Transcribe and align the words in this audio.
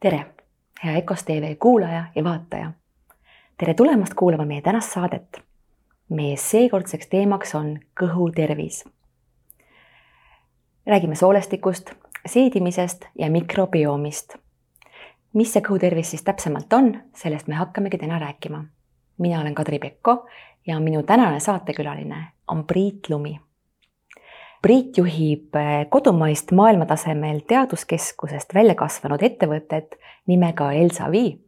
tere, 0.00 0.26
hea 0.84 0.96
EKOS 0.96 1.24
tv 1.24 1.56
kuulaja 1.58 2.04
ja 2.14 2.24
vaataja. 2.24 2.72
tere 3.58 3.74
tulemast 3.74 4.14
kuulama 4.14 4.44
meie 4.44 4.60
tänast 4.60 4.92
saadet. 4.92 5.40
meie 6.08 6.36
seekordseks 6.36 7.06
teemaks 7.06 7.54
on 7.54 7.78
kõhutervis. 8.00 8.84
räägime 10.86 11.14
soolestikust, 11.14 11.90
seedimisest 12.26 13.04
ja 13.18 13.30
mikrobiomist. 13.30 14.34
mis 15.32 15.52
see 15.52 15.62
kõhutervis 15.62 16.10
siis 16.10 16.22
täpsemalt 16.22 16.72
on, 16.72 17.02
sellest 17.14 17.46
me 17.46 17.54
hakkamegi 17.54 17.98
täna 17.98 18.18
rääkima. 18.18 18.64
mina 19.18 19.40
olen 19.40 19.54
Kadri 19.54 19.78
Pekko 19.78 20.26
ja 20.66 20.80
minu 20.80 21.02
tänane 21.02 21.40
saatekülaline 21.40 22.26
on 22.48 22.64
Priit 22.64 23.10
Lumi 23.10 23.40
Priit 24.60 24.98
juhib 24.98 25.56
eh, 25.56 25.86
kodumaist 25.88 26.50
maailmatasemel 26.52 27.38
teaduskeskusest 27.48 28.52
välja 28.54 28.74
kasvanud 28.76 29.22
ettevõtet 29.24 29.94
nimega 30.28 30.72
Elsa 30.76 31.10
Vii. 31.10 31.38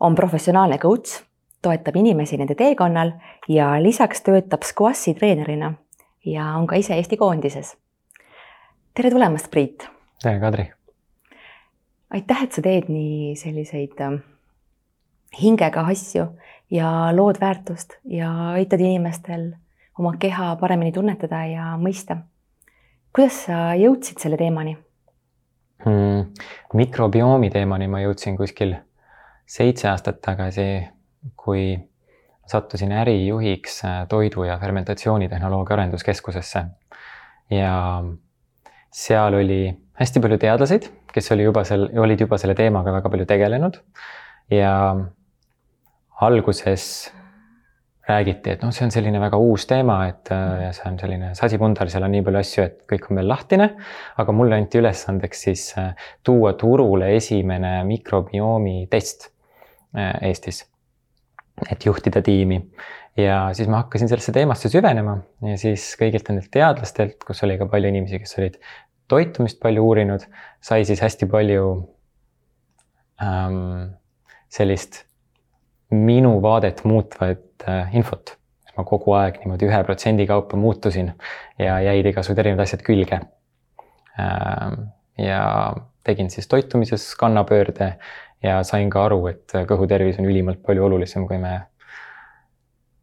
on 0.00 0.14
professionaalne 0.14 0.78
coach, 0.78 1.22
toetab 1.62 1.96
inimesi 1.96 2.36
nende 2.36 2.54
teekonnal 2.54 3.14
ja 3.48 3.70
lisaks 3.82 4.20
töötab 4.22 4.62
squashi 4.62 5.14
treenerina 5.14 5.72
ja 6.24 6.44
on 6.56 6.66
ka 6.66 6.76
ise 6.76 6.94
Eesti 6.94 7.16
koondises. 7.16 7.76
tere 8.94 9.10
tulemast, 9.10 9.50
Priit. 9.50 9.88
tere, 10.22 10.40
Kadri. 10.40 10.72
aitäh, 12.10 12.42
et 12.42 12.52
sa 12.52 12.62
teed 12.62 12.90
nii 12.92 13.36
selliseid 13.36 14.00
äh, 14.00 14.20
hingega 15.42 15.80
asju 15.80 16.26
ja 16.70 17.16
lood 17.16 17.40
väärtust 17.40 17.96
ja 18.04 18.50
aitad 18.50 18.80
inimestel 18.80 19.52
oma 19.98 20.14
keha 20.18 20.56
paremini 20.60 20.92
tunnetada 20.92 21.44
ja 21.50 21.72
mõista. 21.80 22.18
kuidas 23.14 23.44
sa 23.46 23.74
jõudsid 23.78 24.20
selle 24.22 24.36
teemani 24.36 24.76
hmm,? 25.84 26.28
mikrobiomi 26.74 27.50
teemani 27.50 27.88
ma 27.88 28.02
jõudsin 28.04 28.36
kuskil 28.36 28.76
seitse 29.48 29.88
aastat 29.88 30.20
tagasi, 30.22 30.68
kui 31.36 31.72
sattusin 32.48 32.92
ärijuhiks 32.92 33.82
toidu 34.08 34.44
ja 34.44 34.58
fermentatsioonitehnoloogia 34.60 35.76
arenduskeskusesse. 35.76 36.64
ja 37.50 37.74
seal 38.92 39.34
oli 39.34 39.62
hästi 39.98 40.20
palju 40.20 40.38
teadlaseid, 40.38 40.88
kes 41.12 41.32
oli 41.32 41.44
juba 41.48 41.64
seal, 41.64 41.88
olid 41.98 42.20
juba 42.20 42.38
selle 42.38 42.54
teemaga 42.54 42.92
väga 42.92 43.10
palju 43.10 43.26
tegelenud 43.26 43.80
ja 44.50 44.72
alguses 46.20 47.12
räägiti, 48.08 48.54
et 48.54 48.62
noh, 48.64 48.72
see 48.74 48.86
on 48.86 48.92
selline 48.92 49.20
väga 49.20 49.38
uus 49.40 49.66
teema, 49.68 49.98
et 50.08 50.30
äh, 50.32 50.64
ja 50.64 50.70
see 50.76 50.86
on 50.88 50.98
selline 51.00 51.32
sasipundar, 51.36 51.90
seal 51.92 52.06
on 52.06 52.14
nii 52.16 52.24
palju 52.24 52.40
asju, 52.40 52.64
et 52.64 52.78
kõik 52.88 53.10
on 53.10 53.20
veel 53.20 53.28
lahtine. 53.28 53.68
aga 54.22 54.34
mulle 54.36 54.56
anti 54.56 54.80
ülesandeks 54.80 55.44
siis 55.48 55.64
äh, 55.80 55.92
tuua 56.24 56.54
turule 56.60 57.12
esimene 57.16 57.82
mikrobiomi 57.88 58.86
test 58.90 59.28
äh, 59.96 60.14
Eestis. 60.30 60.64
et 61.70 61.84
juhtida 61.84 62.22
tiimi 62.22 62.60
ja 63.18 63.48
siis 63.52 63.68
ma 63.68 63.82
hakkasin 63.82 64.08
sellesse 64.08 64.32
teemasse 64.32 64.70
süvenema 64.70 65.16
ja 65.42 65.56
siis 65.58 65.90
kõigilt 65.98 66.30
nendelt 66.30 66.52
teadlastelt, 66.54 67.18
kus 67.26 67.42
oli 67.42 67.58
ka 67.58 67.66
palju 67.66 67.90
inimesi, 67.90 68.20
kes 68.22 68.38
olid 68.38 68.60
toitumist 69.10 69.58
palju 69.60 69.84
uurinud, 69.84 70.24
sai 70.64 70.84
siis 70.86 71.02
hästi 71.02 71.26
palju 71.30 71.66
ähm, 73.24 73.96
sellist 74.52 75.02
minu 75.90 76.38
vaadet 76.42 76.84
muutvat 76.84 77.68
äh, 77.68 77.94
infot. 77.96 78.34
ma 78.78 78.84
kogu 78.86 79.10
aeg 79.18 79.40
niimoodi 79.42 79.66
ühe 79.66 79.78
protsendi 79.82 80.22
kaupa 80.26 80.56
muutusin 80.56 81.08
ja 81.58 81.80
jäid 81.82 82.06
igasugused 82.06 82.38
erinevad 82.38 82.62
asjad 82.62 82.84
külge. 82.86 83.16
Ähm, 84.22 84.84
ja 85.18 85.74
tegin 86.06 86.30
siis 86.30 86.46
toitumises 86.48 87.08
kannapöörde 87.18 87.96
ja 88.42 88.62
sain 88.62 88.90
ka 88.90 89.04
aru, 89.08 89.18
et 89.32 89.56
kõhutervis 89.66 90.20
on 90.22 90.28
ülimalt 90.30 90.62
palju 90.62 90.84
olulisem, 90.86 91.26
kui 91.26 91.40
me, 91.42 91.56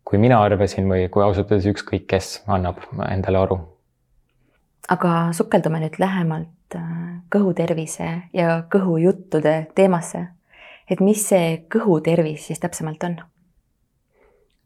kui 0.07 0.21
mina 0.21 0.39
arvasin 0.47 0.87
või 0.87 1.09
kui 1.11 1.25
ausalt 1.25 1.51
öeldes 1.51 1.67
ükskõik 1.73 2.07
kes 2.07 2.37
annab 2.47 2.79
endale 3.09 3.43
aru. 3.43 3.59
aga 4.89 5.33
sukeldume 5.33 5.79
nüüd 5.81 5.99
lähemalt 5.99 6.77
äh, 6.77 6.89
kõhutervise 7.35 8.09
ja 8.33 8.63
kõhujuttude 8.71 9.55
teemasse 9.75 10.27
et 10.89 11.01
mis 11.01 11.21
see 11.29 11.55
kõhutervis 11.71 12.49
siis 12.49 12.61
täpsemalt 12.61 13.03
on? 13.07 13.17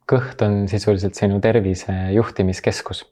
kõht 0.09 0.41
on 0.41 0.63
sisuliselt 0.69 1.17
sinu 1.17 1.37
tervise 1.41 1.93
juhtimiskeskus. 2.15 3.03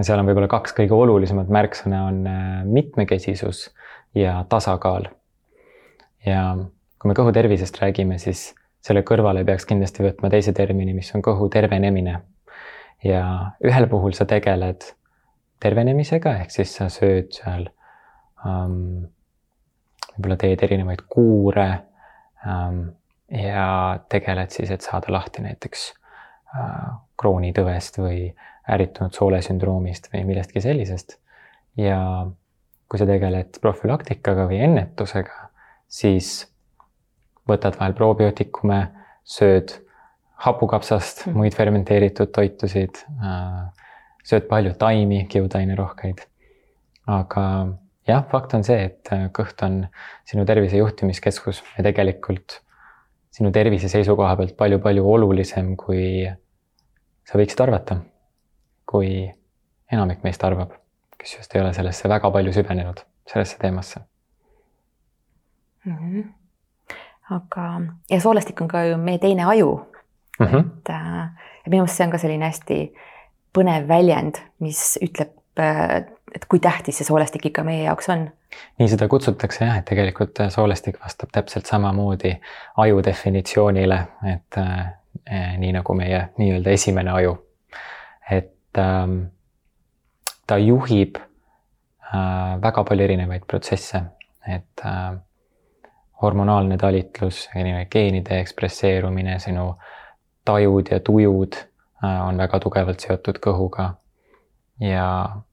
seal 0.00 0.20
on 0.20 0.28
võib-olla 0.28 0.48
kaks 0.48 0.76
kõige 0.76 0.94
olulisemat 0.94 1.50
märksõna 1.50 2.04
on 2.06 2.20
äh, 2.30 2.62
mitmekesisus 2.64 3.70
ja 4.14 4.44
tasakaal. 4.48 5.08
ja 6.26 6.42
kui 6.98 7.10
me 7.10 7.18
kõhu 7.18 7.32
tervisest 7.34 7.80
räägime, 7.82 8.18
siis 8.22 8.52
selle 8.82 9.02
kõrvale 9.02 9.44
peaks 9.44 9.66
kindlasti 9.66 10.04
võtma 10.06 10.30
teise 10.30 10.52
termini, 10.54 10.94
mis 10.94 11.10
on 11.14 11.22
kõhu 11.22 11.48
tervenemine. 11.50 12.20
ja 13.04 13.22
ühel 13.64 13.88
puhul 13.90 14.12
sa 14.14 14.24
tegeled 14.24 14.84
tervenemisega, 15.60 16.36
ehk 16.42 16.50
siis 16.50 16.74
sa 16.76 16.88
sööd 16.90 17.32
seal 17.34 17.66
um,, 18.46 19.08
võib-olla 20.14 20.36
teed 20.38 20.62
erinevaid 20.62 21.02
kuure 21.10 21.91
ja 22.44 23.98
tegeled 24.08 24.50
siis, 24.50 24.70
et 24.70 24.84
saada 24.84 25.12
lahti 25.12 25.42
näiteks 25.42 25.92
äh, 26.56 26.88
kroonitõvest 27.20 27.98
või 28.02 28.32
ärritunud 28.70 29.14
soolesündroomist 29.16 30.10
või 30.12 30.24
millestki 30.28 30.60
sellisest. 30.60 31.18
ja 31.76 32.26
kui 32.88 33.00
sa 33.00 33.06
tegeled 33.08 33.56
profülaktikaga 33.60 34.44
või 34.50 34.58
ennetusega, 34.66 35.48
siis 35.88 36.42
võtad 37.48 37.78
vahel 37.78 37.94
probiootikume, 37.96 38.82
sööd 39.24 39.72
hapukapsast 40.44 41.26
mm., 41.26 41.38
muid 41.38 41.56
fermenteeritud 41.56 42.32
toitusid, 42.34 43.00
äh, 43.22 43.70
sööd 44.28 44.48
palju 44.50 44.74
taimi, 44.78 45.24
kiudainerohkeid. 45.30 46.26
aga 47.06 47.44
jah, 48.08 48.24
fakt 48.30 48.54
on 48.54 48.64
see, 48.66 48.88
et 48.90 49.12
äh, 49.14 49.28
kõht 49.34 49.62
on 49.66 49.82
sinu 50.28 50.46
tervise 50.48 50.80
juhtimiskeskus 50.80 51.62
ja 51.76 51.84
tegelikult 51.86 52.60
sinu 53.32 53.52
tervise 53.52 53.88
seisukoha 53.88 54.36
pealt 54.36 54.56
palju-palju 54.58 55.04
olulisem, 55.08 55.74
kui 55.76 56.26
sa 57.28 57.38
võiksid 57.40 57.62
arvata. 57.64 58.02
kui 58.92 59.24
enamik 59.92 60.24
meist 60.24 60.42
arvab, 60.44 60.74
kes 61.16 61.36
just 61.38 61.54
ei 61.54 61.62
ole 61.62 61.70
sellesse 61.72 62.08
väga 62.10 62.28
palju 62.30 62.52
süvenenud, 62.52 62.98
sellesse 63.30 63.56
teemasse 63.58 64.00
mm. 65.84 65.96
-hmm. 65.96 66.24
aga, 67.30 67.80
ja 68.10 68.20
soolestik 68.20 68.60
on 68.60 68.68
ka 68.68 68.84
ju 68.84 68.98
meie 68.98 69.18
teine 69.18 69.44
aju 69.44 69.86
mm. 70.40 70.46
-hmm. 70.46 70.60
et 70.60 70.90
äh, 70.90 71.28
minu 71.66 71.82
meelest 71.82 71.96
see 71.96 72.06
on 72.06 72.12
ka 72.12 72.18
selline 72.18 72.44
hästi 72.44 72.92
põnev 73.58 73.88
väljend, 73.88 74.34
mis 74.58 74.98
ütleb 75.02 75.32
äh, 75.58 76.04
et 76.34 76.44
kui 76.48 76.60
tähtis 76.60 76.98
see 76.98 77.08
soolestik 77.08 77.46
ikka 77.50 77.64
meie 77.66 77.84
jaoks 77.84 78.08
on? 78.12 78.26
nii 78.78 78.88
seda 78.88 79.08
kutsutakse 79.08 79.64
jah, 79.64 79.78
et 79.80 79.86
tegelikult 79.88 80.40
äh, 80.40 80.50
soolestik 80.52 81.00
vastab 81.00 81.32
täpselt 81.32 81.66
samamoodi 81.66 82.34
aju 82.84 83.04
definitsioonile, 83.04 84.00
et 84.34 84.58
äh, 84.60 84.78
eh, 85.26 85.52
nii 85.58 85.72
nagu 85.78 85.94
meie 85.98 86.28
nii-öelda 86.38 86.76
esimene 86.78 87.10
aju. 87.10 87.36
et 88.30 88.78
ähm, 88.78 89.18
ta 90.46 90.58
juhib 90.58 91.16
äh, 91.16 92.62
väga 92.62 92.84
palju 92.84 93.04
erinevaid 93.04 93.44
protsesse, 93.48 94.02
et 94.46 94.84
äh, 94.86 95.12
hormonaalne 96.22 96.78
talitlus, 96.78 97.48
geenide 97.90 98.38
ekspresseerumine, 98.40 99.38
sinu 99.42 99.72
tajud 100.44 100.90
ja 100.90 101.00
tujud 101.00 101.56
äh, 101.56 102.20
on 102.26 102.38
väga 102.38 102.60
tugevalt 102.62 103.00
seotud 103.00 103.40
kõhuga 103.42 103.94
ja 104.82 105.06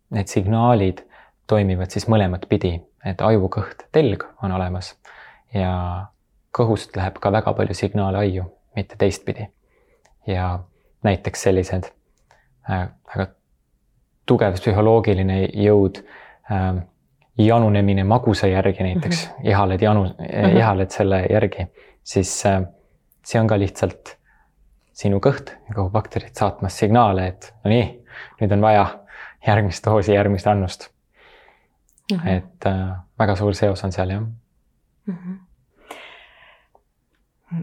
need 0.09 0.27
signaalid 0.27 1.03
toimivad 1.47 1.91
siis 1.93 2.07
mõlemat 2.07 2.45
pidi, 2.49 2.75
et 3.05 3.21
ajukõht, 3.21 3.87
telg 3.91 4.25
on 4.43 4.51
olemas 4.51 4.93
ja 5.53 5.71
kõhust 6.55 6.95
läheb 6.97 7.17
ka 7.21 7.31
väga 7.31 7.53
palju 7.57 7.77
signaale 7.77 8.17
aiu, 8.17 8.45
mitte 8.75 8.97
teistpidi. 8.97 9.49
ja 10.27 10.59
näiteks 11.03 11.41
sellised 11.41 11.89
äh, 12.69 12.89
väga 13.07 13.27
tugev 14.25 14.53
psühholoogiline 14.59 15.47
jõud 15.53 16.01
äh,, 16.51 16.83
janunemine 17.39 18.03
magusa 18.03 18.47
järgi 18.47 18.83
näiteks 18.83 19.27
mm, 19.27 19.33
-hmm. 19.33 19.49
ihaled 19.49 19.81
janu 19.81 20.03
mm, 20.03 20.11
-hmm. 20.19 20.57
ihaled 20.57 20.89
selle 20.89 21.25
järgi, 21.29 21.67
siis 22.03 22.45
äh, 22.45 22.61
see 23.25 23.41
on 23.41 23.47
ka 23.47 23.59
lihtsalt 23.59 24.17
sinu 24.93 25.19
kõht 25.23 25.53
ja 25.69 25.75
kõhubakterid 25.75 26.35
saatmas 26.35 26.77
signaale, 26.77 27.27
et 27.27 27.53
no 27.63 27.71
nii, 27.71 27.85
nüüd 28.41 28.51
on 28.51 28.61
vaja 28.61 28.98
järgmist 29.47 29.85
doosi, 29.85 30.13
järgmist 30.13 30.47
annust 30.47 30.89
mm. 32.11 32.17
-hmm. 32.17 32.37
et 32.37 32.65
äh, 32.65 32.97
väga 33.19 33.35
suur 33.35 33.53
seos 33.53 33.83
on 33.83 33.91
seal 33.91 34.09
jah 34.09 34.21
mm. 34.21 35.15
-hmm. 35.15 35.37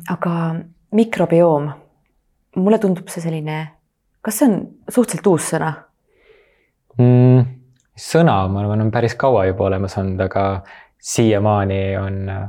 aga 0.08 0.54
mikrobioom, 0.90 1.70
mulle 2.56 2.78
tundub 2.78 3.08
see 3.08 3.22
selline, 3.22 3.68
kas 4.22 4.38
see 4.38 4.48
on 4.48 4.68
suhteliselt 4.88 5.26
uus 5.26 5.50
sõna 5.52 5.72
mm,? 6.98 7.44
sõna, 7.96 8.48
ma 8.48 8.60
arvan, 8.60 8.80
on 8.80 8.90
päris 8.90 9.14
kaua 9.14 9.46
juba 9.46 9.64
olemas 9.64 9.98
olnud, 9.98 10.20
aga 10.20 10.62
siiamaani 10.98 11.96
on 11.96 12.28
äh, 12.28 12.48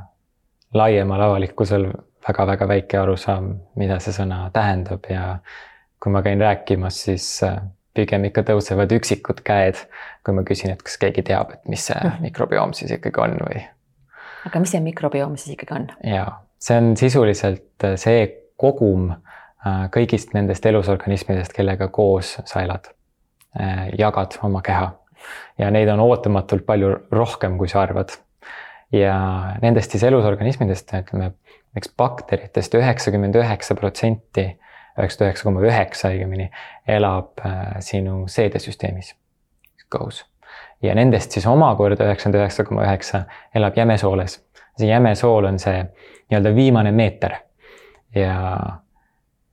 laiemal 0.74 1.22
avalikkusel 1.22 1.88
väga-väga 2.28 2.68
väike 2.68 3.00
arusaam, 3.00 3.54
mida 3.76 4.00
see 4.04 4.14
sõna 4.14 4.50
tähendab 4.54 5.08
ja 5.10 5.38
kui 6.04 6.12
ma 6.12 6.22
käin 6.22 6.42
rääkimas, 6.42 7.04
siis 7.08 7.44
äh, 7.44 7.62
pigem 7.98 8.28
ikka 8.30 8.46
tõusevad 8.48 8.94
üksikud 8.98 9.42
käed, 9.48 9.80
kui 10.26 10.38
ma 10.38 10.46
küsin, 10.48 10.74
et 10.74 10.84
kas 10.86 11.00
keegi 11.02 11.26
teab, 11.28 11.56
et 11.58 11.72
mis 11.72 11.88
see 11.90 11.98
mhm. 11.98 12.28
mikrobioom 12.30 12.76
siis 12.78 12.94
ikkagi 12.98 13.24
on 13.24 13.38
või. 13.44 13.64
aga 14.50 14.64
mis 14.64 14.76
see 14.76 14.84
mikrobioom 14.86 15.38
siis 15.40 15.58
ikkagi 15.58 15.80
on? 15.80 15.90
ja 16.06 16.28
see 16.62 16.78
on 16.82 16.94
sisuliselt 17.00 17.90
see 18.02 18.28
kogum 18.58 19.12
kõigist 19.94 20.32
nendest 20.38 20.66
elusorganismidest, 20.70 21.52
kellega 21.54 21.90
koos 21.92 22.38
sa 22.46 22.62
elad, 22.64 22.88
jagad 23.98 24.38
oma 24.48 24.62
keha 24.64 24.94
ja 25.60 25.70
neid 25.74 25.90
on 25.92 26.02
ootamatult 26.06 26.66
palju 26.68 26.94
rohkem, 27.12 27.58
kui 27.58 27.70
sa 27.72 27.82
arvad. 27.86 28.16
ja 28.92 29.18
nendest 29.62 29.92
siis 29.92 30.04
elusorganismidest, 30.08 30.94
ütleme, 30.96 31.34
eks 31.76 31.90
bakteritest 32.00 32.78
üheksakümmend 32.80 33.36
üheksa 33.36 33.76
protsenti, 33.76 34.54
üheksakümmend 34.98 35.30
üheksa 35.30 35.44
koma 35.44 35.62
üheksa 35.66 36.12
õigemini, 36.14 36.50
elab 36.88 37.46
äh, 37.46 37.78
sinu 37.80 38.26
seedesüsteemis, 38.32 39.14
kõhus. 39.94 40.24
ja 40.82 40.96
nendest 40.96 41.32
siis 41.32 41.46
omakorda 41.48 42.06
üheksakümmend 42.06 42.42
üheksa 42.42 42.64
koma 42.64 42.86
üheksa 42.86 43.24
elab 43.56 43.78
jämesooles. 43.78 44.40
see 44.78 44.88
jämesool 44.88 45.46
on 45.46 45.60
see 45.60 45.84
nii-öelda 46.30 46.56
viimane 46.56 46.92
meeter 46.92 47.36
ja 48.16 48.38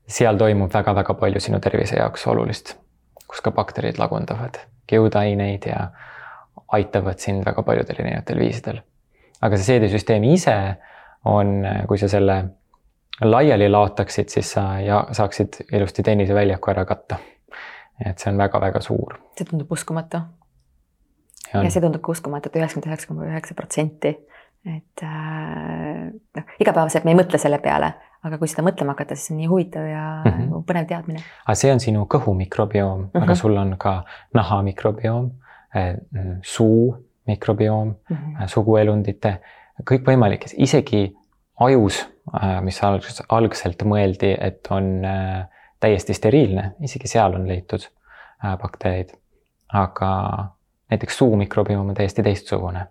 seal 0.06 0.36
toimub 0.36 0.72
väga-väga 0.74 1.14
palju 1.14 1.40
sinu 1.40 1.60
tervise 1.60 1.96
jaoks 1.96 2.26
olulist, 2.26 2.76
kus 3.28 3.40
ka 3.40 3.50
bakterid 3.50 3.98
lagundavad 3.98 4.60
kiudaineid 4.86 5.66
ja 5.66 5.88
aitavad 6.72 7.18
sind 7.18 7.44
väga 7.46 7.62
paljudel 7.62 7.96
erinevatel 7.98 8.38
viisidel. 8.38 8.82
aga 9.40 9.56
see 9.56 9.64
seedisüsteem 9.64 10.24
ise 10.24 10.56
on, 11.24 11.64
kui 11.88 11.98
sa 11.98 12.08
selle 12.08 12.36
laiali 13.20 13.68
laotaksid, 13.68 14.28
siis 14.28 14.52
sa 14.52 14.80
ja 14.80 15.06
saaksid 15.12 15.60
ilusti 15.72 16.02
tenniseväljaku 16.02 16.70
ära 16.70 16.84
katta. 16.84 17.16
et 18.04 18.18
see 18.18 18.32
on 18.32 18.38
väga-väga 18.38 18.80
suur. 18.80 19.18
see 19.38 19.46
tundub 19.50 19.72
uskumatu. 19.72 20.18
ja 21.52 21.70
see 21.70 21.80
tundub 21.80 22.02
ka 22.02 22.12
uskumatu 22.12 22.48
et, 22.48 22.56
üheksakümmend 22.56 22.90
üheksa 22.90 23.08
koma 23.08 23.28
üheksa 23.28 23.54
protsenti, 23.54 24.16
et 24.66 25.02
äh, 25.02 26.10
noh, 26.36 26.44
igapäevaselt 26.60 27.04
me 27.04 27.14
ei 27.14 27.20
mõtle 27.20 27.38
selle 27.38 27.60
peale, 27.62 27.92
aga 28.24 28.38
kui 28.40 28.50
seda 28.50 28.66
mõtlema 28.66 28.96
hakata, 28.96 29.14
siis 29.14 29.30
on 29.30 29.40
nii 29.42 29.48
huvitav 29.50 29.86
ja 29.86 30.04
mm 30.24 30.30
-hmm. 30.30 30.66
põnev 30.66 30.86
teadmine. 30.90 31.22
aga 31.46 31.54
see 31.54 31.72
on 31.72 31.80
sinu 31.80 32.06
kõhu 32.10 32.34
mikrobioom 32.34 33.00
mm, 33.00 33.06
-hmm. 33.06 33.22
aga 33.22 33.32
mhm. 33.32 33.40
sul 33.40 33.56
on 33.56 33.76
ka 33.78 34.04
naha 34.34 34.62
mikrobioom, 34.62 35.30
eh, 35.74 35.96
suu 36.42 36.96
mikrobioom 37.26 37.88
mm, 37.88 38.16
-hmm. 38.16 38.46
suguelundite, 38.46 39.40
kõikvõimalikes, 39.90 40.54
isegi 40.56 41.16
ajus, 41.60 42.00
äh, 42.34 42.60
mis 42.64 42.80
algselt, 42.84 43.26
algselt 43.28 43.84
mõeldi, 43.88 44.34
et 44.40 44.66
on 44.70 45.04
äh, 45.04 45.44
täiesti 45.80 46.16
steriilne, 46.16 46.72
isegi 46.82 47.08
seal 47.10 47.36
on 47.36 47.48
leitud 47.48 47.90
bakterid. 48.60 49.14
aga 49.72 50.08
näiteks 50.90 51.16
suu 51.18 51.36
mikrobioom 51.36 51.88
on 51.88 51.94
täiesti 51.94 52.22
teistsugune. 52.22 52.86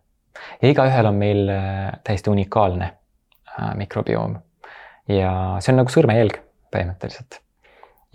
ja 0.61 0.69
igaühel 0.69 1.05
on 1.05 1.15
meil 1.15 1.51
täiesti 2.03 2.29
unikaalne 2.29 2.89
mikrobioom 3.75 4.37
ja 5.07 5.33
see 5.59 5.73
on 5.73 5.81
nagu 5.81 5.93
sõrmejälg 5.93 6.39
põhimõtteliselt. 6.73 7.39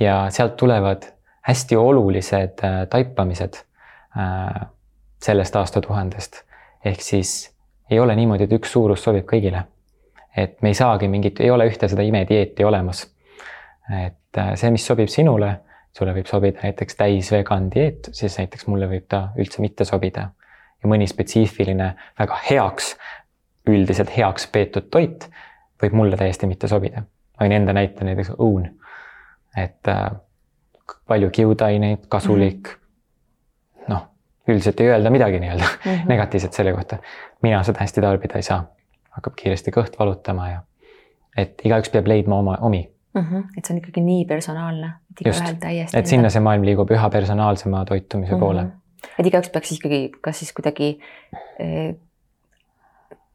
ja 0.01 0.27
sealt 0.31 0.57
tulevad 0.57 1.07
hästi 1.49 1.77
olulised 1.77 2.65
äh, 2.65 2.87
taipamised 2.91 3.55
äh, 4.19 4.67
sellest 5.23 5.57
aastatuhandest. 5.57 6.43
ehk 6.85 7.01
siis 7.01 7.55
ei 7.91 8.01
ole 8.01 8.17
niimoodi, 8.17 8.45
et 8.45 8.53
üks 8.53 8.73
suurus 8.73 9.03
sobib 9.03 9.27
kõigile. 9.29 9.65
Et 10.43 10.63
me 10.63 10.73
ei 10.73 10.79
saagi 10.79 11.09
mingit, 11.09 11.41
ei 11.41 11.51
ole 11.51 11.67
ühte 11.71 11.89
seda 11.89 12.05
imedieeti 12.07 12.65
olemas. 12.65 13.07
et 14.07 14.39
äh, 14.39 14.55
see, 14.55 14.71
mis 14.71 14.87
sobib 14.87 15.09
sinule, 15.09 15.55
sulle 15.97 16.13
võib 16.15 16.29
sobida 16.29 16.63
näiteks 16.63 16.97
täisvegan 16.97 17.71
dieet, 17.75 18.11
siis 18.13 18.39
näiteks 18.39 18.69
mulle 18.69 18.89
võib 18.91 19.07
ta 19.09 19.29
üldse 19.39 19.63
mitte 19.65 19.85
sobida. 19.89 20.31
ja 20.83 20.89
mõni 20.89 21.09
spetsiifiline, 21.11 21.95
väga 22.19 22.37
heaks, 22.51 22.97
üldiselt 23.69 24.13
heaks 24.17 24.47
peetud 24.53 24.91
toit 24.91 25.29
võib 25.83 25.95
mulle 25.95 26.17
täiesti 26.17 26.47
mitte 26.47 26.69
sobida. 26.69 27.03
võin 27.41 27.53
enda 27.53 27.73
näite 27.73 28.05
näiteks 28.05 28.35
õun. 28.39 28.69
et 29.57 29.89
äh, 29.89 30.11
palju 31.09 31.31
kiudaineid, 31.31 32.07
kasulik 32.09 32.69
mm. 32.69 32.75
-hmm. 32.75 33.85
noh, 33.89 34.09
üldiselt 34.49 34.81
ei 34.81 34.89
öelda 34.89 35.11
midagi 35.11 35.41
nii-öelda 35.41 35.65
mm 35.65 35.93
-hmm. 35.93 36.09
negatiivset 36.13 36.53
selle 36.53 36.73
kohta. 36.73 36.99
mina 37.43 37.63
seda 37.63 37.81
hästi 37.81 38.01
tarbida 38.01 38.37
ei 38.37 38.43
saa. 38.43 38.65
Hakkab 39.19 39.37
kiiresti 39.43 39.75
kõht 39.75 39.99
valutama 39.99 40.49
ja 40.51 40.63
et 41.39 41.61
igaüks 41.65 41.93
peab 41.95 42.09
leidma 42.11 42.41
oma, 42.43 42.59
omi 42.61 42.83
mm. 43.15 43.23
-hmm. 43.23 43.45
et 43.57 43.65
see 43.65 43.75
on 43.75 43.79
ikkagi 43.83 44.01
nii 44.01 44.25
personaalne. 44.25 44.93
just, 45.25 45.95
et 45.95 46.07
sinna 46.07 46.31
see 46.31 46.43
maailm 46.43 46.67
liigub 46.67 46.91
üha 46.91 47.11
personaalsema 47.11 47.85
toitumise 47.85 48.33
mm 48.33 48.37
-hmm. 48.37 48.41
poole. 48.41 48.67
et 49.19 49.27
igaüks 49.27 49.51
peaks 49.55 49.73
ikkagi, 49.73 50.03
kas 50.21 50.39
siis 50.39 50.53
kuidagi 50.53 50.99
eh, 51.59 51.95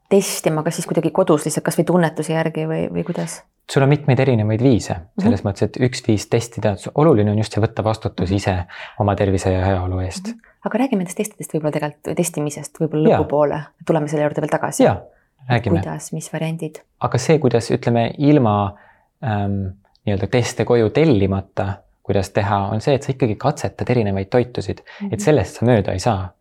testima, 0.09 0.63
kas 0.63 0.75
siis 0.75 0.88
kuidagi 0.88 1.12
kodus 1.12 1.45
lihtsalt 1.45 1.65
kasvõi 1.65 1.86
tunnetuse 1.89 2.33
järgi 2.33 2.68
või, 2.69 2.86
või 2.94 3.03
kuidas? 3.03 3.41
sul 3.71 3.83
on 3.86 3.89
mitmeid 3.89 4.19
erinevaid 4.19 4.63
viise 4.63 4.94
selles 4.94 5.15
mm 5.18 5.33
-hmm. 5.33 5.50
mõttes, 5.50 5.63
et 5.63 5.77
üks 5.88 6.03
viis 6.07 6.27
testida, 6.27 6.75
oluline 6.95 7.31
on 7.31 7.38
just 7.38 7.53
see 7.53 7.63
võtta 7.63 7.83
vastutus 7.83 8.29
mm 8.29 8.33
-hmm. 8.33 8.36
ise 8.36 9.00
oma 9.00 9.15
tervise 9.15 9.53
ja 9.53 9.65
heaolu 9.65 10.00
eest 10.00 10.27
mm. 10.27 10.33
-hmm. 10.33 10.59
aga 10.65 10.77
räägime 10.77 11.03
nendest 11.03 11.18
testidest 11.18 11.53
võib-olla 11.53 11.71
tegelikult, 11.71 12.15
testimisest 12.18 12.79
võib-olla 12.79 13.09
lõpupoole, 13.09 13.62
tuleme 13.88 14.07
selle 14.07 14.24
juurde 14.24 14.41
veel 14.41 14.56
tagasi. 14.57 14.83
jaa, 14.83 15.01
räägime. 15.49 15.81
kuidas, 15.81 16.11
mis 16.13 16.33
variandid? 16.33 16.81
aga 16.99 17.17
see, 17.17 17.39
kuidas 17.39 17.71
ütleme 17.71 18.11
ilma 18.17 18.75
ähm, 19.23 19.59
nii-öelda 20.05 20.27
teste 20.27 20.65
koju 20.65 20.89
tellimata, 20.89 21.67
kuidas 22.03 22.29
teha, 22.35 22.67
on 22.75 22.81
see, 22.81 22.95
et 22.95 23.03
sa 23.03 23.13
ikkagi 23.13 23.35
katsetad 23.39 23.89
erinevaid 23.89 24.27
toitusid 24.29 24.81
mm, 24.83 24.89
-hmm. 24.99 25.13
et 25.13 25.19
mhm. 25.19 25.25
sellest 25.25 25.59
sa 25.59 25.65
mööda 25.65 25.93
ei 25.93 25.99
saa. 25.99 26.33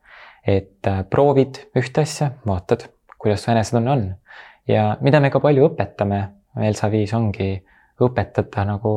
et 0.46 0.87
äh, 0.87 1.04
proovid 1.10 1.69
ühte 1.78 2.02
asja, 2.02 2.31
vaatad 2.46 2.88
kuidas 3.22 3.44
su 3.44 3.50
enesetunne 3.50 3.90
on. 3.90 4.14
ja 4.69 4.96
mida 5.00 5.20
me 5.20 5.31
ka 5.31 5.40
palju 5.40 5.69
õpetame, 5.70 6.22
Elsa 6.60 6.90
viis 6.90 7.14
ongi 7.14 7.54
õpetada 8.02 8.66
nagu 8.66 8.93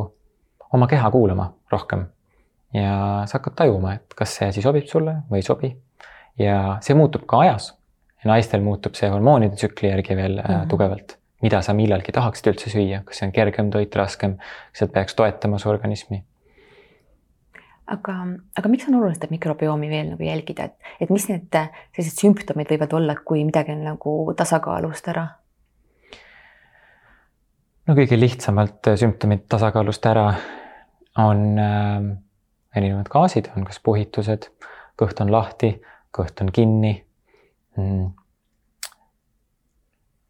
oma 0.73 0.87
keha 0.87 1.11
kuulama 1.11 1.51
rohkem. 1.71 2.05
ja 2.73 3.23
sa 3.25 3.37
hakkad 3.37 3.55
tajuma, 3.61 3.93
et 3.93 4.13
kas 4.17 4.35
see 4.39 4.49
asi 4.49 4.61
sobib 4.65 4.89
sulle 4.89 5.21
või 5.29 5.43
ei 5.43 5.45
sobi. 5.45 5.75
ja 6.39 6.77
see 6.81 6.97
muutub 6.97 7.25
ka 7.29 7.45
ajas. 7.45 7.73
Naistel 8.25 8.63
muutub 8.65 8.95
see 8.97 9.09
hormoonide 9.09 9.55
tsükli 9.55 9.89
järgi 9.89 10.15
veel 10.17 10.39
mm 10.39 10.47
-hmm. 10.47 10.67
tugevalt. 10.69 11.17
mida 11.41 11.61
sa 11.61 11.73
millalgi 11.73 12.11
tahaksid 12.11 12.47
üldse 12.47 12.69
süüa, 12.69 13.03
kas 13.05 13.17
see 13.19 13.27
on 13.27 13.31
kergem 13.31 13.69
toit, 13.69 13.95
raskem, 13.95 14.37
kas 14.37 14.79
see 14.79 14.87
peaks 14.87 15.15
toetama 15.15 15.57
su 15.59 15.69
organismi 15.69 16.23
aga, 17.87 18.13
aga 18.57 18.69
miks 18.69 18.87
on 18.87 18.95
oluline 18.95 19.15
seda 19.15 19.27
mikrobiomi 19.29 19.89
veel 19.89 20.11
nagu 20.13 20.23
jälgida, 20.23 20.63
et, 20.63 20.75
et 21.01 21.09
mis 21.09 21.27
need 21.29 21.57
sellised 21.95 22.19
sümptomid 22.21 22.71
võivad 22.71 22.93
olla, 22.93 23.15
kui 23.15 23.43
midagi 23.45 23.71
on 23.71 23.83
nagu 23.83 24.33
tasakaalust 24.37 25.07
ära? 25.13 25.27
no 27.87 27.93
kõige 27.93 28.17
lihtsamalt 28.19 28.95
sümptomid 28.97 29.45
tasakaalust 29.49 30.05
ära 30.05 30.27
on 31.21 31.59
äh, 31.61 32.15
erinevad 32.75 33.09
gaasid, 33.11 33.51
on 33.55 33.65
kas 33.67 33.79
puhitused, 33.83 34.49
kõht 34.99 35.21
on 35.23 35.31
lahti, 35.31 35.75
kõht 36.15 36.41
on 36.43 36.51
kinni. 36.55 36.97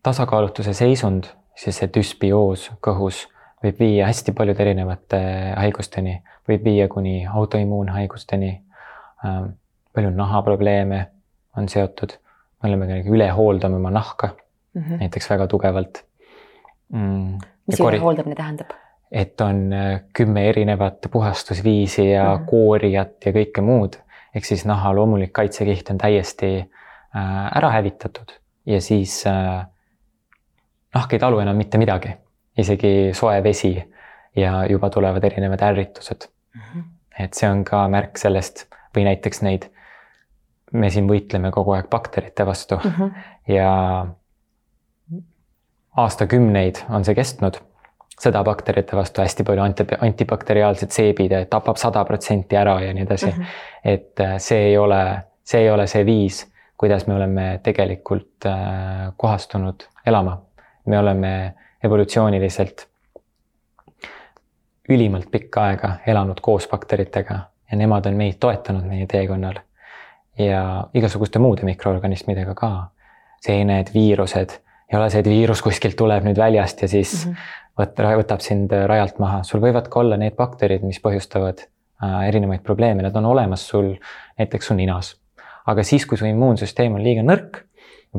Tasakaalutuse 0.05 0.73
seisund, 0.73 1.29
siis 1.57 1.79
see 1.79 1.89
düsbioos 1.97 2.67
kõhus 2.85 3.25
võib 3.63 3.79
viia 3.81 4.09
hästi 4.09 4.35
paljude 4.37 4.61
erinevate 4.65 5.19
haigusteni, 5.55 6.19
võib 6.49 6.65
viia 6.67 6.87
kuni 6.91 7.23
autoimmuunhaigusteni. 7.25 8.51
Ähm, 9.25 9.55
palju 9.95 10.11
nahaprobleeme 10.13 11.05
on 11.57 11.69
seotud, 11.71 12.17
me 12.61 12.69
oleme 12.69 12.99
üle 13.09 13.29
hooldame 13.33 13.79
oma 13.79 13.91
nahka 13.95 14.33
mm 14.35 14.81
-hmm. 14.81 14.99
näiteks 15.05 15.29
väga 15.29 15.47
tugevalt 15.47 16.03
mm,. 16.91 17.37
mis 17.67 17.79
üle 17.79 17.99
hooldamine 17.99 18.35
tähendab? 18.35 18.75
et 19.11 19.41
on 19.41 19.73
äh, 19.73 20.01
kümme 20.13 20.49
erinevat 20.49 21.07
puhastusviisi 21.11 22.09
ja 22.09 22.23
mm 22.23 22.41
-hmm. 22.41 22.49
koorijat 22.49 23.25
ja 23.25 23.31
kõike 23.31 23.61
muud, 23.61 23.95
ehk 24.35 24.45
siis 24.45 24.65
naha 24.65 24.95
loomulik 24.95 25.33
kaitsekiht 25.33 25.89
on 25.89 25.97
täiesti 25.97 26.57
äh, 26.59 26.84
ära 27.15 27.69
hävitatud 27.71 28.31
ja 28.65 28.81
siis 28.81 29.23
äh, 29.27 29.65
nahk 30.95 31.13
ei 31.13 31.19
talu 31.19 31.39
enam 31.39 31.57
mitte 31.57 31.77
midagi 31.77 32.13
isegi 32.57 33.13
soe 33.13 33.43
vesi 33.43 33.75
ja 34.35 34.65
juba 34.69 34.89
tulevad 34.89 35.23
erinevad 35.23 35.61
ärritused 35.61 36.27
mm. 36.55 36.61
-hmm. 36.61 36.83
et 37.19 37.33
see 37.33 37.49
on 37.49 37.63
ka 37.63 37.87
märk 37.87 38.17
sellest 38.17 38.65
või 38.95 39.03
näiteks 39.09 39.41
neid, 39.41 39.69
me 40.71 40.89
siin 40.89 41.07
võitleme 41.07 41.51
kogu 41.51 41.75
aeg 41.75 41.89
bakterite 41.89 42.45
vastu 42.45 42.75
mm 42.75 42.91
-hmm. 42.91 43.11
ja 43.47 43.71
aastakümneid 45.97 46.83
on 46.89 47.05
see 47.05 47.15
kestnud, 47.15 47.59
sõda 48.19 48.43
bakterite 48.43 48.95
vastu, 48.95 49.21
hästi 49.21 49.43
palju 49.43 49.63
anti, 49.63 49.85
antibakteriaalsed 50.01 50.91
seebid, 50.91 51.31
tapab 51.49 51.77
sada 51.77 52.03
protsenti 52.05 52.55
ära 52.55 52.81
ja 52.81 52.93
nii 52.93 53.03
edasi 53.03 53.31
mm. 53.31 53.31
-hmm. 53.31 53.45
et 53.83 54.19
äh, 54.19 54.35
see 54.37 54.67
ei 54.67 54.77
ole, 54.77 55.21
see 55.43 55.61
ei 55.61 55.69
ole 55.69 55.87
see 55.87 56.05
viis, 56.05 56.54
kuidas 56.85 57.07
me 57.09 57.17
oleme 57.17 57.59
tegelikult 57.65 58.45
äh, 58.45 59.09
kohastunud 59.17 59.89
elama 60.05 60.39
me 60.85 60.99
oleme 60.99 61.53
evolutsiooniliselt 61.83 62.87
ülimalt 64.89 65.31
pikka 65.31 65.63
aega 65.65 65.91
elanud 66.07 66.41
koos 66.41 66.67
bakteritega 66.67 67.39
ja 67.71 67.77
nemad 67.77 68.05
on 68.05 68.17
meid 68.17 68.37
toetanud 68.39 68.85
meie 68.85 69.07
teekonnal. 69.09 69.61
ja 70.37 70.87
igasuguste 70.93 71.39
muude 71.39 71.63
mikroorganismidega 71.63 72.53
ka. 72.53 72.87
seened, 73.41 73.87
viirused, 73.93 74.49
ei 74.91 74.97
ole 74.97 75.09
see, 75.09 75.19
et 75.19 75.29
viirus 75.29 75.61
kuskilt 75.61 75.95
tuleb 75.95 76.23
nüüd 76.25 76.37
väljast 76.37 76.81
ja 76.81 76.87
siis 76.87 77.25
mm 77.25 77.31
-hmm. 77.31 77.81
võt-, 77.81 78.17
võtab 78.17 78.39
sind 78.39 78.71
rajalt 78.71 79.19
maha, 79.19 79.43
sul 79.43 79.61
võivad 79.61 79.89
ka 79.89 79.99
olla 79.99 80.17
need 80.17 80.35
bakterid, 80.35 80.83
mis 80.83 80.99
põhjustavad 81.01 81.61
äh, 81.61 82.27
erinevaid 82.27 82.61
probleeme, 82.63 83.01
need 83.01 83.15
on 83.15 83.25
olemas 83.25 83.67
sul 83.67 83.95
näiteks 84.37 84.67
su 84.67 84.73
ninas. 84.73 85.15
Aga 85.65 85.83
siis, 85.83 86.05
kui 86.05 86.17
su 86.17 86.27
immuunsüsteem 86.29 86.95
on 86.95 87.03
liiga 87.03 87.23
nõrk 87.25 87.63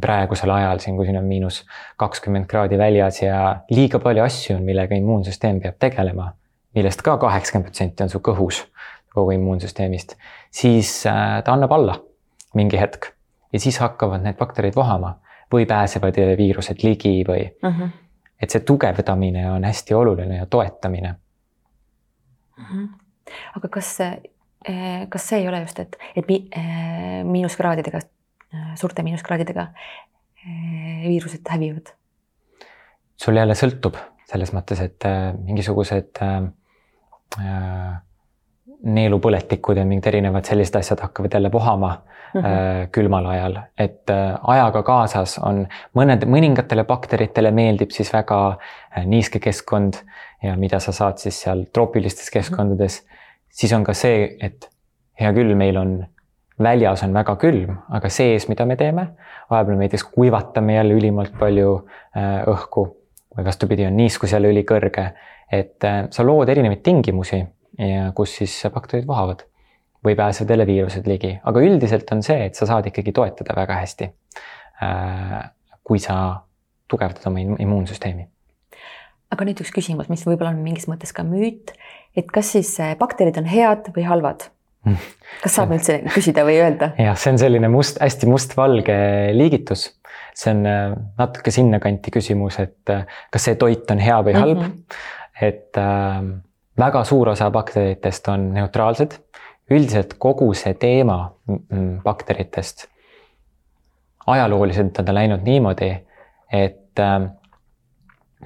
praegusel 0.00 0.50
ajal 0.52 0.80
siin, 0.82 0.96
kui 0.96 1.06
siin 1.08 1.18
on 1.18 1.24
miinus 1.24 1.62
kakskümmend 2.00 2.48
kraadi 2.50 2.78
väljas 2.78 3.22
ja 3.22 3.38
liiga 3.70 4.00
palju 4.02 4.24
asju 4.24 4.56
on, 4.58 4.64
millega 4.66 4.96
immuunsüsteem 4.96 5.60
peab 5.62 5.78
tegelema, 5.80 6.32
millest 6.76 7.02
ka 7.06 7.16
kaheksakümmend 7.22 7.70
protsenti 7.70 8.04
on 8.04 8.12
su 8.12 8.20
kõhus 8.24 8.64
kogu 9.16 9.32
immuunsüsteemist, 9.32 10.16
siis 10.52 10.90
äh, 11.08 11.38
ta 11.44 11.54
annab 11.56 11.72
alla 11.72 11.96
mingi 12.56 12.80
hetk 12.80 13.12
ja 13.52 13.60
siis 13.60 13.78
hakkavad 13.80 14.24
need 14.24 14.36
bakterid 14.36 14.76
vohama 14.76 15.16
või 15.52 15.64
pääsevad 15.68 16.18
viirused 16.38 16.82
ligi 16.84 17.22
või 17.28 17.46
mm. 17.48 17.68
-hmm. 17.70 17.90
et 18.42 18.52
see 18.52 18.60
tugevdamine 18.60 19.50
on 19.50 19.64
hästi 19.64 19.94
oluline 19.94 20.36
ja 20.36 20.46
toetamine 20.46 21.14
mm. 22.58 22.64
-hmm. 22.64 22.88
aga 23.56 23.68
kas, 23.68 23.96
kas 25.08 25.28
see 25.28 25.38
ei 25.42 25.48
ole 25.48 25.60
just, 25.62 25.78
et, 25.78 25.96
et 26.16 26.32
äh, 26.58 27.22
miinuskraadidega, 27.24 28.00
suurte 28.74 29.04
miinuskraadidega 29.06 29.68
viirused 31.06 31.46
hävivad? 31.50 31.94
sul 33.16 33.38
jälle 33.38 33.54
sõltub 33.56 33.96
selles 34.26 34.50
mõttes, 34.52 34.80
et 34.82 35.06
mingisugused 35.38 36.18
äh, 36.22 36.42
neelupõletikud 38.86 39.78
ja 39.78 39.84
mingid 39.88 40.06
erinevad 40.10 40.46
sellised 40.46 40.76
asjad 40.78 41.00
hakkavad 41.00 41.34
jälle 41.34 41.50
vohama 41.52 41.92
mm 42.34 42.40
-hmm. 42.40 42.88
külmal 42.92 43.26
ajal, 43.26 43.58
et 43.78 44.10
äh, 44.10 44.38
ajaga 44.42 44.82
kaasas 44.82 45.38
on 45.38 45.66
mõned, 45.94 46.26
mõningatele 46.26 46.84
bakteritele 46.84 47.50
meeldib 47.50 47.90
siis 47.90 48.12
väga 48.12 48.40
äh, 48.48 49.06
niiske 49.06 49.38
keskkond 49.38 49.94
ja 50.42 50.56
mida 50.56 50.80
sa 50.80 50.92
saad 50.92 51.18
siis 51.18 51.40
seal 51.40 51.64
troopilistes 51.72 52.30
keskkondades 52.30 53.02
mm. 53.02 53.08
-hmm. 53.08 53.25
Siis 53.50 53.72
on 53.72 53.84
ka 53.84 53.94
see, 53.96 54.36
et 54.40 54.68
hea 55.20 55.32
küll, 55.36 55.54
meil 55.56 55.78
on 55.80 55.96
väljas 56.62 57.02
on 57.04 57.12
väga 57.12 57.36
külm, 57.40 57.74
aga 57.92 58.08
sees, 58.08 58.48
mida 58.48 58.64
me 58.64 58.76
teeme, 58.80 59.08
vahepeal 59.50 59.80
näiteks 59.80 60.06
kuivatame 60.12 60.78
jälle 60.78 60.96
ülimalt 60.96 61.34
palju 61.38 61.74
õhku 62.52 62.86
või 63.36 63.44
vastupidi, 63.44 63.84
on 63.84 63.96
niiskus 63.96 64.32
jälle 64.32 64.48
ülikõrge, 64.54 65.10
et 65.52 65.84
sa 66.10 66.24
lood 66.24 66.48
erinevaid 66.48 66.80
tingimusi 66.84 67.42
kus 68.14 68.36
siis 68.40 68.54
bakterid 68.72 69.06
vohavad 69.06 69.44
või 70.04 70.16
pääsevad 70.16 70.50
jälle 70.50 70.66
viirused 70.66 71.06
ligi, 71.06 71.34
aga 71.44 71.60
üldiselt 71.60 72.10
on 72.12 72.22
see, 72.22 72.46
et 72.46 72.54
sa 72.54 72.66
saad 72.66 72.86
ikkagi 72.86 73.12
toetada 73.12 73.56
väga 73.56 73.80
hästi. 73.82 74.10
Äh, 74.82 75.50
kui 75.84 75.98
sa 75.98 76.42
tugevdad 76.88 77.26
oma 77.26 77.40
immuunsüsteemi. 77.40 78.28
aga 79.30 79.44
nüüd 79.44 79.60
üks 79.60 79.72
küsimus, 79.74 80.08
mis 80.08 80.22
võib-olla 80.26 80.52
on 80.54 80.60
mingis 80.62 80.86
mõttes 80.86 81.12
ka 81.12 81.24
müüt, 81.26 81.72
et 82.16 82.30
kas 82.32 82.52
siis 82.56 82.72
äh, 82.80 82.94
bakterid 82.98 83.38
on 83.40 83.48
head 83.50 83.90
või 83.96 84.06
halvad? 84.08 84.48
Kas 85.42 85.56
saab 85.56 85.72
üldse 85.74 85.98
küsida 86.14 86.44
või 86.46 86.60
öelda? 86.62 86.92
jah, 87.00 87.16
see 87.18 87.32
on 87.34 87.40
selline 87.42 87.70
must, 87.72 87.98
hästi 88.02 88.28
mustvalge 88.30 88.96
liigitus. 89.34 89.88
see 90.36 90.52
on 90.54 90.66
äh, 90.70 90.96
natuke 91.18 91.50
sinnakanti 91.50 92.14
küsimus, 92.14 92.60
et 92.62 92.94
kas 93.32 93.48
see 93.48 93.58
toit 93.58 93.90
on 93.90 94.02
hea 94.02 94.18
või 94.22 94.36
halb 94.36 94.60
mm. 94.60 94.66
-hmm. 94.72 95.46
et 95.48 95.80
äh, 95.82 96.20
väga 96.78 97.04
suur 97.04 97.32
osa 97.34 97.50
bakteritest 97.50 98.28
on 98.28 98.52
neutraalsed. 98.54 99.18
üldiselt 99.70 100.14
kogu 100.22 100.52
see 100.54 100.74
teema 100.78 101.32
bakteritest, 102.04 102.86
ajalooliselt 104.26 104.98
on 104.98 105.04
ta 105.04 105.14
läinud 105.14 105.42
niimoodi, 105.42 105.88
et 106.52 107.02
äh, 107.02 107.26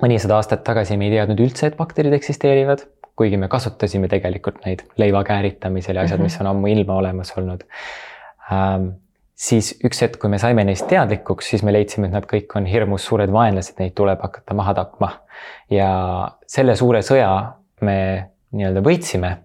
mõnisada 0.01 0.39
aastat 0.39 0.65
tagasi 0.65 0.97
me 0.97 1.11
ei 1.11 1.19
teadnud 1.19 1.43
üldse, 1.45 1.67
et 1.67 1.77
bakterid 1.77 2.17
eksisteerivad, 2.17 2.87
kuigi 3.21 3.37
me 3.37 3.51
kasutasime 3.53 4.09
tegelikult 4.09 4.65
neid 4.65 4.87
leiva 5.01 5.21
kääritamisel 5.29 6.01
ja 6.01 6.09
asjad, 6.09 6.25
mis 6.25 6.41
on 6.41 6.49
ammuilma 6.55 6.97
olemas 7.03 7.35
olnud 7.37 7.67
ähm, 8.49 8.91
siis 9.41 9.73
üks 9.85 10.03
hetk, 10.05 10.19
kui 10.21 10.31
me 10.33 10.41
saime 10.41 10.65
neist 10.69 10.87
teadlikuks, 10.91 11.49
siis 11.53 11.65
me 11.67 11.73
leidsime, 11.75 12.11
et 12.11 12.17
nad 12.17 12.27
kõik 12.29 12.53
on 12.59 12.67
hirmus 12.69 13.07
suured 13.09 13.33
vaenlased, 13.33 13.79
neid 13.81 13.95
tuleb 13.99 14.21
hakata 14.25 14.57
maha 14.57 14.75
tapma. 14.77 15.13
ja 15.73 15.91
selle 16.51 16.77
suure 16.77 17.01
sõja 17.07 17.31
me 17.87 17.97
nii-öelda 18.53 18.85
võitsime. 18.85 19.37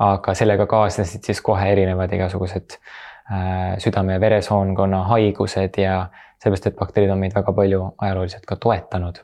aga 0.00 0.32
sellega 0.34 0.64
kaasnesid 0.66 1.26
siis 1.28 1.42
kohe 1.44 1.66
erinevad 1.72 2.12
igasugused 2.16 2.78
äh, 2.78 3.76
südame 3.78 4.14
ja 4.16 4.20
veresoonkonna 4.20 5.02
haigused 5.10 5.76
ja 5.76 6.06
sellepärast, 6.40 6.70
et 6.70 6.78
bakterid 6.78 7.10
on 7.12 7.20
meid 7.20 7.36
väga 7.36 7.52
palju 7.52 7.90
ajalooliselt 7.98 8.46
ka 8.48 8.56
toetanud. 8.56 9.20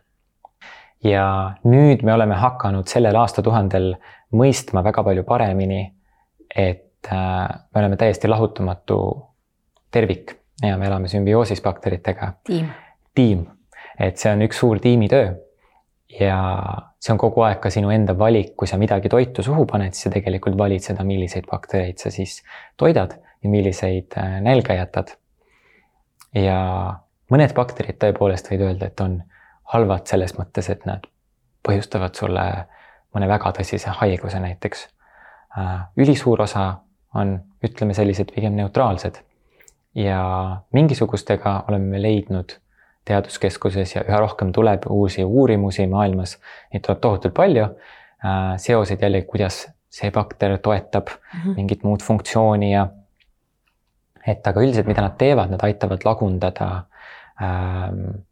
Ja 1.06 1.26
nüüd 1.64 2.02
me 2.04 2.14
oleme 2.14 2.34
hakanud 2.40 2.88
sellel 2.90 3.16
aastatuhandel 3.20 3.94
mõistma 4.36 4.82
väga 4.84 5.04
palju 5.06 5.24
paremini, 5.28 5.82
et 6.50 7.10
äh, 7.12 7.46
me 7.74 7.82
oleme 7.82 7.98
täiesti 8.00 8.28
lahutamatu 8.28 8.98
tervik 9.92 10.34
ja 10.62 10.76
me 10.78 10.86
elame 10.86 11.08
sümbioosis 11.08 11.62
bakteritega. 11.62 12.32
tiim. 12.44 12.70
tiim, 13.14 13.46
et 13.98 14.18
see 14.18 14.32
on 14.32 14.44
üks 14.46 14.60
suur 14.60 14.80
tiimitöö 14.82 15.34
ja 16.20 16.40
see 17.00 17.12
on 17.14 17.20
kogu 17.20 17.44
aeg 17.46 17.60
ka 17.62 17.70
sinu 17.70 17.90
enda 17.94 18.16
valik, 18.18 18.54
kui 18.56 18.68
sa 18.68 18.78
midagi 18.80 19.10
toitu 19.12 19.42
suhu 19.42 19.66
paned, 19.66 19.94
siis 19.94 20.08
sa 20.08 20.14
tegelikult 20.14 20.58
valid 20.58 20.84
seda, 20.84 21.04
milliseid 21.04 21.48
baktereid 21.50 22.02
sa 22.02 22.10
siis 22.14 22.40
toidad 22.76 23.16
ja 23.42 23.50
milliseid 23.50 24.16
äh, 24.18 24.38
nälga 24.42 24.78
jätad. 24.78 25.16
ja 26.34 26.58
mõned 27.32 27.54
bakterid 27.56 27.98
tõepoolest 28.02 28.50
võid 28.50 28.62
öelda, 28.66 28.90
et 28.90 29.00
on 29.00 29.20
halvad 29.72 30.06
selles 30.06 30.36
mõttes, 30.38 30.70
et 30.70 30.84
nad 30.86 31.06
põhjustavad 31.66 32.14
sulle 32.14 32.46
mõne 33.14 33.28
väga 33.28 33.52
tõsise 33.56 33.94
haiguse 34.00 34.40
näiteks. 34.42 34.88
Äh, 35.58 35.88
ülisuur 35.96 36.42
osa 36.42 36.66
on, 37.14 37.38
ütleme 37.64 37.94
sellised 37.96 38.32
pigem 38.34 38.56
neutraalsed 38.58 39.22
ja 39.96 40.20
mingisugustega 40.76 41.64
oleme 41.68 42.02
leidnud 42.02 42.58
teaduskeskuses 43.06 43.94
ja 43.94 44.02
üha 44.04 44.18
rohkem 44.20 44.52
tuleb 44.52 44.84
uusi 44.90 45.24
uurimusi 45.24 45.86
maailmas, 45.86 46.36
neid 46.72 46.84
tuleb 46.84 47.00
tohutult 47.00 47.34
palju. 47.34 47.70
Äh, 48.26 48.52
seoseid 48.60 49.02
jälle, 49.02 49.22
kuidas 49.22 49.64
see 49.90 50.10
bakter 50.10 50.58
toetab 50.58 51.08
mm 51.08 51.40
-hmm. 51.40 51.56
mingit 51.56 51.82
muud 51.82 52.02
funktsiooni 52.02 52.72
ja 52.72 52.86
et 54.26 54.46
aga 54.46 54.60
üldiselt, 54.60 54.86
mida 54.86 55.02
nad 55.02 55.14
teevad, 55.18 55.50
nad 55.50 55.62
aitavad 55.62 56.04
lagundada 56.04 56.68
ähm, 57.42 58.26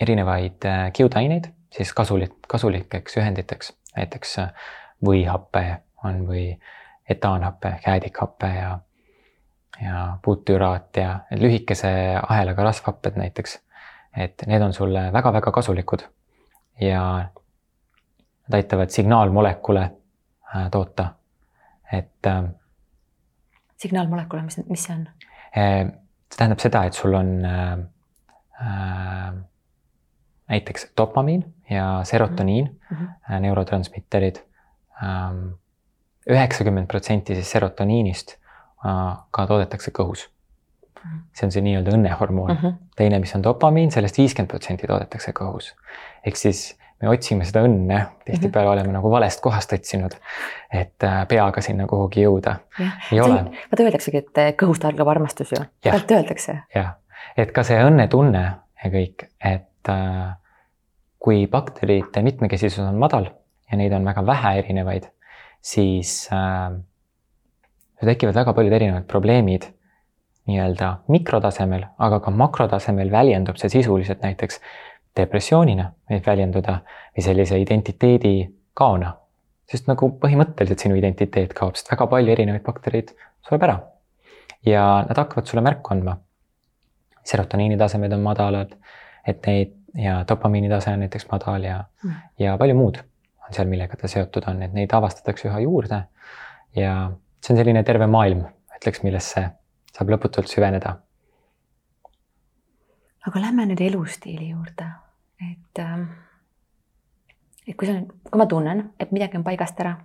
erinevaid 0.00 0.64
äh, 0.64 0.92
kiudaineid 0.92 1.52
siis 1.76 1.92
kasulik, 1.92 2.34
kasulikeks 2.48 3.16
ühenditeks, 3.16 3.72
näiteks 3.96 4.38
äh, 4.38 4.66
võihappe 5.04 5.64
on 6.04 6.24
või 6.28 6.48
etaanhappe, 7.10 7.76
jäädikhappe 7.86 8.46
ja, 8.46 8.78
ja 9.82 10.18
butüraat 10.24 10.96
ja 10.96 11.20
lühikese 11.36 11.92
ahelaga 12.22 12.64
rasvhapped 12.70 13.18
näiteks 13.20 13.58
et 14.16 14.42
need 14.46 14.62
on 14.62 14.72
sulle 14.72 15.12
väga-väga 15.12 15.52
kasulikud 15.52 16.02
ja 16.80 17.02
nad 18.48 18.56
aitavad 18.58 18.88
signaalmolekule 18.90 19.82
äh, 19.82 20.70
toota, 20.70 21.08
et. 21.92 22.28
Signaalmolekule, 23.76 24.42
mis, 24.42 24.60
mis 24.70 24.84
see 24.86 24.94
on? 24.94 25.08
See 25.52 26.36
tähendab 26.36 26.62
seda, 26.62 26.84
et 26.88 26.96
sul 26.96 27.14
on 27.14 27.28
äh, 27.44 27.74
näiteks 30.48 30.90
dopamiin 30.96 31.44
ja 31.70 32.00
serotoniin 32.04 32.78
mm, 32.90 32.96
-hmm. 32.96 33.40
neurotransmitterid 33.40 34.36
ähm,. 35.02 35.48
üheksakümmend 36.30 36.86
protsenti 36.86 37.34
siis 37.34 37.50
serotoniinist 37.50 38.32
äh, 38.86 39.18
ka 39.30 39.46
toodetakse 39.46 39.90
kõhus 39.90 40.30
see 41.34 41.46
on 41.46 41.52
see 41.52 41.62
nii-öelda 41.62 41.94
õnnehormoon 41.94 42.50
mm. 42.50 42.58
-hmm. 42.62 42.74
teine, 42.96 43.18
mis 43.18 43.34
on 43.34 43.44
dopamiin 43.44 43.90
sellest, 43.90 44.16
sellest 44.16 44.18
viiskümmend 44.18 44.50
protsenti 44.50 44.86
toodetakse 44.86 45.32
kõhus. 45.36 45.74
ehk 46.26 46.36
siis 46.36 46.78
me 47.02 47.08
otsime 47.08 47.44
seda 47.44 47.62
õnne, 47.66 48.00
tihtipeale 48.24 48.66
-hmm. 48.66 48.72
oleme 48.72 48.92
nagu 48.92 49.10
valest 49.10 49.40
kohast 49.44 49.72
otsinud, 49.72 50.16
et 50.72 51.04
äh, 51.04 51.26
peaga 51.28 51.60
sinna 51.60 51.86
kuhugi 51.86 52.24
jõuda. 52.24 52.56
vaata 53.70 53.82
öeldaksegi, 53.82 54.24
et 54.24 54.62
kõhust 54.62 54.86
algab 54.88 55.08
armastus 55.08 55.52
ju, 55.52 55.64
tegelikult 55.82 56.10
öeldakse. 56.18 56.58
jah, 56.74 56.94
et 57.36 57.52
ka 57.52 57.62
see 57.62 57.82
õnnetunne 57.84 58.44
ja 58.84 58.90
kõik, 58.90 59.28
et 59.44 59.68
kui 61.18 61.46
bakterite 61.50 62.22
mitmekesisus 62.22 62.84
on 62.84 62.98
madal 63.00 63.30
ja 63.70 63.78
neid 63.78 63.92
on 63.96 64.04
väga 64.06 64.26
vähe 64.26 64.52
erinevaid, 64.60 65.08
siis 65.62 66.28
äh, 66.32 66.76
tekivad 68.04 68.34
väga 68.34 68.54
paljud 68.54 68.76
erinevad 68.76 69.06
probleemid 69.10 69.70
nii-öelda 70.46 70.92
mikrotasemel, 71.10 71.88
aga 71.98 72.20
ka 72.22 72.30
makrotasemel 72.30 73.10
väljendub 73.10 73.58
see 73.58 73.72
sisuliselt 73.72 74.22
näiteks 74.22 74.60
depressioonina 75.16 75.88
võib 76.10 76.26
väljenduda 76.26 76.80
või 77.16 77.24
sellise 77.24 77.58
identiteedi 77.60 78.34
kaona. 78.74 79.16
sest 79.66 79.88
nagu 79.90 80.12
põhimõtteliselt 80.22 80.78
sinu 80.78 80.94
identiteet 80.94 81.54
kaob, 81.58 81.74
sest 81.74 81.90
väga 81.90 82.06
palju 82.06 82.32
erinevaid 82.32 82.62
baktereid 82.62 83.10
sureb 83.48 83.62
ära. 83.62 83.80
ja 84.66 85.04
nad 85.08 85.16
hakkavad 85.16 85.46
sulle 85.46 85.62
märku 85.62 85.94
andma. 85.94 86.18
serotoniini 87.24 87.76
tasemed 87.76 88.12
on 88.12 88.22
madalad, 88.22 88.76
et 89.26 89.46
neid 89.46 89.74
ja 89.96 90.18
dopamiini 90.28 90.68
tase 90.68 90.92
on 90.92 91.04
näiteks 91.04 91.28
madal 91.30 91.64
ja 91.64 91.84
mm., 92.02 92.16
ja 92.38 92.56
palju 92.58 92.74
muud 92.76 92.98
on 93.46 93.54
seal, 93.54 93.68
millega 93.70 93.96
ta 93.96 94.08
seotud 94.10 94.44
on, 94.50 94.62
et 94.62 94.74
neid 94.74 94.92
avastatakse 94.92 95.48
üha 95.48 95.62
juurde. 95.64 96.02
ja 96.76 96.92
see 97.40 97.54
on 97.54 97.60
selline 97.62 97.82
terve 97.86 98.06
maailm, 98.10 98.44
ütleks, 98.76 99.02
millesse 99.06 99.48
saab 99.94 100.12
lõputult 100.12 100.50
süveneda. 100.50 100.96
aga 103.26 103.40
lähme 103.40 103.66
nüüd 103.66 103.80
elustiili 103.80 104.50
juurde, 104.50 104.90
et 105.40 105.82
äh, 105.82 106.06
et 107.66 107.76
kui 107.76 107.88
see 107.88 107.96
on, 107.96 108.06
kui 108.30 108.38
ma 108.40 108.46
tunnen, 108.50 108.84
et 109.00 109.12
midagi 109.14 109.38
on 109.38 109.44
paigast 109.46 109.80
ära, 109.82 109.96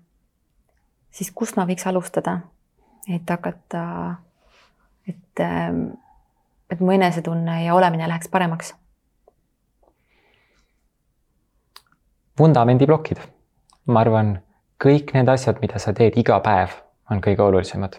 siis 1.14 1.32
kust 1.36 1.58
ma 1.60 1.68
võiks 1.70 1.86
alustada, 1.88 2.40
et 3.10 3.30
hakata, 3.30 3.84
et, 5.08 5.44
ähm, 5.46 5.84
et 6.72 6.82
mu 6.82 6.94
enesetunne 6.96 7.62
ja 7.66 7.76
olemine 7.78 8.10
läheks 8.10 8.32
paremaks? 8.34 8.74
Vundamendiplokid, 12.40 13.20
ma 13.92 14.04
arvan, 14.06 14.36
kõik 14.82 15.14
need 15.16 15.30
asjad, 15.30 15.60
mida 15.62 15.80
sa 15.82 15.94
teed 15.98 16.18
iga 16.18 16.40
päev, 16.44 16.74
on 17.12 17.22
kõige 17.24 17.44
olulisemad. 17.44 17.98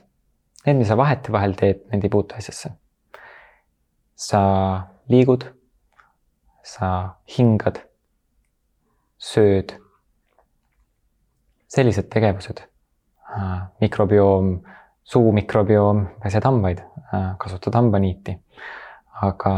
Need, 0.66 0.78
mis 0.78 0.88
sa 0.90 0.96
vahetevahel 0.98 1.56
teed, 1.58 1.82
need 1.92 2.04
ei 2.06 2.12
puutu 2.12 2.38
asjasse. 2.38 2.72
sa 4.22 4.40
liigud, 5.10 5.44
sa 6.62 7.16
hingad 7.36 7.80
sööd. 9.18 9.78
sellised 11.72 12.10
tegevused, 12.12 12.58
mikrobioom, 13.80 14.48
suu 15.02 15.32
mikrobioom, 15.32 16.04
pesed 16.22 16.44
hambaid, 16.44 16.82
kasutad 17.38 17.74
hambaniiti. 17.74 18.36
aga 19.22 19.54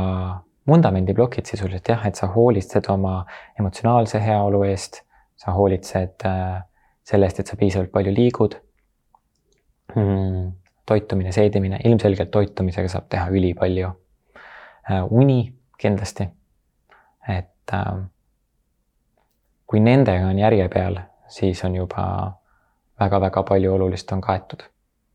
vundamendiplokid 0.69 1.47
sisuliselt 1.47 1.89
jah, 1.89 2.07
et 2.07 2.15
sa 2.15 2.29
hoolitsed 2.33 2.89
oma 2.89 3.25
emotsionaalse 3.61 4.21
heaolu 4.23 4.63
eest, 4.69 5.03
sa 5.37 5.53
hoolitsed 5.53 6.25
äh, 6.27 6.63
selle 7.05 7.29
eest, 7.29 7.41
et 7.41 7.51
sa 7.51 7.57
piisavalt 7.61 7.93
palju 7.93 8.15
liigud 8.15 8.57
hmm,. 9.95 10.53
toitumine, 10.87 11.33
seedimine, 11.33 11.81
ilmselgelt 11.85 12.31
toitumisega 12.31 12.89
saab 12.89 13.09
teha 13.13 13.29
ülipalju. 13.33 13.93
Äh, 14.91 15.05
uni 15.11 15.55
kindlasti, 15.81 16.29
et 17.29 17.73
äh, 17.73 17.93
kui 19.67 19.81
nendega 19.81 20.29
on 20.29 20.39
järje 20.39 20.69
peal, 20.73 20.99
siis 21.29 21.65
on 21.65 21.77
juba 21.77 22.07
väga-väga 23.01 23.43
palju 23.43 23.75
olulist 23.75 24.13
on 24.13 24.21
kaetud. 24.21 24.63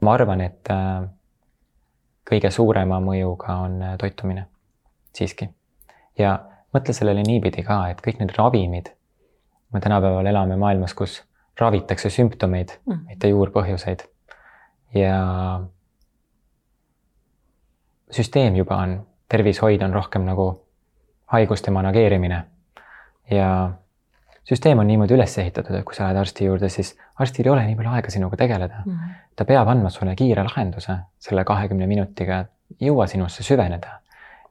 ma 0.02 0.14
arvan, 0.14 0.42
et 0.42 0.70
äh, 0.72 1.04
kõige 2.30 2.52
suurema 2.52 3.00
mõjuga 3.04 3.58
on 3.66 3.82
äh, 3.82 3.98
toitumine 3.98 4.46
siiski. 5.20 5.50
ja 6.18 6.38
mõtle 6.76 6.94
sellele 6.94 7.24
niipidi 7.26 7.64
ka, 7.66 7.82
et 7.90 8.02
kõik 8.06 8.22
need 8.22 8.36
ravimid, 8.38 8.94
me 9.74 9.82
tänapäeval 9.84 10.26
elame 10.26 10.58
maailmas, 10.60 10.94
kus 10.94 11.22
ravitakse 11.60 12.10
sümptomeid 12.10 12.78
mm., 12.86 13.04
mitte 13.08 13.30
juurpõhjuseid. 13.32 14.06
ja 14.96 15.20
süsteem 18.12 18.56
juba 18.56 18.80
on, 18.84 18.96
tervishoid 19.30 19.84
on 19.86 19.94
rohkem 19.94 20.26
nagu 20.26 20.50
haiguste 21.30 21.72
manageerimine 21.72 22.44
ja 23.32 23.50
süsteem 24.50 24.80
on 24.80 24.88
niimoodi 24.90 25.14
üles 25.14 25.38
ehitatud, 25.38 25.76
et 25.78 25.86
kui 25.86 25.96
sa 25.96 26.08
lähed 26.08 26.18
arsti 26.24 26.48
juurde, 26.48 26.70
siis 26.74 26.96
arstil 27.22 27.46
ei 27.48 27.54
ole 27.54 27.66
nii 27.68 27.78
palju 27.78 27.94
aega 27.94 28.14
sinuga 28.14 28.38
tegeleda 28.38 28.82
mm. 28.86 28.92
-hmm. 28.92 29.18
ta 29.36 29.46
peab 29.46 29.68
andma 29.68 29.90
sulle 29.94 30.16
kiire 30.16 30.44
lahenduse 30.44 30.98
selle 31.20 31.44
kahekümne 31.46 31.88
minutiga, 31.88 32.46
jõua 32.82 33.08
sinusse 33.08 33.44
süveneda. 33.44 34.00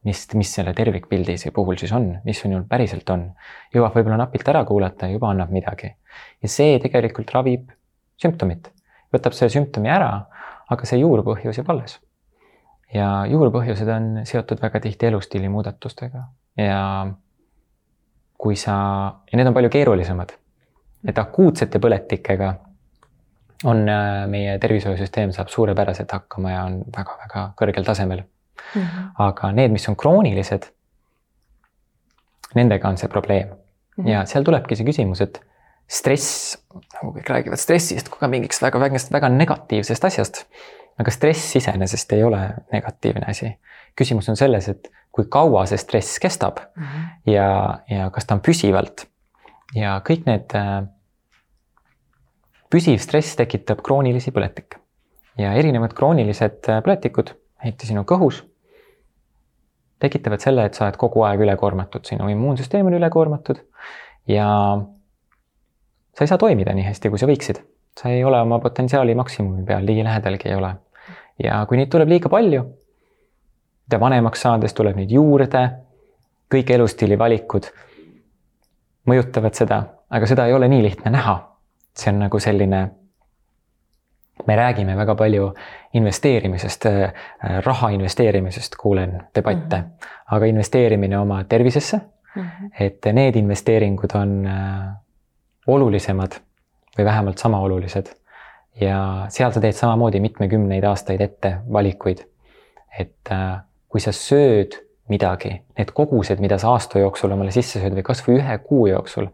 Mis, 0.05 0.25
mis 0.35 0.51
selle 0.55 0.75
tervikpildi 0.77 1.37
puhul 1.55 1.79
siis 1.81 1.93
on, 1.93 2.11
mis 2.25 2.41
sinul 2.41 2.65
päriselt 2.69 3.11
on. 3.11 3.29
jõuab 3.75 3.97
võib-olla 3.97 4.19
napilt 4.23 4.49
ära 4.49 4.65
kuulata 4.65 5.07
ja 5.07 5.17
juba 5.17 5.31
annab 5.33 5.51
midagi. 5.55 5.95
ja 6.43 6.49
see 6.49 6.79
tegelikult 6.83 7.31
ravib 7.35 7.71
sümptomit, 8.19 8.71
võtab 9.15 9.37
selle 9.37 9.51
sümptomi 9.55 9.91
ära, 9.91 10.11
aga 10.69 10.87
see 10.87 11.01
juurpõhjus 11.03 11.61
jääb 11.61 11.71
alles. 11.75 11.99
ja 12.95 13.27
juurpõhjused 13.31 13.89
on 13.95 14.11
seotud 14.25 14.63
väga 14.63 14.81
tihti 14.81 15.11
elustiili 15.11 15.49
muudatustega 15.49 16.29
ja 16.57 16.83
kui 18.39 18.57
sa, 18.57 18.77
ja 19.31 19.37
need 19.37 19.51
on 19.51 19.55
palju 19.55 19.71
keerulisemad. 19.75 20.33
et 21.09 21.19
akuutsete 21.19 21.79
põletikega 21.79 22.55
on 23.67 23.89
äh, 23.91 24.25
meie 24.31 24.59
tervishoiusüsteem 24.63 25.33
saab 25.35 25.49
suurepäraselt 25.51 26.13
hakkama 26.13 26.51
ja 26.53 26.65
on 26.65 26.83
väga-väga 26.95 27.53
kõrgel 27.59 27.87
tasemel 27.87 28.23
mm. 28.75 28.83
-hmm. 28.83 29.11
aga 29.19 29.53
need, 29.53 29.73
mis 29.73 29.89
on 29.89 29.97
kroonilised, 29.97 30.71
nendega 32.55 32.89
on 32.89 32.99
see 32.99 33.09
probleem 33.09 33.49
mm 33.49 34.05
-hmm. 34.05 34.09
ja 34.09 34.25
seal 34.27 34.45
tulebki 34.45 34.77
see 34.77 34.87
küsimus, 34.87 35.21
et 35.21 35.41
stress, 35.89 36.57
nagu 36.95 37.13
kõik 37.17 37.31
räägivad 37.33 37.61
stressist 37.61 38.09
kui 38.09 38.21
ka 38.21 38.29
mingiks 38.29 38.63
väga, 38.63 38.81
väga, 38.81 39.01
väga 39.13 39.29
negatiivsest 39.29 40.05
asjast. 40.05 40.45
aga 40.99 41.11
stress 41.11 41.57
iseenesest 41.57 42.13
ei 42.13 42.23
ole 42.25 42.41
negatiivne 42.73 43.27
asi. 43.29 43.59
küsimus 44.01 44.29
on 44.29 44.37
selles, 44.37 44.69
et 44.69 44.91
kui 45.13 45.25
kaua 45.25 45.67
see 45.67 45.79
stress 45.79 46.19
kestab 46.19 46.59
mm 46.59 46.85
-hmm. 46.85 47.33
ja, 47.33 47.79
ja 47.91 48.11
kas 48.11 48.27
ta 48.27 48.35
on 48.35 48.41
püsivalt. 48.41 49.07
ja 49.75 50.01
kõik 50.11 50.27
need 50.27 50.55
äh,, 50.55 50.87
püsiv 52.71 52.99
stress 52.99 53.37
tekitab 53.37 53.83
kroonilisi 53.83 54.31
põletikke 54.31 54.79
ja 55.39 55.53
erinevad 55.53 55.95
kroonilised 55.97 56.69
äh, 56.69 56.83
põletikud, 56.85 57.33
eriti 57.65 57.89
sinu 57.89 58.05
kõhus, 58.09 58.43
tekitavad 59.99 60.43
selle, 60.43 60.65
et 60.69 60.79
sa 60.79 60.87
oled 60.87 60.99
kogu 61.01 61.25
aeg 61.27 61.43
ülekoormatud, 61.43 62.05
sinu 62.07 62.29
immuunsüsteem 62.31 62.87
on 62.87 62.99
ülekoormatud 63.01 63.63
ja 64.31 64.49
sa 66.15 66.25
ei 66.25 66.31
saa 66.31 66.39
toimida 66.39 66.75
nii 66.75 66.87
hästi, 66.87 67.11
kui 67.11 67.19
sa 67.19 67.27
võiksid. 67.31 67.63
sa 67.99 68.13
ei 68.15 68.25
ole 68.25 68.41
oma 68.41 68.61
potentsiaali 68.63 69.15
maksimumi 69.15 69.65
peal, 69.67 69.87
ligilähedalgi 69.87 70.49
ei 70.49 70.55
ole. 70.55 70.75
ja 71.43 71.65
kui 71.67 71.77
neid 71.77 71.91
tuleb 71.91 72.09
liiga 72.09 72.29
palju 72.29 72.67
mida 73.89 74.01
vanemaks 74.01 74.43
saades 74.45 74.75
tuleb 74.77 74.99
neid 75.01 75.11
juurde, 75.11 75.63
kõik 76.53 76.71
elustiili 76.75 77.17
valikud 77.19 77.71
mõjutavad 79.09 79.57
seda, 79.57 79.79
aga 80.13 80.29
seda 80.29 80.45
ei 80.47 80.53
ole 80.53 80.69
nii 80.69 80.83
lihtne 80.85 81.11
näha. 81.11 81.45
see 81.99 82.13
on 82.13 82.21
nagu 82.23 82.39
selline, 82.39 82.81
me 84.47 84.57
räägime 84.57 84.97
väga 84.97 85.15
palju 85.15 85.55
investeerimisest, 85.93 86.87
äh, 86.87 87.13
raha 87.65 87.91
investeerimisest, 87.91 88.77
kuulen 88.77 89.23
debatte 89.35 89.77
mm, 89.77 89.83
-hmm. 89.83 90.09
aga 90.27 90.47
investeerimine 90.47 91.19
oma 91.19 91.45
tervisesse 91.45 92.01
mm, 92.37 92.43
-hmm. 92.43 92.71
et 92.81 93.07
need 93.13 93.37
investeeringud 93.37 94.15
on 94.15 94.47
äh, 94.47 94.95
olulisemad 95.67 96.33
või 96.99 97.05
vähemalt 97.05 97.39
sama 97.39 97.61
olulised. 97.61 98.07
ja 98.81 99.27
seal 99.29 99.53
sa 99.53 99.61
teed 99.61 99.73
samamoodi 99.73 100.21
mitmekümneid 100.21 100.85
aastaid 100.85 101.21
ette 101.21 101.57
valikuid. 101.73 102.19
et 102.99 103.33
äh, 103.33 103.59
kui 103.89 104.01
sa 104.01 104.13
sööd 104.13 104.89
midagi, 105.09 105.63
need 105.79 105.91
kogused, 105.97 106.41
mida 106.41 106.59
sa 106.59 106.75
aasta 106.75 106.99
jooksul 106.99 107.33
omale 107.33 107.51
sisse 107.51 107.81
sööd 107.81 107.97
või 107.97 108.05
kasvõi 108.05 108.37
ühe 108.39 108.59
kuu 108.59 108.87
jooksul, 108.91 109.29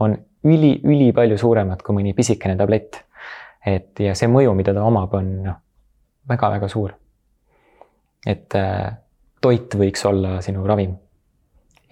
on 0.00 0.16
üli, 0.48 0.78
ülipalju 0.84 1.38
suuremad 1.38 1.82
kui 1.84 1.98
mõni 1.98 2.14
pisikene 2.16 2.56
tablett. 2.56 3.02
Et 3.66 4.00
ja 4.00 4.14
see 4.14 4.28
mõju, 4.30 4.54
mida 4.54 4.74
ta 4.74 4.84
omab, 4.84 5.14
on 5.14 5.30
noh, 5.44 5.58
väga-väga 6.28 6.68
suur. 6.68 6.94
et 8.26 8.54
äh, 8.54 8.96
toit 9.40 9.74
võiks 9.74 10.04
olla 10.06 10.40
sinu 10.42 10.66
ravim 10.66 10.96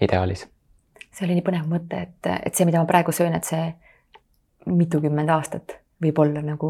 ideaalis. 0.01 0.47
see 1.11 1.25
oli 1.25 1.37
nii 1.37 1.45
põnev 1.45 1.67
mõte, 1.71 2.01
et, 2.01 2.31
et 2.45 2.55
see, 2.55 2.65
mida 2.65 2.81
ma 2.81 2.89
praegu 2.89 3.11
söön, 3.11 3.35
et 3.35 3.43
see 3.47 3.73
mitukümmend 4.65 5.29
aastat 5.29 5.79
võib 6.03 6.19
olla 6.21 6.43
nagu, 6.45 6.69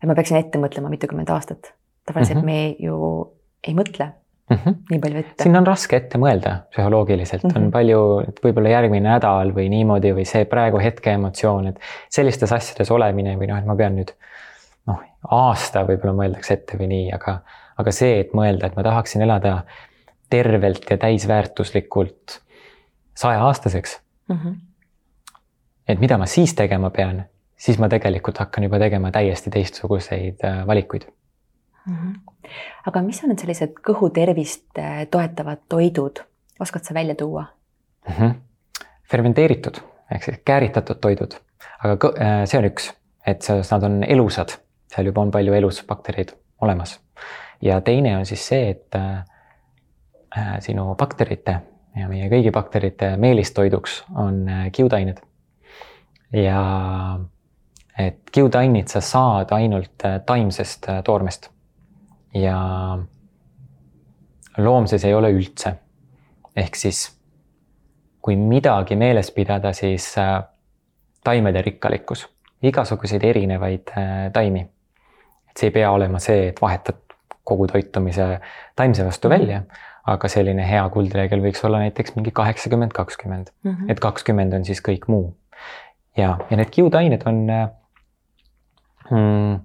et 0.00 0.08
ma 0.08 0.16
peaksin 0.18 0.40
ette 0.40 0.58
mõtlema 0.58 0.90
mitukümmend 0.90 1.30
aastat. 1.30 1.74
tavaliselt 2.06 2.42
mm 2.42 2.48
-hmm. 2.48 2.76
me 2.78 2.86
ju 2.86 3.32
ei 3.62 3.74
mõtle 3.74 4.12
mm. 4.52 4.58
-hmm. 4.64 4.74
nii 4.90 5.00
palju 5.00 5.18
ette. 5.18 5.42
siin 5.42 5.56
on 5.56 5.66
raske 5.66 5.96
ette 5.96 6.18
mõelda 6.18 6.56
psühholoogiliselt 6.70 7.44
mm, 7.44 7.50
-hmm. 7.50 7.56
on 7.56 7.62
mhm. 7.62 7.72
palju, 7.72 8.02
et 8.28 8.42
võib-olla 8.44 8.74
järgmine 8.74 9.08
nädal 9.08 9.54
või 9.56 9.68
niimoodi 9.72 10.12
või 10.16 10.26
see 10.28 10.44
praegu 10.44 10.80
hetke 10.82 11.14
emotsioon, 11.18 11.72
et 11.72 11.80
sellistes 12.10 12.52
asjades 12.52 12.90
olemine 12.90 13.36
või 13.40 13.50
noh, 13.50 13.58
et 13.58 13.66
ma 13.66 13.76
pean 13.76 13.96
nüüd 13.96 14.12
noh, 14.90 15.00
aasta 15.30 15.84
võib-olla 15.88 16.14
mõeldakse 16.20 16.58
ette 16.58 16.78
või 16.78 16.90
nii, 16.92 17.08
aga, 17.18 17.38
aga 17.78 17.94
see, 17.94 18.20
et 18.20 18.34
mõelda, 18.36 18.66
et 18.66 18.76
ma 18.76 18.82
tahaksin 18.82 19.22
elada 19.22 19.62
tervelt 20.32 20.90
ja 20.90 20.98
täisväärtuslikult 20.98 22.40
sajaaastaseks 23.14 24.00
mm. 24.28 24.36
-hmm. 24.36 24.54
et 25.88 26.00
mida 26.00 26.18
ma 26.18 26.26
siis 26.26 26.54
tegema 26.54 26.90
pean, 26.90 27.24
siis 27.56 27.78
ma 27.78 27.88
tegelikult 27.88 28.38
hakkan 28.38 28.64
juba 28.64 28.78
tegema 28.78 29.10
täiesti 29.10 29.50
teistsuguseid 29.50 30.44
äh, 30.44 30.66
valikuid 30.66 31.10
aga 32.86 33.02
mis 33.02 33.22
on 33.24 33.32
need 33.32 33.42
sellised 33.42 33.78
kõhutervist 33.86 34.78
eh, 34.78 35.06
toetavad 35.10 35.64
toidud, 35.68 36.22
oskad 36.60 36.84
sa 36.84 36.94
välja 36.94 37.14
tuua 37.14 37.46
mm? 38.08 38.14
-hmm. 38.14 38.34
fermenteeritud 39.10 39.82
ehk 40.14 40.22
siis 40.24 40.38
kääritatud 40.44 41.00
toidud, 41.00 41.34
aga 41.84 42.12
äh, 42.20 42.44
see 42.44 42.60
on 42.60 42.68
üks, 42.68 42.90
et 43.26 43.42
selles 43.42 43.70
nad 43.72 43.84
on 43.88 44.02
elusad, 44.04 44.56
seal 44.92 45.08
juba 45.08 45.24
on 45.24 45.30
palju 45.30 45.54
elusbaktereid 45.54 46.34
olemas. 46.60 47.00
ja 47.62 47.80
teine 47.80 48.16
on 48.16 48.26
siis 48.26 48.46
see, 48.48 48.70
et 48.70 48.94
äh, 48.94 49.24
äh, 50.38 50.56
sinu 50.60 50.94
bakterite 50.94 51.60
ja 51.96 52.08
meie 52.08 52.28
kõigi 52.32 52.50
bakterite 52.52 53.16
meelistoiduks 53.16 54.02
on 54.16 54.46
kiudained. 54.72 55.20
ja 56.32 56.62
et 57.98 58.20
kiudainid 58.32 58.88
sa 58.88 59.00
saad 59.00 59.52
ainult 59.52 60.04
taimsest 60.26 60.86
toormest 61.04 61.51
ja 62.34 62.58
loomses 64.58 65.04
ei 65.04 65.14
ole 65.14 65.32
üldse. 65.32 65.74
ehk 66.56 66.76
siis 66.76 67.06
kui 68.22 68.36
midagi 68.36 68.96
meeles 68.96 69.30
pidada, 69.34 69.72
siis 69.72 70.12
äh, 70.18 70.42
taimede 71.24 71.62
rikkalikkus, 71.62 72.26
igasuguseid 72.62 73.24
erinevaid 73.24 73.94
äh, 73.96 74.28
taimi. 74.32 74.60
et 75.50 75.56
see 75.56 75.68
ei 75.68 75.74
pea 75.74 75.90
olema 75.92 76.18
see, 76.22 76.48
et 76.48 76.60
vahetad 76.62 77.00
kogu 77.44 77.66
toitumise 77.66 78.26
taimse 78.76 79.04
vastu 79.04 79.28
mhm. 79.28 79.38
välja, 79.38 79.62
aga 80.06 80.28
selline 80.28 80.64
hea 80.66 80.82
kuldreegel 80.94 81.42
võiks 81.42 81.64
olla 81.66 81.82
näiteks 81.82 82.16
mingi 82.16 82.30
kaheksakümmend, 82.34 82.92
kakskümmend, 82.92 83.52
mhm. 83.64 83.90
et 83.90 84.00
kakskümmend 84.00 84.54
on 84.54 84.64
siis 84.64 84.82
kõik 84.84 85.08
muu. 85.08 85.34
ja, 86.16 86.36
ja 86.50 86.56
need 86.56 86.70
kiudained 86.70 87.26
on 87.26 87.44
äh, 87.50 87.68
mm, 89.10 89.60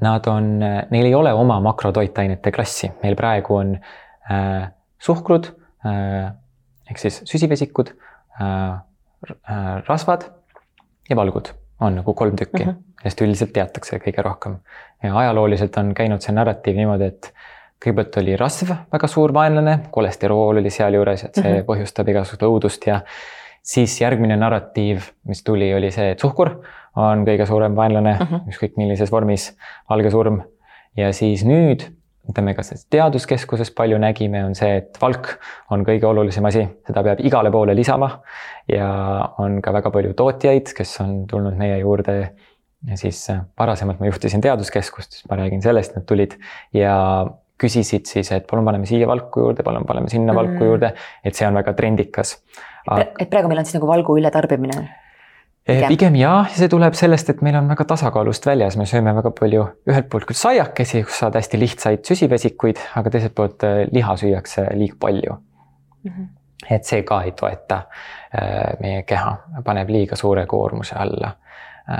Nad 0.00 0.26
on, 0.32 0.58
neil 0.60 1.06
ei 1.06 1.14
ole 1.14 1.32
oma 1.36 1.58
makrotoitainete 1.60 2.52
klassi, 2.52 2.88
meil 3.02 3.16
praegu 3.18 3.58
on 3.60 3.74
äh, 4.30 4.70
suhkrud 4.98 5.50
äh,, 5.86 6.30
ehk 6.90 6.98
siis 7.02 7.22
süsivesikud 7.28 7.92
äh,, 8.40 8.78
äh 9.44 9.72
rasvad 9.88 10.24
ja 11.10 11.16
valgud 11.16 11.52
on 11.80 11.96
nagu 12.00 12.14
kolm 12.14 12.36
tükki 12.36 12.64
mm, 12.64 12.70
-hmm. 12.70 12.82
millest 13.00 13.20
üldiselt 13.20 13.52
teatakse 13.52 13.98
kõige 13.98 14.22
rohkem. 14.22 14.56
ja 15.02 15.16
ajalooliselt 15.16 15.76
on 15.76 15.94
käinud 15.94 16.20
see 16.20 16.34
narratiiv 16.34 16.76
niimoodi, 16.76 17.04
et 17.04 17.32
kõigepealt 17.84 18.18
oli 18.22 18.36
rasv 18.36 18.72
väga 18.92 19.08
suur 19.08 19.32
vaenlane, 19.34 19.78
kolesterool 19.90 20.60
oli 20.60 20.70
sealjuures, 20.70 21.24
et 21.24 21.34
see 21.34 21.44
mm 21.44 21.56
-hmm. 21.58 21.68
põhjustab 21.68 22.08
igasugust 22.08 22.42
õudust 22.42 22.86
ja 22.86 23.00
siis 23.62 24.00
järgmine 24.00 24.36
narratiiv, 24.36 25.02
mis 25.24 25.42
tuli, 25.44 25.74
oli 25.74 25.90
see, 25.90 26.10
et 26.10 26.18
suhkur 26.18 26.60
on 26.96 27.24
kõige 27.26 27.46
suurem 27.46 27.76
vaenlane 27.76 28.16
mm 28.18 28.26
-hmm. 28.26 28.50
ükskõik 28.50 28.76
millises 28.76 29.12
vormis, 29.12 29.56
valge 29.90 30.10
surm. 30.10 30.42
ja 30.96 31.12
siis 31.12 31.44
nüüd 31.44 31.86
mida 32.28 32.42
me 32.42 32.54
ka 32.54 32.62
selles 32.62 32.86
teaduskeskuses 32.92 33.72
palju 33.76 33.98
nägime, 33.98 34.44
on 34.44 34.54
see, 34.54 34.76
et 34.82 34.98
valk 35.02 35.32
on 35.74 35.84
kõige 35.86 36.06
olulisem 36.06 36.46
asi, 36.50 36.66
seda 36.86 37.02
peab 37.02 37.22
igale 37.26 37.50
poole 37.50 37.74
lisama. 37.74 38.20
ja 38.68 38.88
on 39.38 39.60
ka 39.62 39.72
väga 39.72 39.90
palju 39.90 40.14
tootjaid, 40.14 40.72
kes 40.76 41.00
on 41.00 41.26
tulnud 41.30 41.56
meie 41.58 41.78
juurde 41.78 42.16
ja 42.88 42.96
siis 42.96 43.22
äh, 43.30 43.42
varasemalt 43.58 44.00
ma 44.00 44.08
juhtisin 44.08 44.40
teaduskeskust, 44.40 45.12
siis 45.12 45.28
ma 45.30 45.36
räägin 45.40 45.62
sellest, 45.62 45.96
nad 45.96 46.06
tulid 46.08 46.36
ja 46.76 47.26
küsisid 47.60 48.08
siis, 48.08 48.30
et 48.32 48.46
palun 48.48 48.64
paneme 48.64 48.88
siia 48.88 49.08
valku 49.08 49.42
juurde, 49.44 49.64
palun 49.66 49.84
paneme 49.88 50.08
sinna 50.08 50.34
valku 50.36 50.56
mm. 50.56 50.66
juurde, 50.70 50.94
et 51.24 51.36
see 51.36 51.48
on 51.48 51.58
väga 51.60 51.74
trendikas. 51.76 52.38
et 52.88 53.28
praegu 53.28 53.50
meil 53.50 53.60
on 53.60 53.68
siis 53.68 53.76
nagu 53.76 53.90
valgu 53.90 54.16
ületarbimine? 54.16 54.88
Pigem. 55.66 55.88
pigem 55.92 56.14
jah, 56.16 56.48
see 56.56 56.70
tuleb 56.72 56.94
sellest, 56.96 57.28
et 57.30 57.42
meil 57.44 57.58
on 57.58 57.68
väga 57.68 57.84
tasakaalust 57.92 58.46
väljas, 58.48 58.78
me 58.80 58.86
sööme 58.88 59.12
väga 59.14 59.30
palju 59.36 59.66
ühelt 59.90 60.08
poolt 60.10 60.24
küll 60.26 60.38
saiakesi, 60.40 61.02
kus 61.06 61.18
saad 61.20 61.36
hästi 61.36 61.60
lihtsaid 61.60 62.06
süsivesikuid, 62.08 62.80
aga 62.96 63.12
teiselt 63.12 63.34
poolt 63.36 63.66
äh, 63.68 63.82
liha 63.92 64.16
süüakse 64.16 64.64
liiga 64.74 64.96
palju 65.00 65.36
mm. 65.36 66.10
-hmm. 66.10 66.30
et 66.76 66.88
see 66.88 67.02
ka 67.02 67.20
ei 67.28 67.32
toeta 67.36 67.82
äh, 68.34 68.80
meie 68.80 69.02
keha, 69.02 69.36
paneb 69.64 69.92
liiga 69.92 70.16
suure 70.16 70.46
koormuse 70.46 70.96
alla 70.96 71.36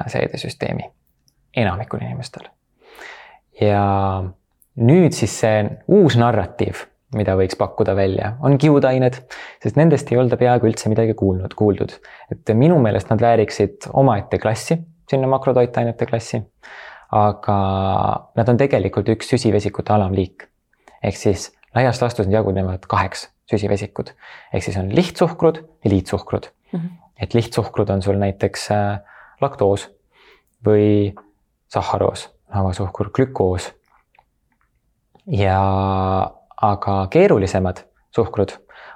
seedesüsteemi 0.06 0.90
enamikul 1.56 2.00
inimestel. 2.02 2.48
ja 3.60 4.22
nüüd 4.76 5.12
siis 5.12 5.40
see 5.40 5.64
uus 5.88 6.16
narratiiv 6.16 6.86
mida 7.16 7.34
võiks 7.38 7.58
pakkuda 7.58 7.94
välja, 7.98 8.34
on 8.46 8.58
kiudained, 8.60 9.16
sest 9.62 9.78
nendest 9.78 10.10
ei 10.12 10.18
olda 10.20 10.38
peaaegu 10.40 10.68
üldse 10.70 10.90
midagi 10.92 11.16
kuulnud, 11.18 11.54
kuuldud. 11.58 11.96
et 12.30 12.52
minu 12.54 12.78
meelest 12.82 13.10
nad 13.10 13.22
vääriksid 13.22 13.90
omaette 13.92 14.38
klassi, 14.38 14.78
sinna 15.10 15.30
makrotoitainete 15.30 16.06
klassi. 16.06 16.42
aga 17.10 17.56
nad 18.38 18.48
on 18.48 18.56
tegelikult 18.56 19.08
üks 19.08 19.32
süsivesikute 19.34 19.92
alamliik. 19.92 20.46
ehk 21.02 21.16
siis 21.16 21.50
laias 21.74 22.02
laastus 22.02 22.26
nad 22.26 22.38
jagunevad 22.38 22.86
kaheks 22.86 23.28
süsivesikut. 23.50 24.14
ehk 24.52 24.62
siis 24.62 24.76
on 24.76 24.94
lihtsuhkrud 24.94 25.64
ja 25.84 25.90
liitsuhkrud 25.90 26.50
mm. 26.72 26.78
-hmm. 26.78 26.90
et 27.22 27.34
lihtsuhkrud 27.34 27.90
on 27.90 28.02
sul 28.02 28.18
näiteks 28.18 28.70
äh, 28.70 29.00
laktoos 29.40 29.90
või 30.66 31.14
sahharoos, 31.68 32.30
lavasuhkur, 32.54 33.10
glükoos. 33.10 33.72
ja 35.26 35.60
aga 36.62 37.06
keerulisemad 37.10 37.84
suhkrud 38.14 38.52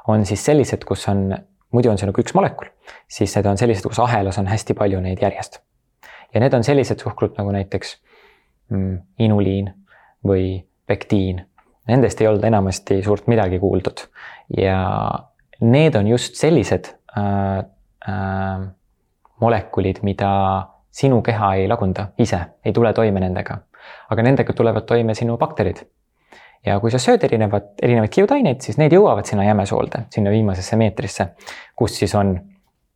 on 0.09 0.27
siis 0.27 0.45
sellised, 0.45 0.85
kus 0.85 1.07
on, 1.09 1.31
muidu 1.73 1.91
on 1.91 1.99
see 1.99 2.09
nagu 2.09 2.21
üks 2.21 2.35
molekul, 2.37 2.69
siis 3.09 3.33
need 3.37 3.49
on 3.49 3.61
sellised, 3.61 3.87
kus 3.89 4.01
ahelas 4.05 4.39
on 4.41 4.51
hästi 4.51 4.77
palju 4.79 5.01
neid 5.05 5.23
järjest. 5.23 5.61
ja 6.35 6.41
need 6.43 6.55
on 6.55 6.65
sellised 6.67 7.01
suhkrud 7.01 7.37
nagu 7.39 7.53
näiteks 7.55 7.97
mm, 8.71 8.99
inuliin 9.19 9.71
või 10.27 10.65
pektiin. 10.87 11.45
Nendest 11.89 12.21
ei 12.21 12.27
olnud 12.27 12.45
enamasti 12.45 13.03
suurt 13.05 13.27
midagi 13.29 13.59
kuuldud 13.61 14.07
ja 14.57 14.79
need 15.61 15.95
on 15.95 16.09
just 16.09 16.35
sellised 16.41 16.89
äh, 17.17 17.59
äh, 18.09 18.65
molekulid, 19.41 20.01
mida 20.03 20.31
sinu 20.91 21.23
keha 21.23 21.55
ei 21.61 21.69
lagunda 21.69 22.09
ise, 22.19 22.41
ei 22.65 22.73
tule 22.73 22.93
toime 22.93 23.21
nendega. 23.21 23.59
aga 24.11 24.23
nendega 24.23 24.53
tulevad 24.53 24.87
toime 24.89 25.15
sinu 25.15 25.37
bakterid 25.37 25.85
ja 26.67 26.79
kui 26.81 26.93
sa 26.93 27.01
sööd 27.03 27.25
erinevat, 27.27 27.75
erinevaid 27.83 28.13
kiudaineid, 28.13 28.61
siis 28.65 28.79
need 28.81 28.95
jõuavad 28.97 29.29
sinna 29.29 29.47
jämesoolde, 29.47 30.07
sinna 30.15 30.33
viimasesse 30.33 30.79
meetrisse, 30.81 31.29
kus 31.77 31.99
siis 32.01 32.15
on 32.19 32.37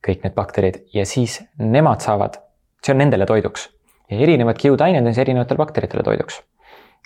kõik 0.05 0.25
need 0.25 0.37
bakterid 0.37 0.81
ja 0.95 1.05
siis 1.09 1.41
nemad 1.61 2.05
saavad, 2.05 2.39
see 2.85 2.95
on 2.95 3.03
nendele 3.03 3.27
toiduks. 3.29 3.69
ja 4.11 4.19
erinevad 4.25 4.57
kiudained 4.57 5.05
on 5.05 5.13
siis 5.13 5.27
erinevatele 5.27 5.59
bakteritele 5.59 6.03
toiduks. 6.03 6.41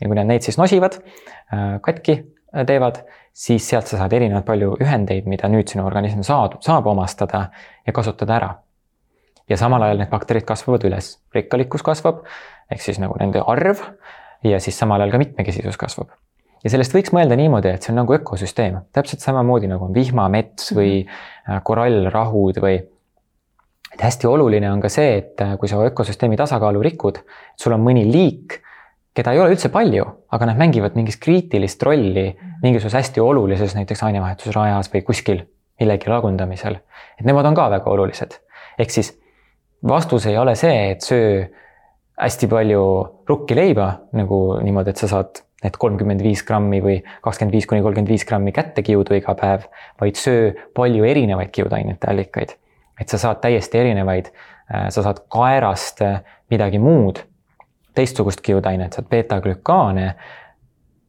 ja 0.01 0.09
kui 0.09 0.17
nad 0.17 0.27
neid 0.27 0.43
siis 0.43 0.59
nosivad, 0.59 1.01
äh, 1.53 1.81
katki 1.81 2.19
äh, 2.21 2.67
teevad, 2.67 3.03
siis 3.33 3.69
sealt 3.69 3.87
sa 3.87 3.99
saad 3.99 4.13
erinevat 4.13 4.45
palju 4.45 4.77
ühendeid, 4.81 5.27
mida 5.27 5.49
nüüd 5.49 5.69
sinu 5.69 5.87
organism 5.87 6.23
saab, 6.23 6.61
saab 6.61 6.87
omastada 6.87 7.49
ja 7.87 7.93
kasutada 7.93 8.37
ära. 8.37 8.55
ja 9.49 9.57
samal 9.57 9.83
ajal 9.83 9.99
need 9.99 10.11
bakterid 10.11 10.47
kasvavad 10.47 10.85
üles, 10.87 11.17
rikkalikkus 11.35 11.83
kasvab, 11.83 12.23
ehk 12.71 12.81
siis 12.81 13.01
nagu 13.03 13.17
nende 13.19 13.43
arv 13.47 13.83
ja 14.45 14.61
siis 14.61 14.79
samal 14.79 15.01
ajal 15.01 15.17
ka 15.17 15.19
mitmekesisus 15.19 15.77
kasvab 15.77 16.13
ja 16.65 16.71
sellest 16.71 16.95
võiks 16.95 17.13
mõelda 17.15 17.37
niimoodi, 17.39 17.73
et 17.75 17.85
see 17.85 17.93
on 17.93 18.01
nagu 18.03 18.17
ökosüsteem, 18.17 18.81
täpselt 18.95 19.25
samamoodi 19.25 19.71
nagu 19.71 19.89
on 19.89 19.95
vihmamets 19.95 20.73
või 20.77 21.03
äh, 21.03 21.61
korallrahud 21.65 22.61
või. 22.63 22.81
et 23.93 24.01
hästi 24.01 24.27
oluline 24.27 24.71
on 24.73 24.81
ka 24.81 24.91
see, 24.93 25.17
et 25.21 25.41
äh, 25.45 25.57
kui 25.61 25.71
sa 25.71 25.81
ökosüsteemi 25.85 26.39
tasakaalu 26.41 26.83
rikud, 26.83 27.23
sul 27.57 27.75
on 27.77 27.83
mõni 27.85 28.05
liik, 28.09 28.61
keda 29.15 29.35
ei 29.35 29.43
ole 29.43 29.57
üldse 29.57 29.69
palju, 29.73 30.07
aga 30.33 30.49
nad 30.49 30.61
mängivad 30.61 30.95
mingit 30.97 31.19
kriitilist 31.21 31.83
rolli 31.83 32.31
mingisuguses 32.63 33.01
hästi 33.01 33.21
olulises 33.21 33.75
näiteks 33.77 34.07
ainevahetusrajas 34.09 34.89
või 34.93 35.03
kuskil 35.05 35.43
millegi 35.81 36.09
lagundamisel. 36.09 36.79
et 37.19 37.27
nemad 37.27 37.47
on 37.47 37.55
ka 37.59 37.69
väga 37.71 37.91
olulised. 37.91 38.39
ehk 38.79 38.91
siis 38.91 39.13
vastus 39.89 40.27
ei 40.27 40.39
ole 40.39 40.55
see, 40.55 40.91
et 40.93 41.01
söö 41.01 41.45
hästi 42.23 42.47
palju 42.47 42.83
rukkileiba 43.29 43.89
nagu 44.13 44.61
niimoodi, 44.63 44.91
et 44.91 44.97
sa 45.01 45.09
saad 45.09 45.43
need 45.63 45.77
kolmkümmend 45.79 46.23
viis 46.25 46.43
grammi 46.47 46.81
või 46.83 46.97
kakskümmend 47.23 47.55
viis 47.55 47.67
kuni 47.71 47.83
kolmkümmend 47.83 48.11
viis 48.11 48.25
grammi 48.29 48.53
kättekiudu 48.53 49.17
iga 49.19 49.35
päev, 49.39 49.69
vaid 50.01 50.19
söö 50.19 50.51
palju 50.75 51.05
erinevaid 51.05 51.53
kiudainete 51.55 52.11
allikaid. 52.11 52.57
et 53.01 53.09
sa 53.09 53.19
saad 53.19 53.41
täiesti 53.43 53.79
erinevaid, 53.79 54.29
äh, 54.75 54.89
sa 54.89 55.03
saad 55.03 55.25
kaerast 55.29 56.03
äh, 56.03 56.21
midagi 56.51 56.79
muud, 56.79 57.19
teistsugust 57.95 58.41
kiudainet, 58.41 58.93
saad 58.93 59.09
beeta-glükaane 59.11 60.15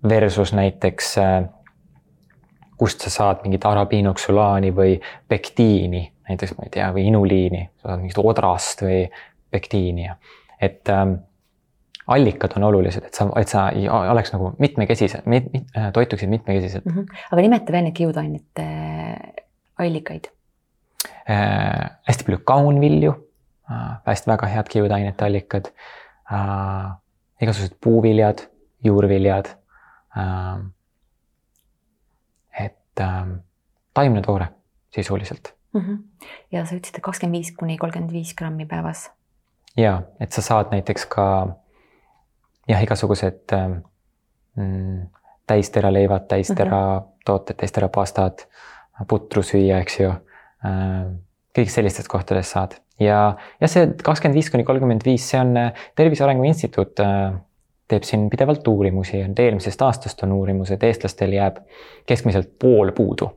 versus 0.09 0.53
näiteks 0.53 1.17
äh, 1.17 1.43
kust 2.77 3.01
sa 3.01 3.09
saad 3.09 3.43
mingit 3.43 3.65
arabiinoksulaani 3.65 4.71
või 4.75 4.95
pektiini, 5.27 6.07
näiteks 6.29 6.57
ma 6.57 6.65
ei 6.65 6.73
tea, 6.73 6.89
või 6.95 7.05
inuliini, 7.11 7.67
sa 7.81 7.91
saad 7.91 8.01
mingit 8.01 8.17
odrast 8.17 8.81
või 8.81 9.05
pektiini 9.51 10.07
ja 10.07 10.17
et 10.63 10.89
ähm, 10.89 11.13
allikad 12.07 12.57
on 12.57 12.63
olulised, 12.63 13.05
et 13.07 13.13
sa, 13.15 13.27
et 13.39 13.47
sa 13.47 13.67
oleks 14.11 14.33
nagu 14.33 14.51
mitmekesised 14.59 15.27
mit,, 15.29 15.49
mit, 15.53 15.67
äh, 15.77 15.91
toituksid 15.95 16.29
mitmekesiselt 16.29 16.85
mm. 16.85 16.91
-hmm. 16.91 17.19
aga 17.31 17.41
nimeta 17.41 17.71
veel 17.71 17.83
neid 17.83 17.95
kiudainete 17.95 18.63
äh, 18.63 19.45
allikaid 19.77 20.27
äh,. 21.29 21.91
hästi 22.07 22.23
palju 22.23 22.39
kaunvilju 22.43 23.13
äh,, 23.71 23.95
hästi 24.05 24.31
väga 24.31 24.47
head 24.47 24.69
kiudainete 24.69 25.25
allikad 25.25 25.71
äh,. 26.31 26.91
igasugused 27.41 27.77
puuviljad, 27.81 28.47
juurviljad 28.83 29.47
äh,. 30.17 30.59
et 32.65 32.99
äh, 32.99 33.27
taimne 33.93 34.21
toore 34.21 34.47
sisuliselt 34.89 35.53
mm. 35.73 35.81
-hmm. 35.81 36.27
ja 36.51 36.65
sa 36.65 36.75
ütlesid, 36.75 36.95
et 36.95 37.03
kakskümmend 37.03 37.37
viis 37.37 37.51
kuni 37.57 37.77
kolmkümmend 37.77 38.11
viis 38.11 38.35
grammi 38.35 38.65
päevas. 38.65 39.11
ja, 39.77 40.01
et 40.19 40.31
sa 40.31 40.41
saad 40.41 40.65
näiteks 40.71 41.05
ka 41.05 41.55
jah, 42.67 42.83
igasugused 42.83 43.55
mm, 44.55 45.01
täisteraleivad, 45.47 46.27
täistera 46.27 46.83
mm 46.83 46.99
-hmm. 46.99 47.09
tooted, 47.25 47.55
täistera 47.55 47.89
pastad, 47.89 48.45
putru 49.07 49.43
süüa, 49.43 49.79
eks 49.81 49.99
ju. 49.99 50.13
kõik 51.57 51.69
sellistest 51.69 52.07
kohtadest 52.07 52.55
saad 52.55 52.75
ja, 52.99 53.35
ja 53.61 53.67
see 53.67 53.89
kakskümmend 54.03 54.37
viis 54.37 54.49
kuni 54.51 54.63
kolmkümmend 54.63 55.03
viis, 55.05 55.25
see 55.29 55.39
on 55.39 55.57
Tervise 55.95 56.23
Arengu 56.23 56.43
Instituut 56.47 56.99
teeb 57.91 58.07
siin 58.07 58.27
pidevalt 58.31 58.67
uurimusi, 58.67 59.21
et 59.21 59.39
eelmisest 59.43 59.81
aastast 59.85 60.23
on 60.25 60.33
uurimused, 60.37 60.83
eestlastel 60.83 61.33
jääb 61.35 61.59
keskmiselt 62.09 62.53
pool 62.59 62.93
puudu. 62.95 63.31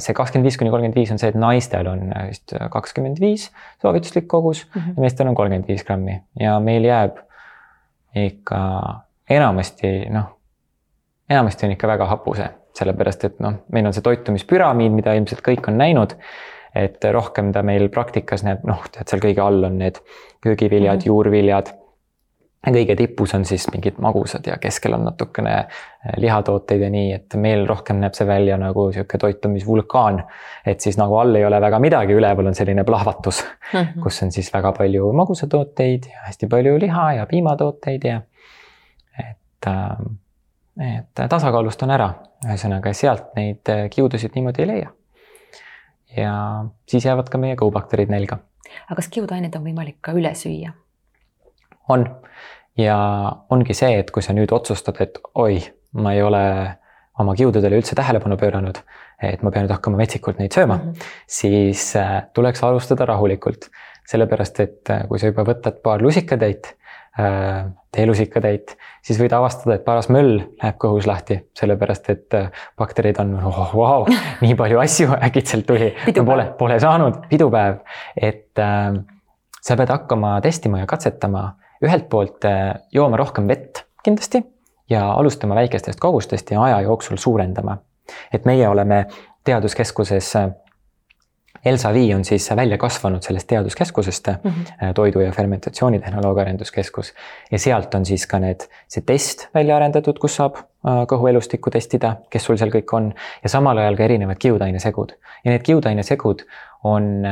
see 0.00 0.14
kakskümmend 0.16 0.48
viis 0.48 0.56
kuni 0.56 0.70
kolmkümmend 0.72 0.96
viis 0.96 1.10
on 1.12 1.18
see, 1.20 1.28
et 1.28 1.36
naistel 1.36 1.88
on 1.90 2.06
vist 2.30 2.54
kakskümmend 2.72 3.18
viis 3.20 3.50
soovituslik 3.82 4.28
kogus 4.28 4.62
mm 4.64 4.80
-hmm. 4.80 4.94
ja 4.96 5.00
meestel 5.04 5.28
on 5.28 5.34
kolmkümmend 5.34 5.68
viis 5.68 5.84
grammi 5.84 6.22
ja 6.40 6.54
meil 6.60 6.84
jääb 6.84 7.18
ikka 8.14 8.60
enamasti 9.30 9.90
noh, 10.10 10.30
enamasti 11.30 11.66
on 11.66 11.76
ikka 11.76 11.88
väga 11.88 12.06
hapu 12.10 12.34
see, 12.34 12.48
sellepärast 12.78 13.24
et 13.24 13.42
noh, 13.44 13.60
meil 13.72 13.86
on 13.86 13.94
see 13.94 14.02
toitumispüramiid, 14.06 14.92
mida 14.94 15.14
ilmselt 15.18 15.44
kõik 15.46 15.68
on 15.70 15.78
näinud 15.78 16.16
et 16.74 17.04
rohkem 17.12 17.50
ta 17.52 17.62
meil 17.66 17.88
praktikas 17.92 18.44
näeb, 18.46 18.62
noh, 18.68 18.82
tead 18.92 19.10
seal 19.10 19.22
kõige 19.22 19.42
all 19.42 19.64
on 19.66 19.78
need 19.80 19.98
köögiviljad 20.44 20.96
mm, 20.96 21.00
-hmm. 21.00 21.06
juurviljad 21.06 21.72
kõige 22.66 22.96
tipus 22.96 23.32
on 23.34 23.44
siis 23.48 23.64
mingid 23.72 23.98
magusad 24.02 24.46
ja 24.46 24.58
keskel 24.60 24.92
on 24.92 25.06
natukene 25.08 25.52
eh, 25.56 26.16
lihatooteid 26.20 26.82
ja 26.84 26.90
nii, 26.92 27.12
et 27.16 27.36
meil 27.40 27.64
rohkem 27.68 28.00
näeb 28.02 28.16
see 28.16 28.26
välja 28.28 28.58
nagu 28.60 28.90
sihuke 28.92 29.18
toitumisvulkaan. 29.18 30.22
et 30.66 30.80
siis 30.80 30.98
nagu 31.00 31.16
all 31.16 31.34
ei 31.34 31.44
ole 31.44 31.60
väga 31.60 31.78
midagi, 31.80 32.12
üleval 32.12 32.46
on 32.52 32.54
selline 32.54 32.84
plahvatus 32.84 33.44
mm, 33.44 33.80
-hmm. 33.80 34.02
kus 34.02 34.22
on 34.22 34.32
siis 34.32 34.52
väga 34.52 34.72
palju 34.72 35.12
magusatooteid 35.12 36.10
ja 36.12 36.26
hästi 36.26 36.46
palju 36.46 36.78
liha 36.78 37.12
ja 37.12 37.26
piimatooteid 37.26 38.04
ja 38.04 38.20
et, 39.18 39.66
äh, 39.66 40.98
et 40.98 41.28
tasakaalustan 41.28 41.90
ära, 41.90 42.10
ühesõnaga 42.44 42.92
sealt 42.92 43.32
neid 43.36 43.68
äh, 43.68 43.88
kiudusid 43.90 44.34
niimoodi 44.34 44.62
ei 44.62 44.68
leia. 44.68 44.90
ja 46.16 46.64
siis 46.88 47.04
jäävad 47.04 47.28
ka 47.28 47.38
meie 47.38 47.56
kõhubakterid 47.56 48.12
nälga. 48.12 48.38
aga 48.86 49.00
kas 49.00 49.08
kiudaineid 49.08 49.56
on 49.56 49.64
võimalik 49.64 49.96
ka 50.00 50.12
üle 50.12 50.34
süüa? 50.34 50.76
On 51.88 52.06
ja 52.78 52.96
ongi 53.50 53.74
see, 53.76 53.98
et 54.00 54.10
kui 54.14 54.24
sa 54.24 54.34
nüüd 54.36 54.52
otsustad, 54.54 55.00
et 55.02 55.18
oi, 55.38 55.60
ma 56.00 56.14
ei 56.14 56.22
ole 56.22 56.44
oma 57.20 57.36
kiududele 57.36 57.80
üldse 57.80 57.96
tähelepanu 57.98 58.38
pööranud, 58.40 58.80
et 59.20 59.42
ma 59.44 59.52
pean 59.52 59.66
nüüd 59.66 59.74
hakkama 59.74 60.00
metsikult 60.00 60.40
neid 60.40 60.54
sööma 60.56 60.78
mm, 60.78 60.90
-hmm. 60.90 61.14
siis 61.26 61.94
äh, 61.96 62.22
tuleks 62.34 62.64
alustada 62.64 63.06
rahulikult. 63.06 63.70
sellepärast, 64.10 64.60
et 64.60 64.90
äh, 64.90 65.04
kui 65.06 65.20
sa 65.22 65.28
juba 65.28 65.44
võtad 65.46 65.76
paar 65.84 66.02
lusikatäit, 66.02 66.72
äh, 67.20 67.68
teelusikatäit, 67.94 68.76
siis 69.02 69.20
võid 69.20 69.32
avastada, 69.36 69.76
et 69.76 69.84
paras 69.84 70.08
möll 70.08 70.40
läheb 70.62 70.78
kõhus 70.82 71.06
lahti, 71.06 71.36
sellepärast 71.54 72.10
et 72.10 72.34
bakterid 72.78 73.20
on 73.22 73.36
oh,, 73.38 73.70
vau, 73.74 74.06
nii 74.42 74.56
palju 74.58 74.80
asju 74.82 75.14
äkitselt 75.28 75.66
tuli, 75.66 75.94
pole, 76.24 76.48
pole 76.58 76.80
saanud, 76.80 77.22
pidupäev, 77.30 77.84
et 78.16 78.58
äh, 78.58 78.98
sa 79.60 79.76
pead 79.76 79.92
hakkama 79.94 80.40
testima 80.40 80.82
ja 80.82 80.86
katsetama 80.86 81.44
ühelt 81.84 82.08
poolt 82.08 82.44
äh, 82.44 82.74
jooma 82.92 83.16
rohkem 83.20 83.48
vett 83.48 83.84
kindlasti 84.04 84.42
ja 84.90 85.04
alustama 85.12 85.54
väikestest 85.54 86.00
kogustest 86.00 86.50
ja 86.50 86.62
aja 86.62 86.80
jooksul 86.80 87.16
suurendama. 87.16 87.78
et 88.32 88.44
meie 88.44 88.68
oleme 88.68 89.06
teaduskeskuses 89.44 90.36
äh, 90.36 90.50
Elsa 91.64 91.92
Vii 91.92 92.14
on 92.14 92.24
siis 92.24 92.50
välja 92.56 92.78
kasvanud 92.78 93.22
sellest 93.22 93.46
teaduskeskusest 93.46 94.28
mm, 94.28 94.50
-hmm. 94.50 94.92
toidu 94.94 95.20
ja 95.20 95.32
fermentatsioonitehnoloogia 95.32 96.42
arenduskeskus. 96.42 97.14
ja 97.50 97.58
sealt 97.58 97.94
on 97.94 98.06
siis 98.06 98.26
ka 98.26 98.38
need, 98.38 98.60
see 98.88 99.02
test 99.06 99.48
välja 99.54 99.76
arendatud, 99.76 100.18
kus 100.18 100.36
saab 100.36 100.56
kõhuelustikku 100.84 101.70
testida, 101.70 102.16
kes 102.30 102.44
sul 102.44 102.56
seal 102.56 102.70
kõik 102.70 102.92
on 102.92 103.12
ja 103.42 103.48
samal 103.48 103.78
ajal 103.78 103.96
ka 103.96 104.02
erinevad 104.02 104.36
kiudainesegud. 104.38 105.12
ja 105.44 105.50
need 105.50 105.62
kiudainesegud 105.62 106.42
on 106.84 107.26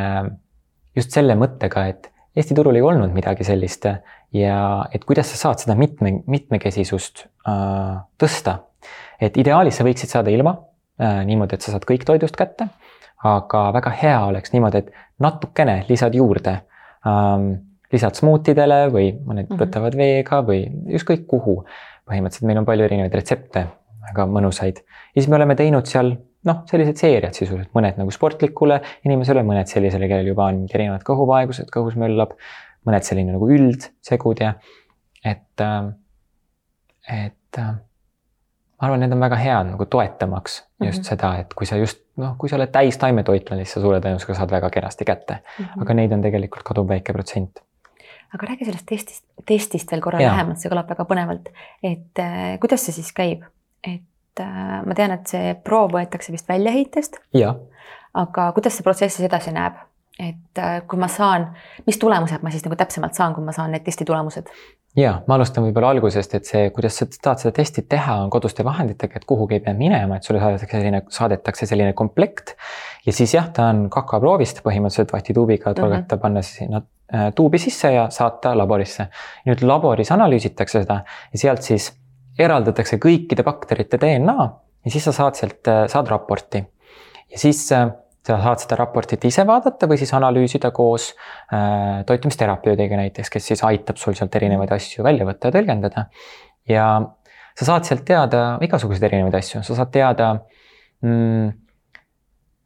just 0.97 1.11
selle 1.11 1.35
mõttega, 1.35 1.89
et 1.89 2.13
Eesti 2.37 2.55
turul 2.55 2.77
ei 2.77 2.83
olnud 2.83 3.11
midagi 3.11 3.45
sellist 3.45 3.87
ja 4.35 4.85
et 4.93 5.05
kuidas 5.09 5.31
sa 5.33 5.41
saad 5.41 5.63
seda 5.63 5.77
mitme, 5.79 6.19
mitmekesisust 6.27 7.27
äh, 7.49 8.01
tõsta. 8.21 8.59
et 9.21 9.37
ideaalis 9.37 9.81
sa 9.81 9.87
võiksid 9.87 10.13
saada 10.13 10.31
ilma 10.31 10.55
äh, 11.01 11.23
niimoodi, 11.29 11.57
et 11.57 11.65
sa 11.65 11.75
saad 11.75 11.87
kõik 11.89 12.05
toidust 12.07 12.37
kätte, 12.37 12.69
aga 13.25 13.65
väga 13.75 13.95
hea 14.03 14.21
oleks 14.27 14.53
niimoodi, 14.53 14.85
et 14.85 14.93
natukene 15.19 15.85
lisad 15.89 16.15
juurde 16.15 16.61
ähm,. 17.07 17.65
lisad 17.93 18.19
smuutidele 18.21 18.91
või 18.93 19.15
mõned 19.17 19.47
mm 19.49 19.55
-hmm. 19.55 19.61
võtavad 19.63 19.95
veega 19.97 20.43
või 20.45 20.67
ükskõik 20.93 21.27
kuhu. 21.27 21.65
põhimõtteliselt 22.09 22.47
meil 22.47 22.59
on 22.59 22.65
palju 22.65 22.85
erinevaid 22.85 23.15
retsepte, 23.15 23.67
väga 24.09 24.27
mõnusaid 24.27 24.77
ja 24.79 25.23
siis 25.23 25.29
me 25.29 25.37
oleme 25.37 25.55
teinud 25.57 25.87
seal 25.87 26.17
noh, 26.47 26.63
sellised 26.71 27.01
seeriad 27.01 27.37
sisuliselt, 27.37 27.71
mõned 27.77 27.99
nagu 27.99 28.13
sportlikule 28.15 28.81
inimesele, 29.07 29.43
mõned 29.47 29.71
sellisele, 29.71 30.09
kellel 30.11 30.31
juba 30.33 30.49
on 30.53 30.65
erinevad 30.71 31.05
kõhuvaegused, 31.07 31.71
kõhus 31.75 31.99
möllab, 32.01 32.37
mõned 32.87 33.07
selline 33.07 33.35
nagu 33.35 33.49
üldsegud 33.51 34.41
ja 34.43 34.55
et, 35.25 35.61
äh, 35.61 35.93
et 37.27 37.59
äh, 37.59 37.77
ma 38.79 38.87
arvan, 38.87 39.03
need 39.03 39.15
on 39.15 39.23
väga 39.23 39.39
head 39.41 39.71
nagu 39.73 39.87
toetamaks 39.91 40.59
just 40.59 40.81
mm 40.81 40.89
-hmm. 40.89 41.09
seda, 41.09 41.37
et 41.39 41.55
kui 41.55 41.67
sa 41.67 41.77
just 41.77 42.03
noh, 42.17 42.35
kui 42.39 42.49
sa 42.49 42.57
oled 42.57 42.71
täis 42.73 42.99
taimetoitlane, 42.99 43.65
siis 43.65 43.75
sa 43.79 43.81
suure 43.81 44.01
tõenäosusega 44.01 44.37
saad 44.39 44.51
väga 44.51 44.71
kenasti 44.71 45.05
kätte 45.05 45.35
mm. 45.35 45.65
-hmm. 45.65 45.83
aga 45.83 45.95
neid 45.95 46.13
on 46.13 46.23
tegelikult 46.23 46.63
kaduvväike 46.63 47.13
protsent. 47.13 47.61
aga 48.35 48.47
räägi 48.47 48.65
sellest 48.65 48.87
testist, 48.87 49.25
testist 49.47 49.91
veel 49.91 50.01
korra 50.01 50.19
lähemalt, 50.19 50.59
see 50.59 50.71
kõlab 50.71 50.89
väga 50.89 51.05
põnevalt. 51.05 51.49
et 51.83 52.19
äh, 52.19 52.59
kuidas 52.61 52.87
see 52.87 52.93
siis 52.93 53.13
käib, 53.13 53.43
et 53.85 54.41
äh, 54.41 54.87
ma 54.87 54.95
tean, 54.95 55.11
et 55.11 55.27
see 55.27 55.55
proov 55.55 55.93
võetakse 55.93 56.33
vist 56.33 56.49
väljaheitest. 56.49 57.17
aga 58.15 58.53
kuidas 58.53 58.77
see 58.77 58.85
protsess 58.85 59.17
siis 59.17 59.27
edasi 59.27 59.53
näeb? 59.53 59.88
Et 60.19 60.59
äh, 60.59 60.81
kui 60.91 60.99
ma 60.99 61.09
saan, 61.09 61.53
mis 61.87 61.99
tulemused 61.99 62.43
ma 62.43 62.51
siis 62.51 62.65
nagu 62.67 62.77
täpsemalt 62.79 63.15
saan, 63.15 63.35
kui 63.37 63.45
ma 63.47 63.55
saan 63.55 63.71
need 63.75 63.85
testi 63.87 64.07
tulemused? 64.09 64.51
ja 64.99 65.13
ma 65.29 65.37
alustan 65.37 65.63
võib-olla 65.67 65.93
algusest, 65.95 66.35
et 66.35 66.49
see, 66.49 66.71
kuidas 66.75 66.97
sa 66.99 67.07
tahad 67.07 67.43
seda 67.43 67.55
testi 67.61 67.85
teha, 67.91 68.17
on 68.25 68.31
koduste 68.33 68.65
vahenditega, 68.67 69.21
et 69.21 69.27
kuhugi 69.29 69.59
ei 69.59 69.63
pea 69.63 69.75
minema, 69.79 70.19
et 70.19 70.27
sulle 70.27 70.41
saadetakse 70.43 70.81
selline, 70.81 71.03
saadetakse 71.15 71.69
selline 71.71 71.93
komplekt. 71.99 72.57
ja 73.07 73.15
siis 73.15 73.35
jah, 73.35 73.51
ta 73.55 73.69
on 73.73 73.87
kakaproovist 73.95 74.63
põhimõtteliselt 74.65 75.13
vahtituubiga 75.15 75.75
torgata 75.75 76.01
mm, 76.01 76.19
-hmm. 76.19 76.23
panna 76.23 76.43
sinna 76.43 76.83
äh, 77.15 77.29
tuubi 77.35 77.59
sisse 77.63 77.93
ja 77.93 78.09
saata 78.11 78.57
laborisse. 78.59 79.09
nüüd 79.47 79.63
laboris 79.63 80.13
analüüsitakse 80.13 80.83
seda 80.83 81.03
ja 81.33 81.39
sealt 81.39 81.63
siis 81.63 81.93
eraldatakse 82.39 82.99
kõikide 82.99 83.45
bakterite 83.45 84.01
DNA 84.01 84.51
ja 84.85 84.91
siis 84.91 85.05
sa 85.05 85.13
saad 85.13 85.35
sealt, 85.35 85.63
äh, 85.69 85.87
saad 85.87 86.09
raporti. 86.09 86.65
ja 87.31 87.39
siis 87.39 87.69
sa 88.29 88.37
saad 88.43 88.61
seda 88.63 88.77
raportit 88.83 89.25
ise 89.25 89.45
vaadata 89.49 89.89
või 89.89 89.99
siis 90.01 90.13
analüüsida 90.17 90.71
koos 90.77 91.11
äh, 91.15 92.05
toitumisterapeudiga 92.09 92.99
näiteks, 93.01 93.31
kes 93.33 93.53
siis 93.53 93.65
aitab 93.65 94.01
sul 94.01 94.17
sealt 94.19 94.35
erinevaid 94.37 94.73
asju 94.77 95.07
välja 95.07 95.27
võtta 95.29 95.49
ja 95.49 95.57
tõlgendada. 95.57 96.09
ja 96.69 96.89
sa 97.59 97.71
saad 97.73 97.89
sealt 97.89 98.05
teada 98.09 98.43
igasuguseid 98.65 99.09
erinevaid 99.09 99.39
asju, 99.41 99.63
sa 99.67 99.79
saad 99.79 99.93
teada 99.95 100.33
mm,, 101.03 101.55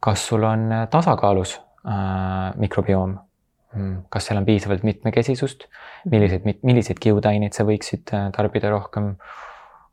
kas 0.03 0.27
sul 0.27 0.43
on 0.47 0.67
tasakaalus 0.91 1.55
äh, 1.87 2.51
mikrobioom 2.59 3.15
mm,, 3.15 3.95
kas 4.13 4.27
seal 4.27 4.41
on 4.41 4.49
piisavalt 4.49 4.83
mitmekesisust, 4.87 5.69
milliseid, 6.11 6.47
milliseid 6.61 6.99
kiudaineid 6.99 7.55
sa 7.55 7.65
võiksid 7.67 8.11
äh, 8.11 8.29
tarbida 8.35 8.73
rohkem, 8.73 9.13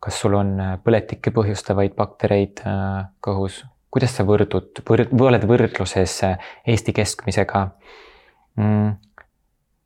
kas 0.03 0.19
sul 0.19 0.35
on 0.35 0.57
äh, 0.59 0.75
põletikke 0.83 1.31
põhjustavaid 1.35 1.95
baktereid 1.95 2.65
kõhus 3.23 3.63
kuidas 3.91 4.15
sa 4.17 4.25
võrdud, 4.27 4.83
võrd-, 4.87 5.13
oled 5.27 5.47
võrdluses 5.49 6.17
Eesti 6.67 6.95
keskmisega 6.95 7.67
mm,? 8.57 8.91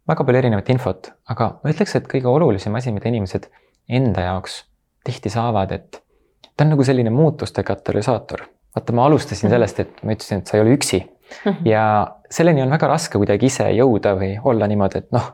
väga 0.06 0.26
palju 0.26 0.38
erinevat 0.38 0.70
infot, 0.70 1.12
aga 1.34 1.56
ma 1.64 1.72
ütleks, 1.74 1.96
et 1.98 2.10
kõige 2.10 2.30
olulisem 2.30 2.76
asi, 2.78 2.94
mida 2.94 3.10
inimesed 3.10 3.48
enda 3.90 4.28
jaoks 4.28 4.60
tihti 5.06 5.32
saavad, 5.34 5.72
et 5.74 6.02
ta 6.54 6.66
on 6.66 6.76
nagu 6.76 6.86
selline 6.86 7.10
muutuste 7.14 7.64
katalüsaator. 7.66 8.46
vaata, 8.76 8.94
ma 8.94 9.06
alustasin 9.10 9.48
mhm. 9.50 9.56
sellest, 9.56 9.80
et 9.82 10.04
ma 10.04 10.14
ütlesin, 10.14 10.44
et 10.44 10.52
sa 10.52 10.58
ei 10.58 10.66
ole 10.66 10.76
üksi. 10.78 11.02
-hmm. 11.06 11.66
ja 11.66 12.08
selleni 12.30 12.62
on 12.62 12.70
väga 12.70 12.88
raske 12.88 13.18
kuidagi 13.18 13.50
ise 13.50 13.70
jõuda 13.74 14.14
või 14.20 14.36
olla 14.44 14.68
niimoodi, 14.68 15.02
et 15.02 15.12
noh, 15.16 15.32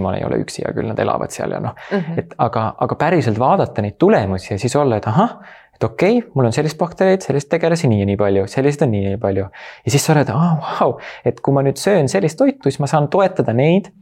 ma 0.00 0.14
ei 0.16 0.24
ole 0.24 0.40
üksi, 0.40 0.62
hea 0.64 0.72
küll, 0.72 0.88
nad 0.88 0.98
elavad 0.98 1.30
seal 1.30 1.52
ja 1.52 1.60
noh 1.60 1.74
mm, 1.76 1.98
-hmm. 1.98 2.18
et 2.18 2.34
aga, 2.38 2.74
aga 2.80 2.96
päriselt 2.96 3.38
vaadata 3.38 3.82
neid 3.82 3.98
tulemusi 3.98 4.54
ja 4.54 4.58
siis 4.58 4.76
olla, 4.76 4.96
et 4.96 5.06
ahah, 5.06 5.38
et 5.76 5.84
okei 5.84 6.18
okay,, 6.18 6.30
mul 6.34 6.48
on 6.48 6.56
sellist 6.56 6.78
baktereid, 6.80 7.24
sellist 7.24 7.50
tegelasi 7.52 7.90
nii 7.90 8.00
ja 8.02 8.08
nii 8.08 8.18
palju, 8.20 8.46
selliseid 8.50 8.86
on 8.86 8.92
nii 8.94 9.04
ja 9.04 9.12
nii 9.14 9.22
palju. 9.22 9.46
ja 9.84 9.94
siis 9.94 10.06
sa 10.06 10.14
oled, 10.16 10.32
aa 10.32 10.48
oh, 10.54 10.72
vau, 10.80 10.96
et 11.28 11.40
kui 11.44 11.56
ma 11.56 11.64
nüüd 11.66 11.80
söön 11.80 12.10
sellist 12.12 12.38
toitu, 12.40 12.70
siis 12.70 12.80
ma 12.82 12.90
saan 12.90 13.10
toetada 13.12 13.54
neid 13.56 13.92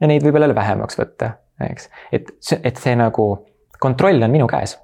ja 0.00 0.10
neid 0.10 0.24
võib-olla 0.26 0.54
vähemaks 0.54 0.98
võtta, 1.00 1.36
eks. 1.68 1.90
et 2.14 2.32
et 2.62 2.82
see 2.82 2.96
nagu 2.98 3.28
kontroll 3.82 4.22
on 4.22 4.32
minu 4.32 4.48
käes. 4.50 4.78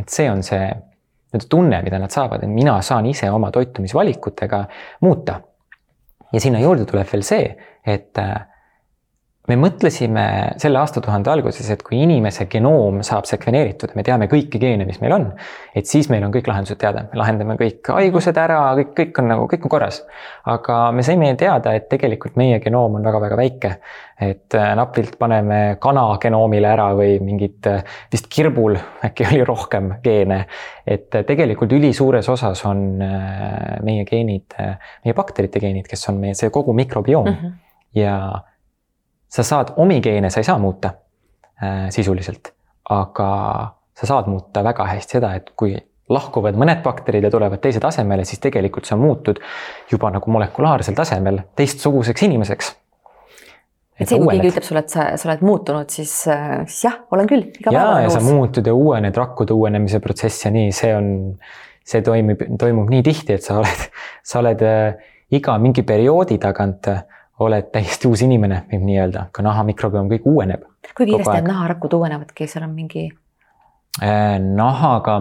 et 0.00 0.08
see 0.10 0.30
on 0.30 0.42
see 0.42 0.64
nii-öelda 1.34 1.50
tunne, 1.50 1.82
mida 1.82 1.98
nad 1.98 2.14
saavad, 2.14 2.42
et 2.42 2.50
mina 2.50 2.76
saan 2.82 3.06
ise 3.10 3.30
oma 3.30 3.50
toitumisvalikutega 3.50 4.64
muuta. 5.02 5.40
ja 6.32 6.40
sinna 6.40 6.60
juurde 6.60 6.84
tuleb 6.84 7.08
veel 7.12 7.22
see, 7.22 7.56
et 7.86 8.18
äh, 8.18 8.46
me 9.44 9.56
mõtlesime 9.60 10.24
selle 10.60 10.78
aastatuhande 10.80 11.28
alguses, 11.28 11.66
et 11.72 11.82
kui 11.84 11.98
inimese 12.00 12.46
genoom 12.48 13.02
saab 13.04 13.26
sekveneeritud, 13.28 13.92
me 13.96 14.04
teame 14.06 14.24
kõiki 14.30 14.60
geene, 14.60 14.86
mis 14.88 15.02
meil 15.02 15.12
on, 15.18 15.26
et 15.76 15.88
siis 15.88 16.08
meil 16.08 16.24
on 16.24 16.32
kõik 16.32 16.48
lahendused 16.48 16.80
teada, 16.80 17.02
me 17.10 17.20
lahendame 17.20 17.58
kõik 17.60 17.90
haigused 17.92 18.40
ära, 18.40 18.60
kõik, 18.78 18.94
kõik 18.96 19.20
on 19.20 19.28
nagu, 19.34 19.44
kõik 19.50 19.66
on 19.68 19.72
korras. 19.74 20.00
aga 20.48 20.78
me 20.96 21.04
saime 21.04 21.28
teada, 21.40 21.74
et 21.76 21.90
tegelikult 21.92 22.38
meie 22.40 22.56
genoom 22.64 22.96
on 22.96 23.04
väga-väga 23.04 23.36
väike. 23.40 23.74
et 24.20 24.54
äh, 24.54 24.70
napilt 24.78 25.18
paneme 25.18 25.76
kana 25.80 26.04
genoomile 26.22 26.68
ära 26.70 26.86
või 26.94 27.18
mingit, 27.20 27.66
äh, 27.66 27.82
vist 28.12 28.28
kirbul 28.30 28.78
äkki 29.04 29.26
oli 29.26 29.44
rohkem 29.44 29.92
geene. 30.02 30.46
et 30.86 31.14
äh, 31.14 31.24
tegelikult 31.24 31.72
ülisuures 31.72 32.28
osas 32.28 32.64
on 32.64 32.96
meie 33.82 34.04
geenid, 34.08 34.56
meie 35.04 35.14
bakterite 35.14 35.60
geenid, 35.60 35.86
kes 35.90 36.08
on 36.08 36.16
meie 36.20 36.34
see 36.34 36.50
kogu 36.50 36.72
mikrobioom 36.72 37.28
mm 37.28 37.36
-hmm. 37.36 37.52
ja 37.94 38.16
sa 39.34 39.42
saad 39.42 39.74
omi 39.82 39.98
geene, 40.04 40.30
sa 40.30 40.42
ei 40.42 40.46
saa 40.46 40.58
muuta 40.62 40.92
äh, 41.62 41.88
sisuliselt, 41.94 42.52
aga 42.90 43.30
sa 43.94 44.06
saad 44.06 44.30
muuta 44.30 44.62
väga 44.64 44.86
hästi 44.92 45.18
seda, 45.18 45.34
et 45.38 45.50
kui 45.58 45.74
lahkuvad 46.12 46.56
mõned 46.60 46.82
bakterid 46.84 47.24
ja 47.24 47.32
tulevad 47.32 47.62
teised 47.64 47.84
asemele, 47.84 48.26
siis 48.28 48.42
tegelikult 48.44 48.86
sa 48.88 48.96
muutud 49.00 49.40
juba 49.90 50.10
nagu 50.12 50.30
molekulaarsel 50.30 50.96
tasemel 50.96 51.40
teistsuguseks 51.56 52.26
inimeseks. 52.26 52.74
et 53.98 54.10
see, 54.10 54.18
kui 54.18 54.34
keegi 54.34 54.50
ütleb 54.52 54.66
sulle, 54.66 54.82
et 54.84 54.92
sa, 54.92 55.06
sa 55.16 55.30
oled 55.30 55.44
muutunud, 55.46 55.90
siis, 55.90 56.12
äh, 56.30 56.60
siis 56.68 56.84
jah, 56.90 57.00
olen 57.14 57.30
küll. 57.30 57.48
ja, 57.70 57.86
ja 58.04 58.12
sa 58.12 58.20
muutud 58.24 58.66
ja 58.66 58.74
uuened 58.76 59.16
rakkude 59.16 59.56
uuenemise 59.56 60.02
protsess 60.04 60.46
ja 60.46 60.52
nii, 60.54 60.70
see 60.76 60.92
on, 60.94 61.08
see 61.84 62.04
toimub, 62.04 62.46
toimub 62.60 62.92
nii 62.92 63.02
tihti, 63.06 63.38
et 63.38 63.46
sa 63.46 63.58
oled, 63.62 63.88
sa 64.30 64.44
oled 64.44 64.62
äh, 64.68 65.10
iga 65.34 65.56
mingi 65.58 65.82
perioodi 65.86 66.38
tagant 66.42 66.92
oled 67.38 67.70
täiesti 67.74 68.08
uus 68.08 68.22
inimene, 68.22 68.62
võib 68.70 68.84
nii 68.86 68.98
öelda, 69.02 69.26
ka 69.34 69.42
naha 69.42 69.64
mikrobioom 69.66 70.10
kõik 70.12 70.26
uueneb. 70.30 70.66
kui 70.94 71.06
kiiresti 71.06 71.38
need 71.38 71.50
naharakud 71.50 71.96
uuenevadki, 71.98 72.46
seal 72.46 72.66
on 72.68 72.74
mingi 72.74 73.08
äh,? 74.02 74.38
nahaga 74.38 75.18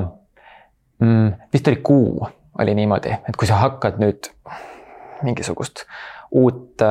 mm,, 0.99 1.32
vist 1.54 1.67
oli 1.67 1.82
kuu 1.82 2.28
oli 2.60 2.76
niimoodi, 2.78 3.15
et 3.30 3.38
kui 3.38 3.49
sa 3.49 3.63
hakkad 3.63 3.97
nüüd 4.02 4.30
mingisugust 5.23 5.86
uut 6.38 6.84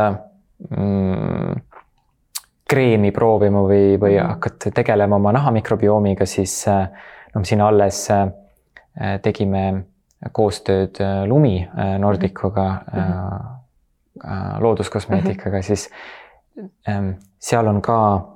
mm, 0.70 1.62
kreemi 2.72 3.12
proovima 3.14 3.62
või, 3.68 3.94
või 4.00 4.16
mm. 4.16 4.28
hakkad 4.34 4.68
tegelema 4.74 5.20
oma 5.20 5.34
naha 5.36 5.52
mikrobiomiga, 5.54 6.26
siis 6.26 6.64
noh, 6.66 7.44
siin 7.46 7.62
alles 7.62 8.04
äh, 8.10 8.26
tegime 9.22 9.64
koostööd 10.32 10.98
äh, 11.02 11.22
Lumi 11.28 11.60
äh, 11.62 11.98
Nordicuga 11.98 12.68
mm. 12.70 13.00
-hmm 13.00 13.52
Äh, 13.52 13.61
looduskosmeetikaga 14.60 15.56
mm, 15.56 15.60
-hmm. 15.60 15.62
siis 15.62 15.90
ähm, 16.88 17.10
seal 17.38 17.66
on 17.66 17.82
ka 17.82 18.28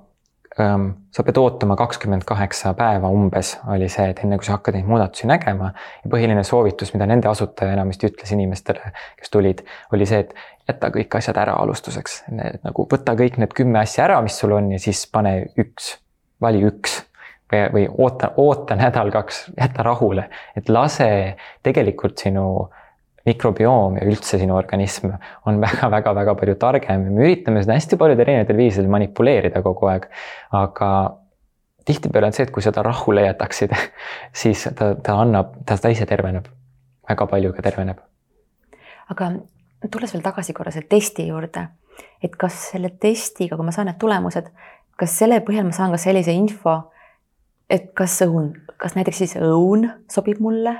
ähm,, 0.60 0.88
sa 1.10 1.22
pead 1.22 1.36
ootama 1.36 1.76
kakskümmend 1.76 2.22
kaheksa 2.24 2.74
päeva 2.74 3.08
umbes, 3.08 3.58
oli 3.68 3.88
see, 3.88 4.08
et 4.10 4.22
enne 4.24 4.38
kui 4.38 4.46
sa 4.46 4.56
hakkad 4.56 4.78
neid 4.78 4.88
muudatusi 4.88 5.26
nägema. 5.26 5.72
ja 6.04 6.10
põhiline 6.10 6.42
soovitus, 6.44 6.94
mida 6.94 7.06
nende 7.06 7.28
asutaja 7.28 7.72
enamasti 7.72 8.08
ütles 8.10 8.32
inimestele, 8.32 8.92
kes 9.20 9.30
tulid, 9.30 9.64
oli 9.92 10.06
see, 10.06 10.18
et 10.24 10.34
jäta 10.68 10.90
kõik 10.94 11.18
asjad 11.18 11.36
ära 11.36 11.58
alustuseks. 11.62 12.22
nagu 12.62 12.88
võta 12.92 13.16
kõik 13.18 13.36
need 13.36 13.52
kümme 13.52 13.78
asja 13.78 14.04
ära, 14.04 14.22
mis 14.22 14.38
sul 14.38 14.52
on 14.52 14.72
ja 14.72 14.78
siis 14.78 15.06
pane 15.12 15.36
üks, 15.58 15.96
vali 16.40 16.64
üks 16.64 17.02
või, 17.52 17.68
või 17.72 17.86
oota, 17.98 18.32
oota 18.36 18.74
nädal-kaks, 18.76 19.50
jäta 19.60 19.82
rahule, 19.82 20.28
et 20.56 20.68
lase 20.68 21.36
tegelikult 21.62 22.18
sinu 22.18 22.46
äh, 22.64 22.82
mikrobioom 23.26 23.98
ja 24.00 24.06
üldse 24.06 24.38
sinu 24.40 24.56
organism 24.56 25.12
on 25.46 25.60
väga-väga-väga 25.64 26.34
palju 26.38 26.56
targem 26.62 27.06
ja 27.08 27.14
me 27.14 27.26
üritame 27.26 27.62
seda 27.64 27.78
hästi 27.78 27.98
paljudel 28.00 28.26
erinevatel 28.26 28.60
viisidel 28.60 28.90
manipuleerida 28.92 29.62
kogu 29.64 29.90
aeg. 29.92 30.08
aga 30.54 30.90
tihtipeale 31.86 32.30
on 32.30 32.36
see, 32.36 32.46
et 32.46 32.54
kui 32.54 32.64
seda 32.64 32.82
rahule 32.86 33.26
jätaksid, 33.26 33.74
siis 34.42 34.66
ta, 34.78 34.94
ta 34.94 35.18
annab, 35.22 35.54
ta, 35.66 35.78
ta 35.78 35.92
ise 35.92 36.06
terveneb. 36.06 36.48
väga 37.08 37.26
palju 37.30 37.52
ka 37.54 37.62
terveneb. 37.62 38.00
aga 39.14 39.32
tulles 39.90 40.14
veel 40.14 40.24
tagasi 40.24 40.54
korra 40.56 40.72
selle 40.74 40.90
testi 40.90 41.28
juurde, 41.28 41.68
et 42.22 42.34
kas 42.36 42.56
selle 42.72 42.90
testiga, 43.00 43.56
kui 43.56 43.66
ma 43.66 43.74
saan 43.74 43.90
need 43.90 44.00
tulemused, 44.02 44.50
kas 44.98 45.18
selle 45.18 45.40
põhjal 45.46 45.68
ma 45.68 45.74
saan 45.76 45.94
ka 45.94 46.00
sellise 46.00 46.34
info, 46.34 46.78
et 47.70 47.92
kas 47.94 48.20
õun, 48.26 48.52
kas 48.76 48.94
näiteks 48.98 49.22
siis 49.22 49.36
õun 49.38 49.88
sobib 50.10 50.40
mulle 50.42 50.74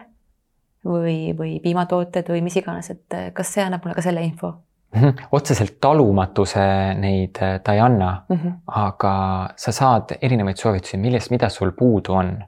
või, 0.87 1.19
või 1.39 1.59
piimatooted 1.63 2.31
või 2.33 2.43
mis 2.47 2.57
iganes, 2.57 2.91
et 2.95 3.19
eh, 3.19 3.31
kas 3.37 3.53
see 3.55 3.65
annab 3.65 3.85
mulle 3.85 3.99
ka 3.99 4.07
selle 4.07 4.25
info? 4.27 4.55
Mhm. 4.97 5.27
otseselt 5.35 5.81
talumatuse 5.83 6.63
neid 6.97 7.41
eh, 7.43 7.57
ta 7.65 7.75
ei 7.75 7.81
anna 7.81 8.23
mm, 8.29 8.37
-hmm. 8.37 8.53
aga 8.67 9.15
sa 9.57 9.73
saad 9.73 10.15
erinevaid 10.23 10.57
soovitusi, 10.57 10.97
millest, 10.97 11.31
mida 11.31 11.49
sul 11.49 11.73
puudu 11.77 12.13
on 12.13 12.39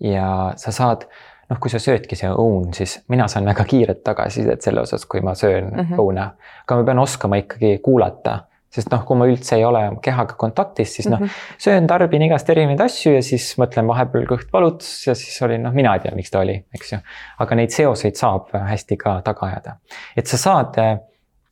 ja 0.00 0.52
sa 0.56 0.72
saad 0.72 1.04
noh, 1.50 1.58
kui 1.60 1.70
sa 1.70 1.78
söödki 1.78 2.16
see 2.16 2.30
õun, 2.30 2.72
siis 2.74 2.98
mina 3.08 3.28
saan 3.28 3.44
väga 3.48 3.64
kiiret 3.64 4.04
tagasisidet 4.04 4.62
selle 4.62 4.80
osas, 4.80 5.06
kui 5.06 5.20
ma 5.20 5.34
söön 5.34 5.64
mm 5.64 5.80
-hmm. 5.80 5.98
õuna. 5.98 6.28
aga 6.62 6.76
ma 6.76 6.84
pean 6.84 6.98
oskama 6.98 7.36
ikkagi 7.36 7.78
kuulata 7.78 8.38
sest 8.74 8.90
noh, 8.92 9.02
kui 9.08 9.16
ma 9.16 9.26
üldse 9.28 9.56
ei 9.56 9.64
ole 9.64 9.80
kehaga 10.04 10.36
kontaktis, 10.38 10.92
siis 10.98 11.08
noh 11.08 11.20
mm 11.20 11.26
-hmm., 11.26 11.58
söön, 11.64 11.86
tarbin 11.88 12.22
igast 12.22 12.50
erinevaid 12.50 12.80
asju 12.84 13.14
ja 13.14 13.22
siis 13.24 13.50
mõtlen 13.60 13.88
vahepeal 13.88 14.26
kõht 14.28 14.52
valutas 14.52 15.06
ja 15.06 15.14
siis 15.14 15.42
oli 15.42 15.58
noh, 15.58 15.72
mina 15.72 15.94
ei 15.96 16.04
tea, 16.04 16.14
miks 16.14 16.30
ta 16.30 16.42
oli, 16.44 16.58
eks 16.74 16.92
ju. 16.92 16.98
aga 17.38 17.54
neid 17.54 17.74
seoseid 17.74 18.16
saab 18.20 18.52
hästi 18.52 18.96
ka 18.96 19.20
taga 19.24 19.46
ajada. 19.46 19.76
et 20.16 20.26
sa 20.26 20.36
saad, 20.36 20.76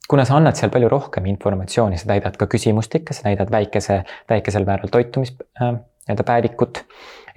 kuna 0.07 0.25
sa 0.25 0.37
annad 0.37 0.55
seal 0.55 0.71
palju 0.71 0.89
rohkem 0.89 1.25
informatsiooni, 1.25 1.97
sa 1.97 2.07
täidad 2.13 2.37
ka 2.37 2.45
küsimustikke, 2.45 3.13
sa 3.13 3.23
täidad 3.23 3.51
väikese, 3.51 4.03
väikesel 4.29 4.65
määral 4.65 4.89
toitumis 4.93 5.35
äh, 5.61 5.73
nii-öelda 5.73 6.23
päevikut. 6.23 6.85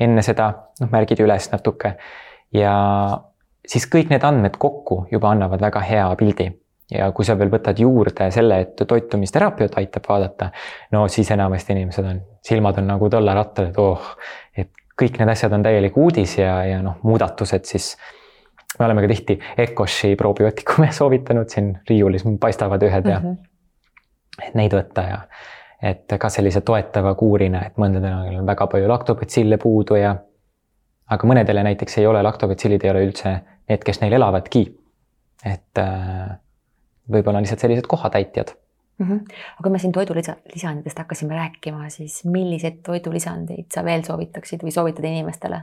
enne 0.00 0.22
seda 0.22 0.52
noh, 0.80 0.88
märgid 0.90 1.20
üles 1.20 1.50
natuke 1.52 1.96
ja 2.52 2.74
siis 3.66 3.86
kõik 3.86 4.10
need 4.10 4.24
andmed 4.24 4.56
kokku 4.58 5.06
juba 5.12 5.30
annavad 5.30 5.60
väga 5.60 5.80
hea 5.80 6.08
pildi 6.16 6.50
ja 6.90 7.10
kui 7.14 7.24
sa 7.26 7.36
veel 7.38 7.50
võtad 7.52 7.78
juurde 7.78 8.30
selle, 8.34 8.60
et 8.64 8.82
toitumisteraapiat 8.88 9.76
aitab 9.80 10.08
vaadata, 10.08 10.50
no 10.92 11.06
siis 11.08 11.30
enamasti 11.30 11.76
inimesed 11.76 12.06
on, 12.06 12.22
silmad 12.46 12.80
on 12.82 12.88
nagu 12.90 13.10
dollarattal, 13.12 13.70
et 13.70 13.78
oh, 13.78 14.08
et 14.56 14.72
kõik 15.00 15.20
need 15.20 15.32
asjad 15.32 15.54
on 15.56 15.64
täielik 15.64 15.96
uudis 15.96 16.38
ja, 16.38 16.60
ja 16.68 16.80
noh, 16.84 16.98
muudatused 17.06 17.68
siis. 17.68 17.94
me 18.78 18.84
oleme 18.86 19.02
ka 19.02 19.12
tihti 19.12 19.38
Ecoshi 19.58 20.16
probiootikume 20.16 20.90
soovitanud 20.98 21.48
siin 21.48 21.72
riiulis, 21.88 22.26
paistavad 22.40 22.82
ühed 22.82 23.06
ja 23.06 23.20
mm 23.20 23.26
-hmm. 23.26 24.48
et 24.48 24.54
neid 24.54 24.74
võtta 24.74 25.08
ja 25.08 25.20
et 25.82 26.12
ka 26.20 26.28
sellise 26.28 26.60
toetava 26.60 27.14
kuurina, 27.14 27.62
et 27.66 27.78
mõndadel 27.80 28.36
on 28.38 28.46
väga 28.46 28.66
palju 28.66 28.88
laktobetsille 28.88 29.56
puudu 29.56 29.96
ja 29.96 30.16
aga 31.10 31.26
mõnedele 31.26 31.62
näiteks 31.62 31.98
ei 31.98 32.06
ole 32.06 32.22
laktobetsillid 32.22 32.84
ei 32.84 32.90
ole 32.90 33.04
üldse 33.06 33.32
need, 33.68 33.84
kes 33.84 34.00
neil 34.00 34.12
elavadki. 34.12 34.76
et 35.44 35.78
äh, 35.78 36.36
võib-olla 37.12 37.40
on 37.40 37.46
lihtsalt 37.46 37.64
sellised 37.66 37.88
kohatäitjad 37.90 38.54
mm. 39.00 39.06
-hmm. 39.06 39.20
aga 39.54 39.62
kui 39.62 39.72
me 39.72 39.78
siin 39.78 39.92
toidulisanditest 39.92 40.98
hakkasime 40.98 41.34
rääkima, 41.34 41.88
siis 41.88 42.24
milliseid 42.24 42.82
toidulisandeid 42.86 43.66
sa 43.74 43.84
veel 43.84 44.04
soovitaksid 44.06 44.62
või 44.66 44.74
soovitad 44.74 45.04
inimestele? 45.04 45.62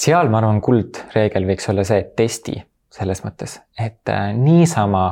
seal 0.00 0.28
ma 0.28 0.42
arvan, 0.42 0.60
kuldreegel 0.60 1.46
võiks 1.48 1.70
olla 1.70 1.84
see, 1.84 2.02
et 2.02 2.16
testi 2.16 2.58
selles 2.92 3.22
mõttes, 3.24 3.60
et 3.78 4.08
äh, 4.08 4.28
niisama 4.34 5.06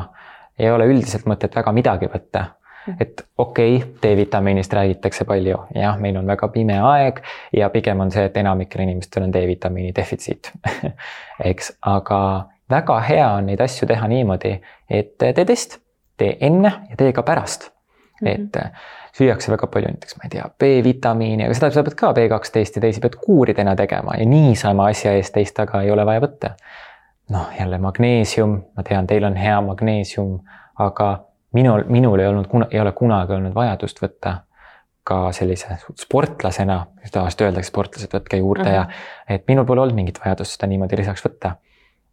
ei 0.59 0.71
ole 0.71 0.87
üldiselt 0.87 1.27
mõtet 1.27 1.57
väga 1.57 1.73
midagi 1.73 2.09
võtta 2.13 2.45
mhm. 2.87 2.97
et 3.01 3.25
okei 3.39 3.77
okay,, 3.77 3.93
D-vitamiinist 4.03 4.73
räägitakse 4.73 5.25
palju, 5.29 5.59
jah, 5.75 5.99
meil 6.01 6.17
on 6.17 6.27
väga 6.27 6.49
pime 6.49 6.79
aeg 6.81 7.21
ja 7.53 7.71
pigem 7.71 8.01
on 8.01 8.11
see, 8.15 8.25
et 8.31 8.37
enamikel 8.37 8.85
inimestel 8.87 9.29
on 9.29 9.33
D-vitamiini 9.35 9.95
defitsiit 9.97 10.53
eks, 11.51 11.73
aga 11.83 12.21
väga 12.71 12.99
hea 13.01 13.29
on 13.39 13.47
neid 13.47 13.61
asju 13.61 13.89
teha 13.89 14.09
niimoodi, 14.09 14.59
et 14.91 15.17
tee 15.19 15.45
test, 15.45 15.79
tee 16.17 16.37
enne 16.41 16.73
ja 16.91 16.97
tee 16.97 17.13
ka 17.13 17.23
pärast 17.23 17.71
mm. 18.21 18.29
-hmm. 18.29 18.35
et 18.35 18.57
äh, 18.57 18.71
süüakse 19.19 19.53
väga 19.53 19.67
palju 19.67 19.89
näiteks, 19.89 20.17
ma 20.17 20.25
ei 20.25 20.31
tea, 20.31 20.49
B-vitamiini, 20.59 21.45
aga 21.45 21.55
seda 21.55 21.71
sa 21.71 21.83
pead 21.83 21.99
ka 21.99 22.13
B12 22.13 22.77
ja 22.77 22.81
teisi 22.81 23.01
pead 23.01 23.19
kuuridena 23.27 23.77
tegema 23.77 24.17
ja 24.19 24.27
niisama 24.27 24.89
asja 24.91 25.13
eest 25.13 25.35
teist 25.35 25.55
taga 25.55 25.83
ei 25.83 25.91
ole 25.91 26.07
vaja 26.07 26.21
võtta. 26.21 26.55
noh, 27.31 27.47
jälle 27.59 27.79
magneesium, 27.79 28.59
ma 28.77 28.83
tean, 28.83 29.07
teil 29.07 29.25
on 29.25 29.37
hea 29.37 29.61
magneesium, 29.61 30.41
aga 30.79 31.25
minul, 31.53 31.85
minul 31.89 32.21
ei 32.21 32.27
olnud, 32.27 32.67
ei 32.71 32.81
ole 32.81 32.93
kunagi 32.93 33.33
olnud 33.33 33.55
vajadust 33.55 34.03
võtta 34.03 34.35
ka 35.05 35.33
sellise 35.33 35.79
sportlasena, 36.01 36.87
tavaliselt 37.13 37.41
öeldakse, 37.47 37.69
sportlased, 37.69 38.13
võtke 38.13 38.37
juurde 38.37 38.65
mm 38.65 38.69
-hmm. 38.69 38.75
ja 38.75 39.37
et 39.37 39.49
minul 39.49 39.65
pole 39.65 39.81
olnud 39.81 39.95
mingit 39.97 40.21
vajadust 40.25 40.57
seda 40.57 40.67
niimoodi 40.67 40.97
lisaks 40.97 41.25
võtta 41.25 41.55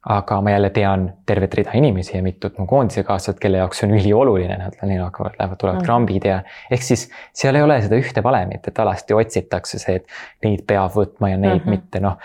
aga 0.10 0.41
ma 0.41 0.52
jälle 0.52 0.70
tean 0.70 1.14
tervet 1.26 1.54
rida 1.54 1.72
inimesi 1.74 2.18
ja 2.18 2.24
mitut 2.24 2.58
mu 2.58 2.66
koondisekaaslased, 2.66 3.38
kelle 3.39 3.58
jaoks 3.58 3.82
see 3.82 3.89
on 3.89 3.97
ülioluline, 3.99 4.58
nad, 4.58 4.78
neil 4.82 5.04
hakkavad, 5.04 5.36
lähevad, 5.39 5.60
tulevad 5.62 5.80
mm. 5.80 5.86
krambid 5.86 6.26
ja 6.26 6.39
ehk 6.72 6.84
siis 6.84 7.06
seal 7.38 7.56
ei 7.56 7.62
ole 7.62 7.78
seda 7.86 7.99
ühte 8.02 8.24
valemit, 8.24 8.68
et 8.68 8.80
alasti 8.82 9.14
otsitakse 9.14 9.80
see, 9.82 9.99
et 10.02 10.45
neid 10.45 10.66
peab 10.68 10.95
võtma 10.95 11.30
ja 11.30 11.38
neid 11.38 11.60
mm 11.60 11.66
-hmm. 11.66 11.70
mitte, 11.70 11.99
noh. 12.02 12.18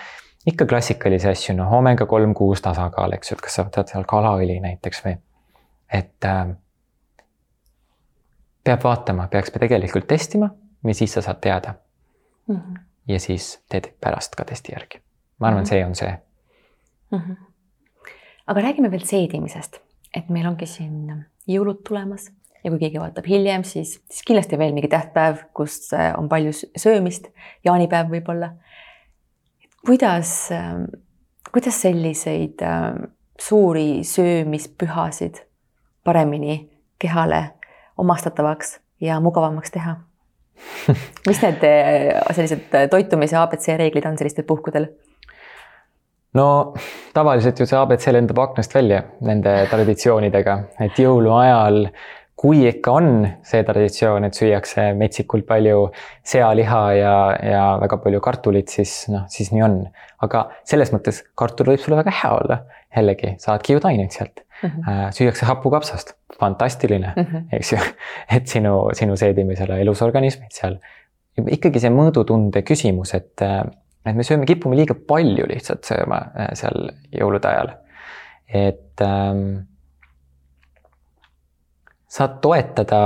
ikka 0.46 0.66
klassikalisi 0.66 1.28
asju, 1.28 1.56
noh 1.56 1.72
omega 1.72 2.06
kolm 2.06 2.34
kuus 2.34 2.62
tasakaal, 2.64 3.12
eks 3.12 3.30
ju, 3.30 3.36
et 3.36 3.44
kas 3.44 3.58
sa 3.60 3.64
võtad 3.68 3.92
seal 3.92 4.08
kalaõli 4.08 4.60
näiteks 4.60 5.04
või, 5.04 5.18
et 5.92 6.24
äh, 6.24 6.46
peab 8.64 8.84
vaatama, 8.84 9.28
peaks 9.28 9.52
tegelikult 9.52 10.06
testima 10.06 10.50
ja 10.86 10.94
siis 10.94 11.12
sa 11.12 11.22
saad 11.22 11.40
teada 11.40 11.74
mm. 12.46 12.56
-hmm. 12.56 12.78
ja 13.08 13.20
siis 13.20 13.64
teed 13.68 13.92
pärast 14.00 14.34
ka 14.34 14.44
testi 14.44 14.72
järgi. 14.72 15.02
ma 15.38 15.46
arvan 15.46 15.60
mm, 15.60 15.64
-hmm. 15.64 15.68
see 15.68 15.86
on 15.86 15.94
see 15.94 16.18
mm. 17.10 17.18
-hmm. 17.18 17.45
Aga 18.46 18.62
räägime 18.68 18.90
veel 18.90 19.04
seedimisest, 19.06 19.80
et 20.14 20.28
meil 20.32 20.46
ongi 20.48 20.68
siin 20.70 21.24
jõulud 21.50 21.82
tulemas 21.86 22.28
ja 22.64 22.72
kui 22.72 22.80
keegi 22.82 23.00
vaatab 23.00 23.26
hiljem, 23.30 23.64
siis, 23.66 23.96
siis 24.10 24.26
kindlasti 24.26 24.58
veel 24.58 24.74
mingi 24.74 24.90
tähtpäev, 24.90 25.44
kus 25.54 25.78
äh, 25.94 26.12
on 26.18 26.30
palju 26.30 26.54
söömist, 26.54 27.30
jaanipäev 27.66 28.10
võib-olla. 28.10 28.54
kuidas, 29.86 30.32
ähm, 30.52 30.88
kuidas 31.52 31.80
selliseid 31.82 32.62
ähm, 32.66 33.04
suuri 33.38 34.02
söömispühasid 34.04 35.44
paremini 36.04 36.58
kehale 36.98 37.52
omastatavaks 37.98 38.80
ja 39.00 39.20
mugavamaks 39.20 39.70
teha 39.70 39.96
mis 41.28 41.42
need 41.42 41.64
äh, 41.68 42.22
sellised 42.32 42.72
toitumise 42.90 43.36
abc 43.38 43.68
reeglid 43.78 44.06
on 44.08 44.18
sellistel 44.18 44.46
puhkudel? 44.48 44.88
No 46.36 46.74
tavaliselt 47.16 47.60
ju 47.60 47.66
see 47.68 47.78
abc 47.80 48.06
lendab 48.12 48.38
aknast 48.44 48.74
välja 48.76 49.02
nende 49.24 49.56
traditsioonidega, 49.72 50.60
et 50.86 51.00
jõuluajal 51.00 51.86
kui 52.36 52.66
ikka 52.68 52.92
on 52.98 53.06
see 53.46 53.62
traditsioon, 53.64 54.26
et 54.28 54.36
süüakse 54.36 54.90
metsikult 54.98 55.46
palju 55.48 55.86
sealiha 56.26 56.80
ja, 56.98 57.14
ja 57.40 57.62
väga 57.80 57.98
palju 58.04 58.20
kartulit, 58.24 58.72
siis 58.72 59.06
noh, 59.12 59.24
siis 59.32 59.52
nii 59.54 59.64
on. 59.64 59.78
aga 60.24 60.46
selles 60.68 60.92
mõttes 60.94 61.22
kartul 61.36 61.72
võib 61.72 61.80
sulle 61.80 61.98
väga 62.00 62.12
hea 62.22 62.32
olla. 62.40 62.58
jällegi, 62.96 63.34
saad 63.40 63.64
kiudaineid 63.64 64.12
sealt 64.12 64.40
mm. 64.40 64.68
-hmm. 64.68 65.16
süüakse 65.16 65.48
hapukapsast, 65.48 66.14
fantastiline 66.40 67.12
mm, 67.16 67.24
-hmm. 67.24 67.48
eks 67.52 67.72
ju. 67.72 67.78
et 68.36 68.46
sinu, 68.48 68.76
sinu 68.92 69.16
seedimisele 69.16 69.80
elus 69.80 70.02
organismid 70.02 70.52
seal. 70.52 70.78
ikkagi 71.48 71.80
see 71.80 71.90
mõõdutunde 71.90 72.62
küsimus, 72.62 73.14
et, 73.14 73.42
et 74.06 74.16
me 74.16 74.24
sööme, 74.26 74.46
kipume 74.48 74.76
liiga 74.78 74.96
palju 75.08 75.46
lihtsalt 75.50 75.86
sööma 75.88 76.20
äh, 76.34 76.52
seal 76.58 76.90
jõulude 77.14 77.48
ajal. 77.50 77.72
et 78.46 79.02
ähm, 79.02 79.66
saad 82.08 82.38
toetada 82.42 83.00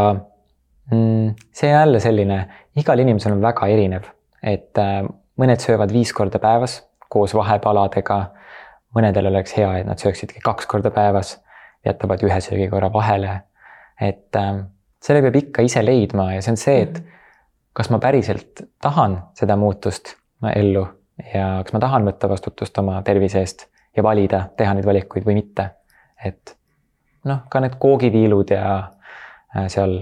mm,. 0.93 1.35
see 1.53 1.71
on 1.71 1.79
jälle 1.79 2.01
selline, 2.01 2.41
igal 2.77 2.99
inimesel 2.99 3.33
on 3.37 3.43
väga 3.43 3.69
erinev, 3.73 4.11
et 4.43 4.79
äh, 4.79 5.03
mõned 5.41 5.63
söövad 5.65 5.93
viis 5.93 6.13
korda 6.13 6.39
päevas 6.43 6.81
koos 7.11 7.35
vahepaladega. 7.35 8.21
mõnedel 8.95 9.31
oleks 9.31 9.55
hea, 9.55 9.71
et 9.79 9.87
nad 9.87 9.99
sööksidki 10.03 10.43
kaks 10.43 10.67
korda 10.67 10.91
päevas, 10.91 11.39
jätavad 11.87 12.23
ühe 12.27 12.41
söögikorra 12.41 12.93
vahele. 12.93 13.41
et 14.01 14.37
äh, 14.37 14.65
selle 15.01 15.23
peab 15.23 15.37
ikka 15.37 15.63
ise 15.63 15.85
leidma 15.85 16.35
ja 16.35 16.43
see 16.43 16.53
on 16.53 16.61
see, 16.61 16.81
et 16.83 17.03
kas 17.73 17.91
ma 17.91 17.99
päriselt 17.99 18.63
tahan 18.83 19.23
seda 19.39 19.57
muutust 19.57 20.17
ellu 20.57 20.87
ja 21.35 21.61
kas 21.65 21.73
ma 21.73 21.81
tahan 21.81 22.07
võtta 22.09 22.29
vastutust 22.29 22.79
oma 22.79 23.03
tervise 23.03 23.43
eest 23.45 23.67
ja 23.97 24.03
valida, 24.03 24.45
teha 24.57 24.75
neid 24.75 24.87
valikuid 24.87 25.27
või 25.27 25.35
mitte. 25.43 25.71
et 26.25 26.57
noh, 27.25 27.45
ka 27.51 27.61
need 27.61 27.77
koogiviilud 27.81 28.51
ja 28.51 28.65
äh, 29.57 29.69
seal 29.69 30.01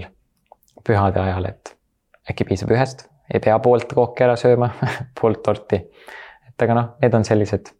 pühade 0.87 1.19
ajal, 1.19 1.45
et 1.45 1.75
äkki 2.29 2.47
piisab 2.47 2.71
ühest, 2.71 3.07
ei 3.33 3.41
pea 3.43 3.57
poolt 3.59 3.91
kooki 3.93 4.23
ära 4.23 4.35
sööma 4.39 4.71
poolt 5.19 5.43
torti. 5.43 5.81
et 6.47 6.65
aga 6.67 6.77
noh, 6.77 6.89
need 7.01 7.13
on 7.19 7.27
sellised 7.27 7.73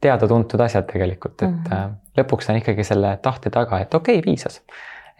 teada-tuntud 0.00 0.60
asjad 0.60 0.86
tegelikult, 0.86 1.42
et 1.42 1.50
mm 1.50 1.62
-hmm. 1.70 1.94
lõpuks 2.18 2.50
on 2.52 2.60
ikkagi 2.60 2.84
selle 2.84 3.16
tahte 3.22 3.50
taga, 3.50 3.80
et 3.80 3.94
okei 3.94 4.18
okay,, 4.18 4.22
piisas. 4.22 4.62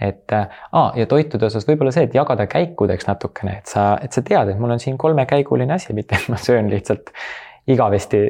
Et 0.00 0.32
aa, 0.32 0.92
ja 0.96 1.06
toitude 1.08 1.46
osas 1.48 1.64
võib-olla 1.68 1.92
see, 1.94 2.04
et 2.08 2.14
jagada 2.14 2.46
käikudeks 2.50 3.08
natukene, 3.08 3.58
et 3.62 3.70
sa, 3.72 3.94
et 4.02 4.12
sa 4.12 4.22
tead, 4.22 4.52
et 4.52 4.58
mul 4.60 4.74
on 4.74 4.82
siin 4.82 4.98
kolmekäiguline 5.00 5.72
asi, 5.72 5.94
mitte 5.96 6.18
et 6.18 6.28
ma 6.32 6.36
söön 6.40 6.68
lihtsalt 6.72 7.12
igavesti 7.66 8.26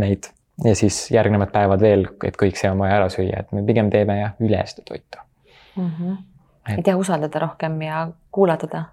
neid 0.00 0.30
ja 0.64 0.76
siis 0.76 1.10
järgnevad 1.10 1.52
päevad 1.52 1.80
veel, 1.80 2.06
et 2.24 2.36
kõik 2.40 2.58
see 2.58 2.70
on 2.70 2.80
vaja 2.80 3.00
ära 3.00 3.10
süüa, 3.12 3.44
et 3.44 3.52
me 3.56 3.64
pigem 3.66 3.90
teeme 3.92 4.18
jah, 4.20 4.32
üle 4.40 4.62
seda 4.68 4.86
toitu 4.88 5.20
mm. 5.76 5.90
-hmm. 5.90 6.16
et, 6.68 6.78
et 6.78 6.86
jah, 6.92 6.98
usaldada 6.98 7.38
rohkem 7.38 7.82
ja 7.82 8.08
kuulatada. 8.32 8.84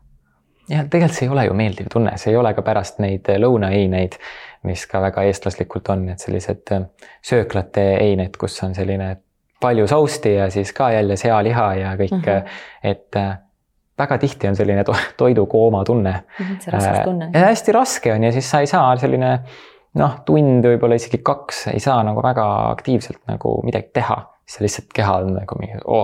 ja 0.69 0.83
tegelikult 0.83 1.19
see 1.19 1.25
ei 1.25 1.31
ole 1.31 1.45
ju 1.45 1.53
meeldiv 1.53 1.87
tunne, 1.93 2.17
see 2.17 2.31
ei 2.31 2.37
ole 2.37 2.53
ka 2.53 2.61
pärast 2.61 2.99
neid 2.99 3.27
lõunaeineid, 3.37 4.19
mis 4.63 4.87
ka 4.87 5.01
väga 5.01 5.23
eestlaslikult 5.23 5.89
on, 5.89 6.09
et 6.09 6.19
sellised 6.19 6.71
äh, 6.71 6.87
sööklate 7.21 7.87
eined, 8.03 8.37
kus 8.37 8.63
on 8.63 8.75
selline 8.75 9.15
palju 9.61 9.87
sousti 9.87 10.33
ja 10.35 10.49
siis 10.53 10.73
ka 10.73 10.91
jälle 10.91 11.15
sealiha 11.17 11.67
ja 11.75 11.95
kõik 11.95 12.15
mm, 12.15 12.21
-hmm. 12.21 12.57
et 12.83 13.15
äh, 13.15 13.37
väga 13.97 14.17
tihti 14.17 14.47
on 14.47 14.55
selline 14.55 14.83
to 14.83 14.95
toidukooma 15.17 15.83
tunne. 15.83 16.23
-hmm, 16.39 16.59
see 16.59 16.73
raskustunne. 16.73 17.29
hästi 17.33 17.71
raske 17.71 18.13
on 18.13 18.23
ja 18.23 18.31
siis 18.31 18.49
sa 18.51 18.59
ei 18.59 18.67
saa 18.67 18.95
selline 18.97 19.39
noh, 19.97 20.19
tund, 20.25 20.65
võib-olla 20.65 20.97
isegi 20.99 21.17
kaks 21.25 21.67
ei 21.73 21.79
saa 21.83 22.03
nagu 22.03 22.23
väga 22.23 22.45
aktiivselt 22.69 23.21
nagu 23.29 23.57
midagi 23.65 23.89
teha, 23.93 24.17
siis 24.45 24.65
lihtsalt 24.65 24.93
keha 24.95 25.15
on 25.23 25.33
nagu 25.39 25.59
mingi, 25.59 25.79
oo, 25.85 26.03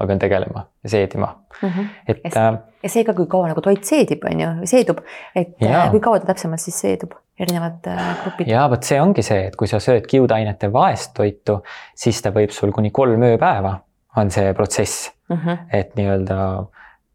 ma 0.00 0.06
pean 0.06 0.22
tegelema 0.22 0.66
ja 0.82 0.94
seedima 0.96 1.34
mm. 1.62 1.68
-hmm. 1.68 1.90
et. 2.08 2.36
Äh, 2.36 2.58
ja 2.82 2.88
see 2.88 3.04
ka, 3.04 3.14
kui 3.14 3.26
kaua 3.26 3.48
nagu 3.48 3.60
toit 3.60 3.84
seedib, 3.84 4.24
on 4.30 4.40
ju, 4.40 4.48
seedub, 4.64 5.04
et 5.34 5.62
äh, 5.62 5.70
ja. 5.70 5.86
kui 5.90 6.00
kaua 6.00 6.20
ta 6.20 6.32
täpsemalt 6.32 6.60
siis 6.60 6.80
seedub, 6.80 7.12
erinevad 7.38 7.86
äh, 7.90 8.04
grupid. 8.22 8.48
ja 8.48 8.68
vot 8.70 8.86
see 8.86 9.00
ongi 9.00 9.24
see, 9.26 9.48
et 9.48 9.56
kui 9.58 9.70
sa 9.70 9.80
sööd 9.82 10.06
kiudainete 10.10 10.70
vaest 10.72 11.14
toitu, 11.16 11.60
siis 11.96 12.22
ta 12.22 12.32
võib 12.34 12.54
sul 12.54 12.72
kuni 12.72 12.92
kolm 12.94 13.26
ööpäeva 13.30 13.76
on 14.16 14.30
see 14.30 14.54
protsess 14.54 15.10
mm, 15.28 15.36
-hmm. 15.36 15.66
et 15.72 15.94
nii-öelda 15.98 16.38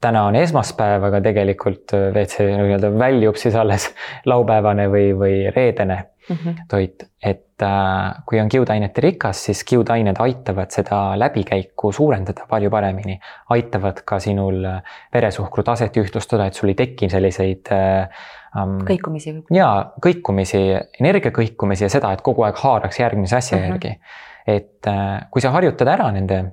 täna 0.02 0.24
on 0.28 0.36
esmaspäev, 0.36 1.04
aga 1.04 1.22
tegelikult 1.22 1.92
WC 1.94 2.48
nii-öelda 2.52 2.92
väljub 3.00 3.36
siis 3.36 3.56
alles 3.56 3.90
laupäevane 4.32 4.88
või, 4.92 5.12
või 5.16 5.36
reedene 5.56 6.04
mm 6.30 6.36
-hmm. 6.36 6.56
toit, 6.70 7.04
et 7.24 7.62
äh, 7.62 8.24
kui 8.26 8.40
on 8.40 8.50
kiudainete 8.50 9.02
rikas, 9.02 9.46
siis 9.46 9.64
kiudained 9.64 10.16
aitavad 10.20 10.72
seda 10.72 11.20
läbikäiku 11.20 11.92
suurendada 11.92 12.46
palju 12.50 12.70
paremini. 12.70 13.20
aitavad 13.50 14.02
ka 14.06 14.20
sinul 14.20 14.66
äh, 14.66 14.82
veresuhkru 15.14 15.64
taset 15.64 15.98
ühtlustada, 15.98 16.46
et 16.46 16.54
sul 16.54 16.70
ei 16.70 16.76
teki 16.76 17.10
selliseid 17.10 17.72
äh, 17.72 18.10
um, 18.56 18.78
kõikumisi. 18.88 19.36
ja 19.54 19.70
kõikumisi, 20.02 20.62
energiakõikumisi 21.00 21.86
ja 21.88 21.92
seda, 21.94 22.14
et 22.14 22.24
kogu 22.26 22.46
aeg 22.48 22.58
haaraks 22.62 23.00
järgmise 23.00 23.38
asja 23.38 23.58
mm 23.58 23.64
-hmm. 23.64 23.70
järgi. 23.70 24.00
et 24.48 24.88
äh, 24.88 25.28
kui 25.32 25.42
sa 25.42 25.52
harjutad 25.52 25.88
ära 25.88 26.12
nende 26.12 26.44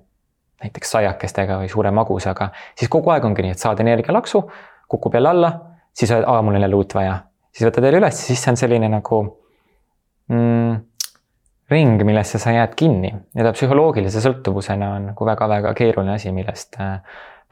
näiteks 0.63 0.91
saiakestega 0.91 1.61
või 1.61 1.69
suure 1.69 1.91
magusaga, 1.91 2.51
siis 2.75 2.91
kogu 2.93 3.11
aeg 3.11 3.25
ongi 3.25 3.43
nii, 3.43 3.51
et 3.57 3.63
saad 3.63 3.81
energialaksu, 3.81 4.43
kukub 4.89 5.15
jälle 5.15 5.29
alla, 5.29 5.53
siis 5.93 6.11
oled, 6.11 6.25
aa, 6.27 6.43
mul 6.43 6.55
on 6.55 6.65
jälle 6.65 6.77
uut 6.77 6.95
vaja, 6.95 7.19
siis 7.53 7.69
võtad 7.69 7.85
jälle 7.85 8.01
üles, 8.01 8.27
siis 8.27 8.43
see 8.43 8.51
on 8.51 8.57
selline 8.57 8.89
nagu 8.89 9.21
mm, 10.33 10.81
ring, 11.71 12.03
millesse 12.09 12.39
sa 12.43 12.55
jääd 12.55 12.75
kinni 12.79 13.13
ja 13.35 13.47
ta 13.47 13.53
psühholoogilise 13.57 14.23
sõltuvusena 14.25 14.93
on 14.97 15.09
nagu 15.13 15.29
väga-väga 15.29 15.75
keeruline 15.77 16.17
asi, 16.17 16.33
millest 16.33 16.79
äh, 16.81 17.01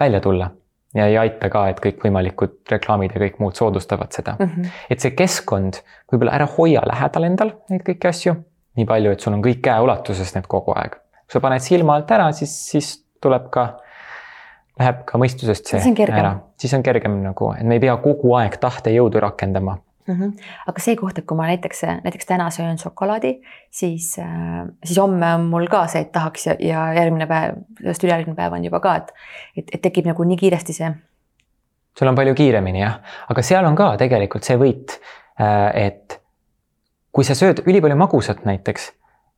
välja 0.01 0.21
tulla. 0.25 0.51
Ja 0.95 1.07
ei 1.11 1.19
aita 1.19 1.51
ka, 1.51 1.67
et 1.69 1.81
kõikvõimalikud 1.85 2.57
reklaamid 2.71 3.15
ja 3.15 3.23
kõik 3.27 3.39
muud 3.43 3.59
soodustavad 3.59 4.13
seda 4.15 4.37
mm. 4.39 4.51
-hmm. 4.51 4.83
et 4.91 5.01
see 5.01 5.15
keskkond, 5.19 5.81
võib-olla 6.13 6.37
ära 6.39 6.49
hoia 6.59 6.83
lähedal 6.87 7.31
endal 7.31 7.55
neid 7.71 7.87
kõiki 7.87 8.11
asju 8.11 8.37
nii 8.79 8.87
palju, 8.89 9.15
et 9.15 9.23
sul 9.23 9.37
on 9.37 9.43
kõik 9.45 9.63
käeulatuses 9.65 10.35
need 10.37 10.47
kogu 10.51 10.75
aeg. 10.77 10.99
kui 11.25 11.39
sa 11.39 11.41
paned 11.41 11.65
silma 11.65 11.97
alt 11.99 12.11
ära, 12.15 12.29
siis, 12.37 12.53
siis 12.71 12.93
tuleb 13.23 13.49
ka, 13.55 13.69
läheb 14.81 15.05
ka 15.09 15.19
mõistusest 15.21 15.71
see 15.73 15.95
ära, 16.09 16.37
siis 16.61 16.75
on 16.77 16.85
kergem 16.87 17.21
nagu, 17.23 17.53
et 17.57 17.67
me 17.67 17.79
ei 17.79 17.85
pea 17.85 17.97
kogu 18.03 18.35
aeg 18.39 18.59
tahtejõudu 18.61 19.23
rakendama 19.23 19.79
mm. 20.07 20.15
-hmm. 20.15 20.33
aga 20.67 20.81
see 20.81 20.97
koht, 20.97 21.19
et 21.19 21.27
kui 21.27 21.37
ma 21.39 21.47
näiteks, 21.51 21.85
näiteks 22.05 22.27
täna 22.27 22.51
söön 22.51 22.79
šokolaadi, 22.79 23.37
siis, 23.71 24.17
äh, 24.19 24.67
siis 24.85 24.99
homme 24.99 25.35
on 25.35 25.49
mul 25.53 25.69
ka 25.71 25.87
see, 25.87 26.03
et 26.03 26.13
tahaks 26.13 26.47
ja, 26.47 26.57
ja 26.59 26.87
järgmine 26.99 27.27
päev, 27.31 27.63
sellest 27.85 28.07
ülejärgmine 28.07 28.37
päev 28.39 28.57
on 28.57 28.67
juba 28.67 28.81
ka, 28.85 28.97
et, 29.03 29.13
et, 29.57 29.75
et 29.77 29.85
tekib 29.85 30.09
nagu 30.11 30.27
nii 30.27 30.41
kiiresti 30.41 30.77
see. 30.77 30.93
sul 31.99 32.11
on 32.11 32.19
palju 32.19 32.35
kiiremini 32.35 32.83
jah, 32.83 33.01
aga 33.31 33.47
seal 33.47 33.67
on 33.69 33.77
ka 33.79 33.95
tegelikult 34.01 34.47
see 34.47 34.59
võit, 34.61 34.99
äh, 35.39 35.89
et 35.89 36.21
kui 37.15 37.27
sa 37.27 37.37
sööd 37.39 37.63
ülipalju 37.67 37.99
magusat 38.01 38.43
näiteks, 38.49 38.91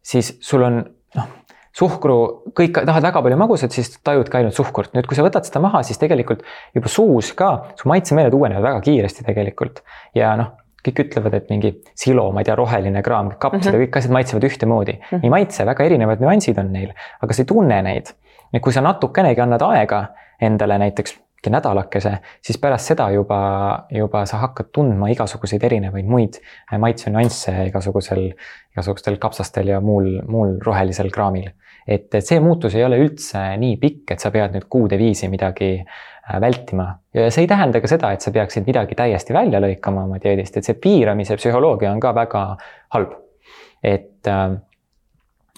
siis 0.03 0.36
sul 0.40 0.64
on 0.64 0.84
noh 1.16 1.34
suhkru, 1.76 2.18
kõik 2.57 2.78
tahavad 2.78 3.05
väga 3.11 3.22
palju 3.24 3.38
magusat, 3.40 3.74
siis 3.74 3.90
tajud 4.05 4.30
ka 4.32 4.40
ainult 4.40 4.57
suhkurt. 4.57 4.94
nüüd, 4.97 5.09
kui 5.09 5.18
sa 5.18 5.24
võtad 5.26 5.44
seda 5.44 5.61
maha, 5.61 5.82
siis 5.84 6.01
tegelikult 6.01 6.44
juba 6.76 6.88
suus 6.92 7.32
ka 7.36 7.51
su 7.76 7.90
maitsemeeled 7.90 8.32
uuenevad 8.36 8.64
väga 8.64 8.84
kiiresti 8.86 9.26
tegelikult 9.26 9.82
ja 10.16 10.32
noh, 10.40 10.55
kõik 10.86 11.03
ütlevad, 11.07 11.34
et 11.34 11.51
mingi 11.51 11.72
silo, 11.99 12.28
ma 12.32 12.42
ei 12.42 12.49
tea, 12.49 12.57
roheline 12.59 13.03
kraam, 13.05 13.32
kapsad 13.34 13.66
ja 13.66 13.72
mm 13.72 13.76
-hmm. 13.76 13.88
kõik 13.88 13.99
asjad 14.01 14.14
maitsevad 14.16 14.47
ühtemoodi 14.49 14.92
mm. 14.92 15.03
-hmm. 15.11 15.24
nii 15.24 15.34
maitse, 15.34 15.66
väga 15.66 15.84
erinevad 15.84 16.22
nüansid 16.22 16.61
on 16.62 16.72
neil, 16.72 16.94
aga 17.20 17.32
sa 17.32 17.42
ei 17.42 17.51
tunne 17.53 17.82
neid. 17.82 18.14
Et 18.57 18.64
kui 18.64 18.72
sa 18.72 18.80
natukenegi 18.84 19.44
annad 19.44 19.62
aega 19.68 20.02
endale 20.40 20.78
näiteks 20.80 21.18
nädalakese, 21.50 22.16
siis 22.42 22.59
pärast 22.59 22.90
seda 22.90 23.04
juba, 23.14 23.38
juba 23.94 24.24
sa 24.26 24.40
hakkad 24.42 24.72
tundma 24.74 25.07
igasuguseid 25.12 25.62
erinevaid 25.68 26.09
muid 26.11 26.40
maitsenüansse 26.82 27.54
igasugusel, 27.68 28.24
igasugustel 28.74 29.18
kapsastel 29.22 29.70
ja 29.70 29.80
muul, 29.80 30.09
muul 30.26 30.57
rohelisel 30.64 31.12
kraamil. 31.14 31.52
et, 31.86 32.09
et 32.14 32.26
see 32.26 32.40
muutus 32.42 32.74
ei 32.74 32.82
ole 32.84 32.98
üldse 32.98 33.38
nii 33.62 33.76
pikk, 33.78 34.16
et 34.16 34.22
sa 34.22 34.32
pead 34.34 34.57
nüüd 34.57 34.66
kuude 34.70 34.98
viisi 34.98 35.28
midagi 35.30 35.68
äh, 35.78 36.40
vältima 36.42 36.88
ja 37.14 37.28
see 37.30 37.44
ei 37.44 37.50
tähenda 37.52 37.80
ka 37.80 37.90
seda, 37.90 38.11
et 38.12 38.26
sa 38.26 38.32
peaksid 38.34 38.66
midagi 38.66 38.98
täiesti 38.98 39.34
välja 39.36 39.61
lõikama 39.62 40.02
oma 40.09 40.18
dieedist, 40.22 40.57
et 40.57 40.66
see 40.66 40.80
piiramise 40.82 41.38
psühholoogia 41.38 41.92
on 41.92 42.02
ka 42.02 42.14
väga 42.14 42.46
halb. 42.96 43.14
et 43.84 44.26
äh, 44.26 44.57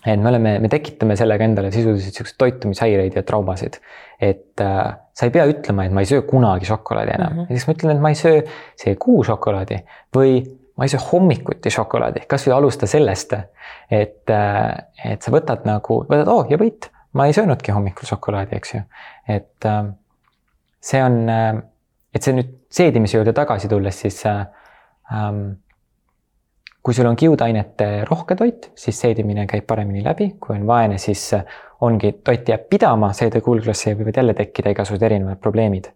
et 0.06 0.20
me 0.20 0.30
oleme, 0.30 0.58
me 0.62 0.68
tekitame 0.70 1.16
sellega 1.18 1.44
endale 1.44 1.72
sisuliselt 1.74 2.14
siukseid 2.14 2.38
toitumishäireid 2.38 3.16
ja 3.18 3.22
traumasid. 3.26 3.80
et 4.20 4.60
äh, 4.60 4.94
sa 5.14 5.26
ei 5.26 5.34
pea 5.34 5.46
ütlema, 5.50 5.86
et 5.86 5.94
ma 5.94 6.02
ei 6.02 6.10
söö 6.10 6.22
kunagi 6.26 6.66
šokolaadi 6.66 7.14
enam 7.14 7.32
mm, 7.32 7.42
-hmm. 7.42 7.48
siis 7.48 7.66
ma 7.66 7.74
ütlen, 7.74 7.96
et 7.96 8.02
ma 8.02 8.08
ei 8.14 8.18
söö 8.18 8.40
see 8.76 8.94
kuu 8.94 9.24
šokolaadi 9.24 9.80
või 10.16 10.40
ma 10.78 10.86
ei 10.86 10.92
söö 10.92 11.02
hommikuti 11.12 11.70
šokolaadi, 11.74 12.26
kasvõi 12.30 12.54
alusta 12.54 12.86
sellest, 12.86 13.34
et, 13.90 14.30
äh, 14.30 14.74
et 15.04 15.22
sa 15.22 15.34
võtad 15.34 15.66
nagu, 15.66 16.04
võtad, 16.10 16.30
oo 16.30 16.44
oh, 16.44 16.50
ja 16.50 16.58
võit, 16.58 16.90
ma 17.12 17.26
ei 17.26 17.34
söönudki 17.34 17.74
hommikul 17.74 18.06
šokolaadi, 18.06 18.56
eks 18.56 18.74
ju. 18.74 18.82
et 19.28 19.66
äh, 19.66 19.88
see 20.80 21.02
on, 21.02 21.24
äh, 21.28 21.62
et 22.14 22.22
see 22.22 22.36
nüüd 22.36 22.54
seedimise 22.70 23.18
juurde 23.18 23.34
tagasi 23.34 23.68
tulles, 23.68 24.00
siis 24.04 24.20
äh, 24.26 24.46
ähm, 25.12 25.58
kui 26.82 26.94
sul 26.94 27.06
on 27.06 27.16
kiudainete 27.16 28.04
rohke 28.08 28.36
toit, 28.38 28.70
siis 28.78 29.00
seedimine 29.00 29.46
käib 29.46 29.66
paremini 29.66 30.04
läbi, 30.04 30.30
kui 30.40 30.56
on 30.56 30.66
vaene, 30.66 30.98
siis 30.98 31.30
ongi, 31.84 32.12
toit 32.24 32.48
jääb 32.48 32.68
pidama, 32.70 33.12
seedekulglasse 33.12 33.94
võivad 33.98 34.20
jälle 34.20 34.34
tekkida 34.34 34.72
igasugused 34.74 35.06
erinevad 35.10 35.40
probleemid. 35.42 35.90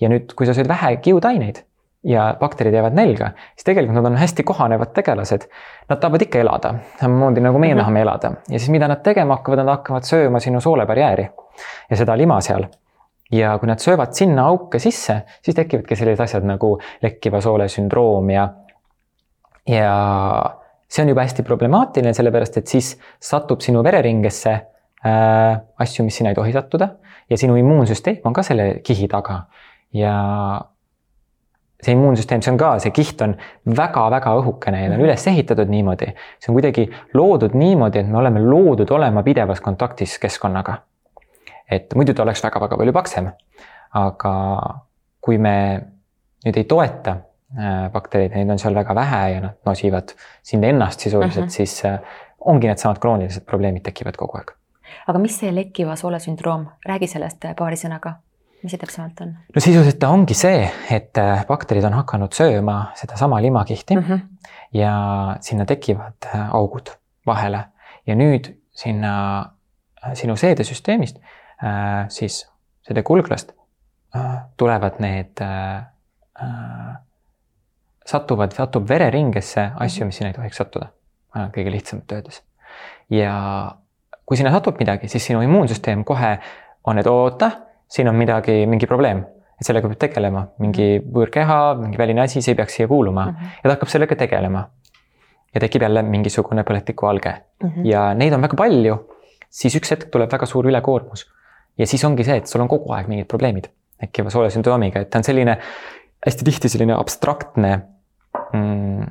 ja 0.00 0.08
nüüd, 0.08 0.32
kui 0.34 0.46
sa 0.46 0.54
sööd 0.54 0.68
vähe 0.68 0.96
kiudaineid 1.02 1.62
ja 2.08 2.36
bakterid 2.40 2.74
jäävad 2.74 2.94
nälga, 2.94 3.32
siis 3.54 3.66
tegelikult 3.66 3.98
nad 3.98 4.06
on 4.06 4.16
hästi 4.16 4.42
kohanevad 4.46 4.92
tegelased. 4.94 5.48
Nad 5.88 6.00
tahavad 6.00 6.22
ikka 6.22 6.38
elada, 6.38 6.74
samamoodi 7.00 7.40
nagu 7.40 7.58
meie 7.58 7.74
mm 7.74 7.78
-hmm. 7.78 7.82
tahame 7.82 8.00
elada 8.00 8.32
ja 8.48 8.58
siis 8.58 8.70
mida 8.70 8.88
nad 8.88 9.02
tegema 9.02 9.36
hakkavad, 9.36 9.58
nad 9.58 9.68
hakkavad 9.76 10.02
sööma 10.02 10.40
sinu 10.40 10.60
soolebarjääri 10.60 11.28
ja 11.90 11.96
seda 11.96 12.16
lima 12.16 12.40
seal 12.40 12.66
ja 13.32 13.58
kui 13.58 13.68
nad 13.68 13.78
söövad 13.78 14.12
sinna 14.12 14.46
auke 14.46 14.78
sisse, 14.78 15.22
siis 15.42 15.56
tekivadki 15.56 15.96
sellised 15.96 16.24
asjad 16.24 16.44
nagu 16.44 16.78
lekkiva 17.02 17.40
soole 17.40 17.68
sündroom 17.68 18.30
ja 18.30 18.48
ja 19.68 19.92
see 20.88 21.04
on 21.04 21.12
juba 21.12 21.26
hästi 21.26 21.44
problemaatiline, 21.44 22.14
sellepärast 22.16 22.56
et 22.60 22.72
siis 22.72 22.94
satub 23.20 23.60
sinu 23.64 23.82
vereringesse 23.84 24.54
äh, 24.54 25.60
asju, 25.84 26.06
mis 26.06 26.16
sinna 26.18 26.32
ei 26.32 26.38
tohi 26.38 26.54
sattuda 26.56 26.88
ja 27.30 27.38
sinu 27.38 27.56
immuunsüsteem 27.60 28.24
on 28.24 28.36
ka 28.36 28.42
selle 28.46 28.80
kihi 28.84 29.08
taga. 29.08 29.42
ja 29.92 30.14
see 31.82 31.94
immuunsüsteem, 31.94 32.42
see 32.42 32.52
on 32.52 32.58
ka, 32.58 32.72
see 32.82 32.92
kiht 32.94 33.20
on 33.22 33.36
väga-väga 33.76 34.32
õhukene 34.40 34.82
ja 34.82 34.90
ta 34.90 34.96
on 34.98 35.04
üles 35.06 35.26
ehitatud 35.30 35.70
niimoodi. 35.70 36.10
see 36.40 36.50
on 36.50 36.58
kuidagi 36.58 36.88
loodud 37.14 37.54
niimoodi, 37.54 38.02
et 38.02 38.08
me 38.08 38.18
oleme 38.18 38.42
loodud 38.42 38.90
olema 38.90 39.22
pidevas 39.22 39.60
kontaktis 39.60 40.18
keskkonnaga. 40.18 40.82
et 41.70 41.94
muidu 41.94 42.14
ta 42.14 42.24
oleks 42.24 42.44
väga-väga 42.44 42.76
palju 42.76 42.92
paksem. 42.92 43.30
aga 43.94 44.34
kui 45.20 45.38
me 45.38 45.54
nüüd 46.46 46.56
ei 46.56 46.64
toeta 46.64 47.16
Äh, 47.56 47.88
baktereid, 47.88 48.34
neid 48.36 48.50
on 48.52 48.58
seal 48.60 48.74
väga 48.76 48.92
vähe 48.92 49.18
ja 49.32 49.40
nad 49.40 49.54
nosivad 49.64 50.10
sind 50.44 50.66
ennast 50.68 51.00
sisuliselt 51.00 51.46
uh, 51.46 51.48
-huh. 51.48 51.54
siis 51.54 51.84
äh, 51.84 51.98
ongi 52.40 52.66
needsamad 52.68 52.98
kroonilised 53.00 53.46
probleemid 53.48 53.82
tekivad 53.82 54.18
kogu 54.20 54.36
aeg. 54.36 54.50
aga 55.06 55.18
mis 55.18 55.38
see 55.40 55.54
lekkiva 55.54 55.96
soole 55.96 56.18
sündroom, 56.20 56.66
räägi 56.84 57.06
sellest 57.06 57.44
äh, 57.44 57.54
paari 57.56 57.80
sõnaga, 57.80 58.12
mis 58.62 58.74
see 58.74 58.82
täpsemalt 58.84 59.20
on? 59.24 59.32
no 59.54 59.64
sisuliselt 59.64 59.98
ta 59.98 60.10
ongi 60.12 60.34
see, 60.34 60.68
et 60.90 61.22
bakterid 61.48 61.88
on 61.88 61.96
hakanud 61.96 62.36
sööma 62.36 62.76
sedasama 63.00 63.40
limakihti 63.40 63.96
uh 63.96 64.10
-huh. 64.10 64.20
ja 64.72 64.92
sinna 65.40 65.64
tekivad 65.64 66.28
augud 66.52 66.92
vahele 67.26 67.64
ja 68.06 68.14
nüüd 68.14 68.52
sinna 68.70 69.52
sinu 70.12 70.36
seedesüsteemist 70.36 71.16
siis 72.08 72.44
seedekulglast 72.82 73.52
tulevad 74.56 75.00
need 75.00 75.40
satuvad, 78.08 78.54
satub 78.56 78.88
vereringesse 78.88 79.70
asju, 79.84 80.06
mis 80.08 80.18
sinna 80.18 80.32
ei 80.32 80.36
tohiks 80.36 80.60
sattuda. 80.60 80.92
kõige 81.54 81.70
lihtsamalt 81.70 82.12
öeldes. 82.12 82.42
ja 83.10 83.32
kui 84.26 84.36
sinna 84.36 84.52
satub 84.52 84.78
midagi, 84.80 85.08
siis 85.08 85.26
sinu 85.30 85.42
immuunsüsteem 85.44 86.04
kohe 86.04 86.38
on, 86.84 86.98
et 86.98 87.06
oota, 87.06 87.50
siin 87.88 88.08
on 88.08 88.16
midagi, 88.16 88.64
mingi 88.66 88.86
probleem, 88.86 89.22
et 89.58 89.66
sellega 89.66 89.88
peab 89.88 90.00
tegelema, 90.00 90.44
mingi 90.62 90.98
võõrkeha, 91.00 91.58
mingi 91.80 92.00
väline 92.00 92.24
asi, 92.24 92.42
see 92.44 92.52
ei 92.54 92.58
peaks 92.58 92.78
siia 92.78 92.88
kuuluma 92.88 93.26
mm 93.26 93.34
-hmm. 93.34 93.56
ja 93.62 93.68
ta 93.68 93.76
hakkab 93.76 93.94
sellega 93.94 94.16
tegelema. 94.16 94.68
ja 95.54 95.60
tekib 95.60 95.82
jälle 95.82 96.02
mingisugune 96.02 96.62
põletikualge 96.62 97.32
mm 97.62 97.68
-hmm. 97.70 97.86
ja 97.86 98.14
neid 98.14 98.32
on 98.32 98.42
väga 98.42 98.56
palju, 98.56 98.96
siis 99.50 99.76
üks 99.76 99.90
hetk 99.90 100.10
tuleb 100.10 100.32
väga 100.32 100.46
suur 100.46 100.66
ülekoormus. 100.66 101.26
ja 101.78 101.86
siis 101.86 102.04
ongi 102.04 102.24
see, 102.24 102.36
et 102.36 102.46
sul 102.46 102.60
on 102.60 102.68
kogu 102.68 102.92
aeg 102.92 103.08
mingid 103.08 103.26
probleemid 103.26 103.68
tekkiva 104.00 104.30
soolesündroomiga, 104.30 105.00
et 105.00 105.10
ta 105.10 105.18
on 105.18 105.24
selline 105.24 105.58
hästi 106.26 106.44
tihti 106.44 106.68
selline 106.68 106.94
abstraktne 106.94 107.80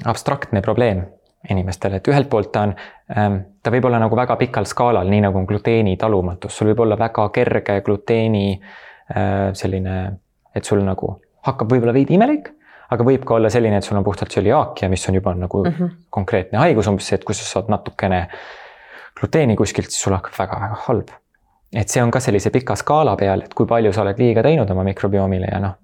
abstraktne 0.06 0.62
probleem 0.62 1.06
inimestele, 1.50 2.00
et 2.00 2.08
ühelt 2.08 2.30
poolt 2.30 2.52
ta 2.52 2.66
on, 2.68 2.74
ähm, 3.18 3.38
ta 3.64 3.72
võib 3.72 3.88
olla 3.88 4.00
nagu 4.02 4.16
väga 4.18 4.36
pikal 4.40 4.68
skaalal, 4.68 5.08
nii 5.10 5.24
nagu 5.28 5.40
on 5.40 5.48
gluteeni 5.48 5.96
talumatus, 6.00 6.58
sul 6.58 6.72
võib 6.72 6.84
olla 6.86 6.98
väga 7.00 7.30
kerge 7.36 7.80
gluteeni 7.86 8.46
äh, 8.58 9.54
selline, 9.54 9.98
et 10.56 10.66
sul 10.66 10.84
nagu 10.86 11.14
hakkab 11.48 11.72
võib-olla 11.72 11.96
veidi 11.96 12.18
imelik, 12.18 12.50
aga 12.92 13.08
võib 13.08 13.24
ka 13.28 13.38
olla 13.38 13.52
selline, 13.54 13.80
et 13.80 13.88
sul 13.88 14.00
on 14.00 14.04
puhtalt 14.04 14.32
tsöliaakia, 14.34 14.90
mis 14.90 15.08
on 15.10 15.20
juba 15.20 15.36
nagu 15.36 15.64
mm 15.64 15.72
-hmm. 15.72 15.96
konkreetne 16.10 16.60
haigus, 16.60 16.88
umbes 16.88 17.14
et 17.14 17.24
kui 17.24 17.36
sa 17.36 17.46
saad 17.46 17.72
natukene 17.72 18.28
gluteeni 19.20 19.56
kuskilt, 19.56 19.90
siis 19.92 20.02
sul 20.02 20.14
hakkab 20.14 20.34
väga-väga 20.40 20.84
halb. 20.88 21.10
et 21.76 21.90
see 21.90 22.04
on 22.04 22.12
ka 22.12 22.20
sellise 22.20 22.50
pika 22.50 22.76
skaala 22.76 23.16
peal, 23.16 23.42
et 23.42 23.54
kui 23.54 23.66
palju 23.66 23.94
sa 23.94 24.02
oled 24.02 24.20
liiga 24.20 24.44
teinud 24.44 24.70
oma 24.70 24.84
mikrobiomile 24.84 25.48
ja 25.52 25.60
noh 25.60 25.76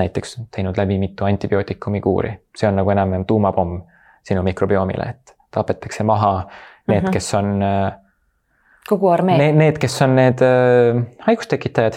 näiteks 0.00 0.38
teinud 0.54 0.78
läbi 0.80 0.98
mitu 0.98 1.24
antibiootikumi 1.28 2.00
kuuri, 2.00 2.32
see 2.56 2.68
on 2.68 2.80
nagu 2.80 2.90
enam-vähem 2.90 3.26
tuumapomm 3.28 3.80
sinu 4.26 4.42
mikrobiomile, 4.46 5.08
et 5.14 5.34
tapetakse 5.50 6.02
maha 6.02 6.32
need 6.88 7.00
mm, 7.00 7.06
-hmm. 7.06 7.12
kes 7.12 7.34
on. 7.34 7.62
Äh, 7.62 7.92
kogu 8.88 9.08
armee. 9.08 9.38
Need, 9.38 9.54
need, 9.54 9.78
kes 9.78 10.02
on 10.02 10.16
need 10.16 10.42
äh, 10.42 11.02
haigustekitajad. 11.26 11.94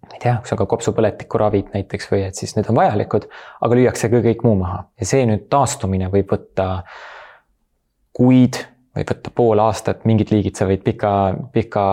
ma 0.00 0.14
ei 0.16 0.20
tea, 0.22 0.36
kui 0.42 0.48
sa 0.48 0.56
ka 0.56 0.66
kopsupõletikku 0.66 1.38
ravid 1.38 1.68
näiteks 1.74 2.08
või 2.10 2.24
et 2.26 2.34
siis 2.34 2.56
need 2.56 2.66
on 2.72 2.76
vajalikud, 2.76 3.28
aga 3.60 3.76
lüüakse 3.78 4.08
ka 4.10 4.22
kõik 4.24 4.42
muu 4.42 4.56
maha 4.58 4.80
ja 5.00 5.06
see 5.06 5.26
nüüd 5.28 5.44
taastumine 5.52 6.08
võib 6.10 6.32
võtta 6.32 6.66
kuid, 8.16 8.58
võib 8.96 9.12
võtta 9.12 9.30
pool 9.34 9.62
aastat, 9.62 10.02
mingid 10.10 10.32
liigid 10.34 10.58
sa 10.58 10.66
võid 10.66 10.82
pika, 10.82 11.12
pika 11.52 11.84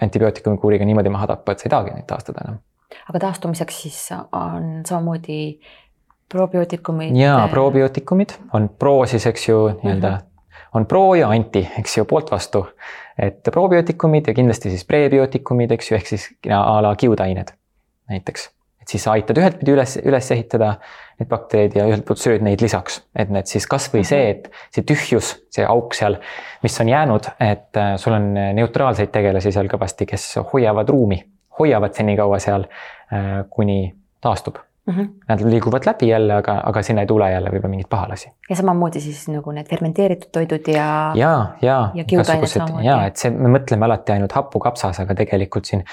antibiootikumi 0.00 0.62
kuuriga 0.62 0.88
niimoodi 0.88 1.12
maha 1.12 1.28
tappa, 1.34 1.52
et 1.52 1.60
sa 1.60 1.68
ei 1.68 1.74
tahagi 1.74 1.94
neid 1.98 2.08
taastada 2.08 2.46
enam 2.46 2.62
aga 3.08 3.22
taastumiseks 3.26 3.82
siis 3.82 4.00
on 4.16 4.82
samamoodi 4.86 5.60
probiootikumid. 6.32 7.16
jaa, 7.16 7.48
probiootikumid 7.48 8.34
on 8.54 8.68
pro 8.78 9.06
siis, 9.06 9.26
eks 9.26 9.48
ju, 9.48 9.62
nii-öelda 9.82 10.18
on 10.74 10.86
pro 10.86 11.14
ja 11.14 11.28
anti, 11.28 11.64
eks 11.78 11.98
ju, 11.98 12.04
poolt 12.04 12.30
vastu. 12.30 12.66
et 13.18 13.42
probiootikumid 13.52 14.30
ja 14.30 14.34
kindlasti 14.34 14.70
siis 14.70 14.84
prebiootikumid, 14.88 15.74
eks 15.76 15.90
ju, 15.90 15.98
ehk 15.98 16.06
siis 16.06 16.30
a 16.54 16.80
la 16.82 16.94
kiudained 16.96 17.52
näiteks. 18.10 18.50
et 18.82 18.88
siis 18.88 19.04
sa 19.04 19.16
aitad 19.18 19.38
ühelt 19.38 19.58
pidi 19.60 19.74
üles, 19.74 19.96
üles 20.04 20.30
ehitada 20.30 20.76
need 21.20 21.28
bakterid 21.28 21.74
ja 21.76 21.84
ühelt 21.90 22.06
poolt 22.06 22.22
sööd 22.22 22.46
neid 22.46 22.62
lisaks, 22.62 23.02
et 23.18 23.30
need 23.30 23.50
siis 23.50 23.66
kasvõi 23.68 24.04
see, 24.06 24.30
et 24.30 24.48
see 24.74 24.86
tühjus, 24.86 25.34
see 25.52 25.66
auk 25.66 25.94
seal, 25.94 26.16
mis 26.62 26.80
on 26.80 26.88
jäänud, 26.88 27.28
et 27.40 27.76
äh, 27.76 27.92
sul 28.00 28.16
on 28.16 28.32
neutraalseid 28.56 29.12
tegelasi 29.12 29.52
seal 29.52 29.68
kõvasti, 29.68 30.08
kes 30.08 30.32
hoiavad 30.52 30.88
ruumi 30.88 31.20
hoiavad 31.60 31.94
senikaua 31.96 32.40
seal, 32.42 32.66
äh, 33.12 33.30
kuni 33.50 33.94
taastub 34.20 34.58
mm. 34.86 34.94
-hmm. 34.94 35.08
Nad 35.28 35.40
liiguvad 35.40 35.82
läbi 35.86 36.08
jälle, 36.08 36.34
aga, 36.34 36.60
aga 36.64 36.82
sinna 36.82 37.00
ei 37.00 37.06
tule 37.06 37.30
jälle 37.30 37.50
võib-olla 37.50 37.70
mingeid 37.70 37.88
pahalasi. 37.90 38.30
ja 38.50 38.56
samamoodi 38.56 39.00
siis 39.00 39.28
nagu 39.28 39.52
need 39.52 39.68
fermenteeritud 39.68 40.30
toidud 40.32 40.68
ja. 40.68 41.12
ja, 41.14 41.46
ja, 41.62 41.90
ja 41.94 42.04
ja 42.82 43.06
et 43.06 43.16
see, 43.16 43.30
me 43.30 43.52
mõtleme 43.58 43.84
alati 43.84 44.12
ainult 44.12 44.32
hapukapsas, 44.32 45.00
aga 45.00 45.14
tegelikult 45.14 45.64
siin 45.64 45.84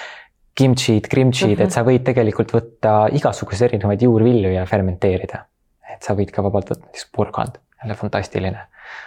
kimchi'd, 0.57 1.09
grimchi'd 1.09 1.49
mm, 1.49 1.53
-hmm. 1.55 1.63
et 1.63 1.72
sa 1.72 1.84
võid 1.84 2.03
tegelikult 2.03 2.53
võtta 2.53 2.95
igasuguseid 3.13 3.70
erinevaid 3.70 4.01
juurvilju 4.01 4.51
ja 4.51 4.65
fermenteerida. 4.65 5.45
et 5.93 6.03
sa 6.03 6.13
võid 6.13 6.32
ka 6.32 6.43
vabalt 6.43 6.70
võtta 6.70 6.86
näiteks 6.86 7.09
porgand, 7.15 7.61
jälle 7.84 7.95
fantastiline. 7.95 8.57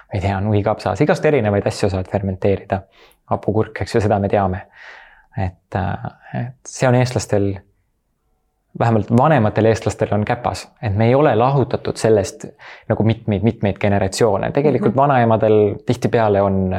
ma 0.09 0.15
ei 0.15 0.21
tea, 0.21 0.41
nuikapsas, 0.41 1.01
igast 1.01 1.25
erinevaid 1.25 1.67
asju 1.67 1.91
saad 1.91 2.09
fermenteerida. 2.11 2.83
hapukurk, 3.31 3.81
eks 3.81 3.95
ju, 3.95 4.01
seda 4.01 4.19
me 4.19 4.29
teame 4.29 4.67
et, 5.39 5.75
äh, 5.75 6.45
et 6.47 6.57
see 6.67 6.89
on 6.89 6.95
eestlastel, 6.95 7.53
vähemalt 8.79 9.11
vanematel 9.17 9.71
eestlastel 9.71 10.15
on 10.15 10.25
käpas, 10.25 10.69
et 10.83 10.97
me 10.97 11.07
ei 11.07 11.15
ole 11.15 11.35
lahutatud 11.37 11.97
sellest 11.97 12.47
nagu 12.89 13.03
mitmeid-mitmeid 13.03 13.79
generatsioone, 13.81 14.53
tegelikult 14.53 14.95
mm 14.95 14.99
-hmm. 14.99 15.03
vanaemadel 15.03 15.75
tihtipeale 15.87 16.43
on, 16.43 16.75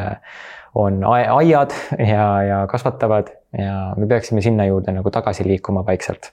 on 0.76 1.04
aiad 1.04 1.72
ja, 2.00 2.44
ja 2.44 2.68
kasvatavad 2.68 3.28
ja 3.58 3.94
me 3.98 4.08
peaksime 4.08 4.42
sinna 4.42 4.66
juurde 4.66 4.92
nagu 4.92 5.12
tagasi 5.12 5.48
liikuma 5.48 5.86
vaikselt. 5.86 6.32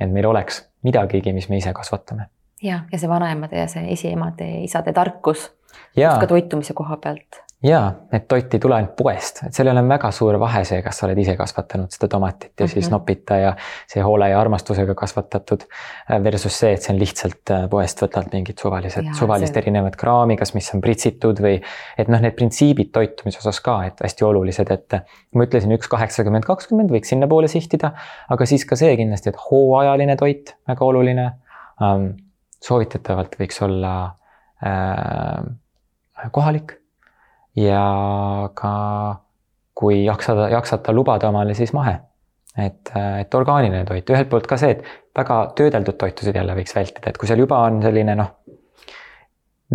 et 0.00 0.12
meil 0.12 0.26
oleks 0.26 0.68
midagigi, 0.82 1.32
mis 1.32 1.48
me 1.48 1.56
ise 1.56 1.72
kasvatame. 1.72 2.26
ja, 2.62 2.80
ja 2.92 2.98
see 2.98 3.08
vanaemade 3.08 3.58
ja 3.58 3.66
see 3.66 3.92
esiemade, 3.92 4.50
isade 4.62 4.92
tarkus 4.92 5.52
ja 5.96 6.16
ka 6.20 6.26
toitumise 6.26 6.74
koha 6.74 6.96
pealt 6.96 7.45
jaa, 7.64 7.86
et 8.12 8.26
toit 8.28 8.54
ei 8.54 8.60
tule 8.60 8.76
ainult 8.76 8.92
poest, 8.98 9.40
et 9.46 9.56
sellel 9.56 9.78
on 9.80 9.88
väga 9.88 10.10
suur 10.12 10.36
vahe 10.40 10.60
see, 10.68 10.82
kas 10.84 10.98
sa 11.00 11.06
oled 11.06 11.18
ise 11.22 11.36
kasvatanud 11.38 11.92
seda 11.94 12.08
tomatit 12.12 12.50
ja 12.50 12.52
mm 12.52 12.66
-hmm. 12.66 12.72
siis 12.72 12.86
mhm. 12.86 12.92
nopita 12.92 13.36
ja 13.40 13.54
see 13.88 14.02
hoole 14.02 14.28
ja 14.28 14.40
armastusega 14.40 14.94
kasvatatud. 14.94 15.64
Äh, 16.10 16.24
versus 16.24 16.58
see, 16.58 16.72
et 16.72 16.82
see 16.82 16.92
on 16.94 17.00
lihtsalt 17.00 17.50
äh, 17.50 17.68
poest 17.70 18.02
võtad 18.02 18.28
mingid 18.32 18.58
suvalised, 18.60 19.08
suvalist 19.18 19.54
see... 19.54 19.62
erinevat 19.62 19.96
kraami, 19.96 20.36
kas, 20.36 20.54
mis 20.54 20.74
on 20.74 20.80
pritsitud 20.80 21.40
või. 21.40 21.62
et 21.98 22.08
noh, 22.08 22.20
need 22.20 22.36
printsiibid 22.36 22.92
toitumise 22.92 23.38
osas 23.38 23.60
ka, 23.60 23.84
et 23.86 24.00
hästi 24.04 24.24
olulised, 24.24 24.70
et 24.70 25.00
ma 25.34 25.44
ütlesin 25.44 25.72
üks 25.72 25.88
kaheksakümmend, 25.88 26.44
kakskümmend 26.44 26.90
võiks 26.90 27.08
sinnapoole 27.08 27.48
sihtida. 27.48 27.92
aga 28.28 28.46
siis 28.46 28.64
ka 28.64 28.76
see 28.76 28.96
kindlasti, 28.96 29.28
et 29.28 29.36
hooajaline 29.50 30.16
toit, 30.16 30.56
väga 30.68 30.84
oluline 30.84 31.32
ähm,. 31.82 32.10
soovitatavalt 32.60 33.36
võiks 33.40 33.62
olla 33.62 34.16
äh, 34.64 36.30
kohalik 36.32 36.85
ja 37.56 38.50
ka 38.54 38.72
kui 39.76 40.04
jaksada, 40.04 40.48
jaksata 40.48 40.92
lubada 40.92 41.28
omale, 41.28 41.54
siis 41.54 41.72
mahe. 41.76 41.98
et, 42.56 42.92
et 43.20 43.34
orgaaniline 43.34 43.84
toit, 43.84 44.10
ühelt 44.10 44.30
poolt 44.32 44.46
ka 44.48 44.56
see, 44.56 44.72
et 44.72 45.16
väga 45.16 45.40
töödeldud 45.58 45.98
toitusid 46.00 46.36
jälle 46.38 46.54
võiks 46.56 46.72
vältida, 46.76 47.10
et 47.10 47.18
kui 47.20 47.28
seal 47.28 47.42
juba 47.42 47.58
on 47.68 47.82
selline 47.84 48.14
noh, 48.16 48.30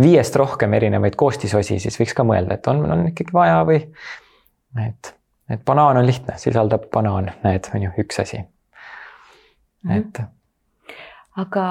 viiest 0.02 0.36
rohkem 0.40 0.74
erinevaid 0.74 1.14
koostisosi, 1.20 1.78
siis 1.78 1.98
võiks 2.00 2.16
ka 2.18 2.26
mõelda, 2.26 2.58
et 2.58 2.66
on, 2.72 2.82
on 2.90 3.04
ikkagi 3.12 3.36
vaja 3.36 3.60
või 3.68 3.78
et, 4.82 5.12
et 5.54 5.62
banaan 5.68 6.00
on 6.02 6.08
lihtne, 6.08 6.34
sisaldab 6.42 6.88
banaan, 6.90 7.30
näed, 7.44 7.70
on 7.74 7.86
ju 7.86 7.94
üks 8.02 8.18
asi. 8.24 8.42
Mhm. 9.86 9.98
et 9.98 10.22
aga 11.42 11.64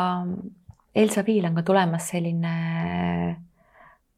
Elsa 0.95 1.23
Viil 1.27 1.45
on 1.47 1.55
ka 1.59 1.63
tulemas 1.63 2.07
selline 2.11 2.55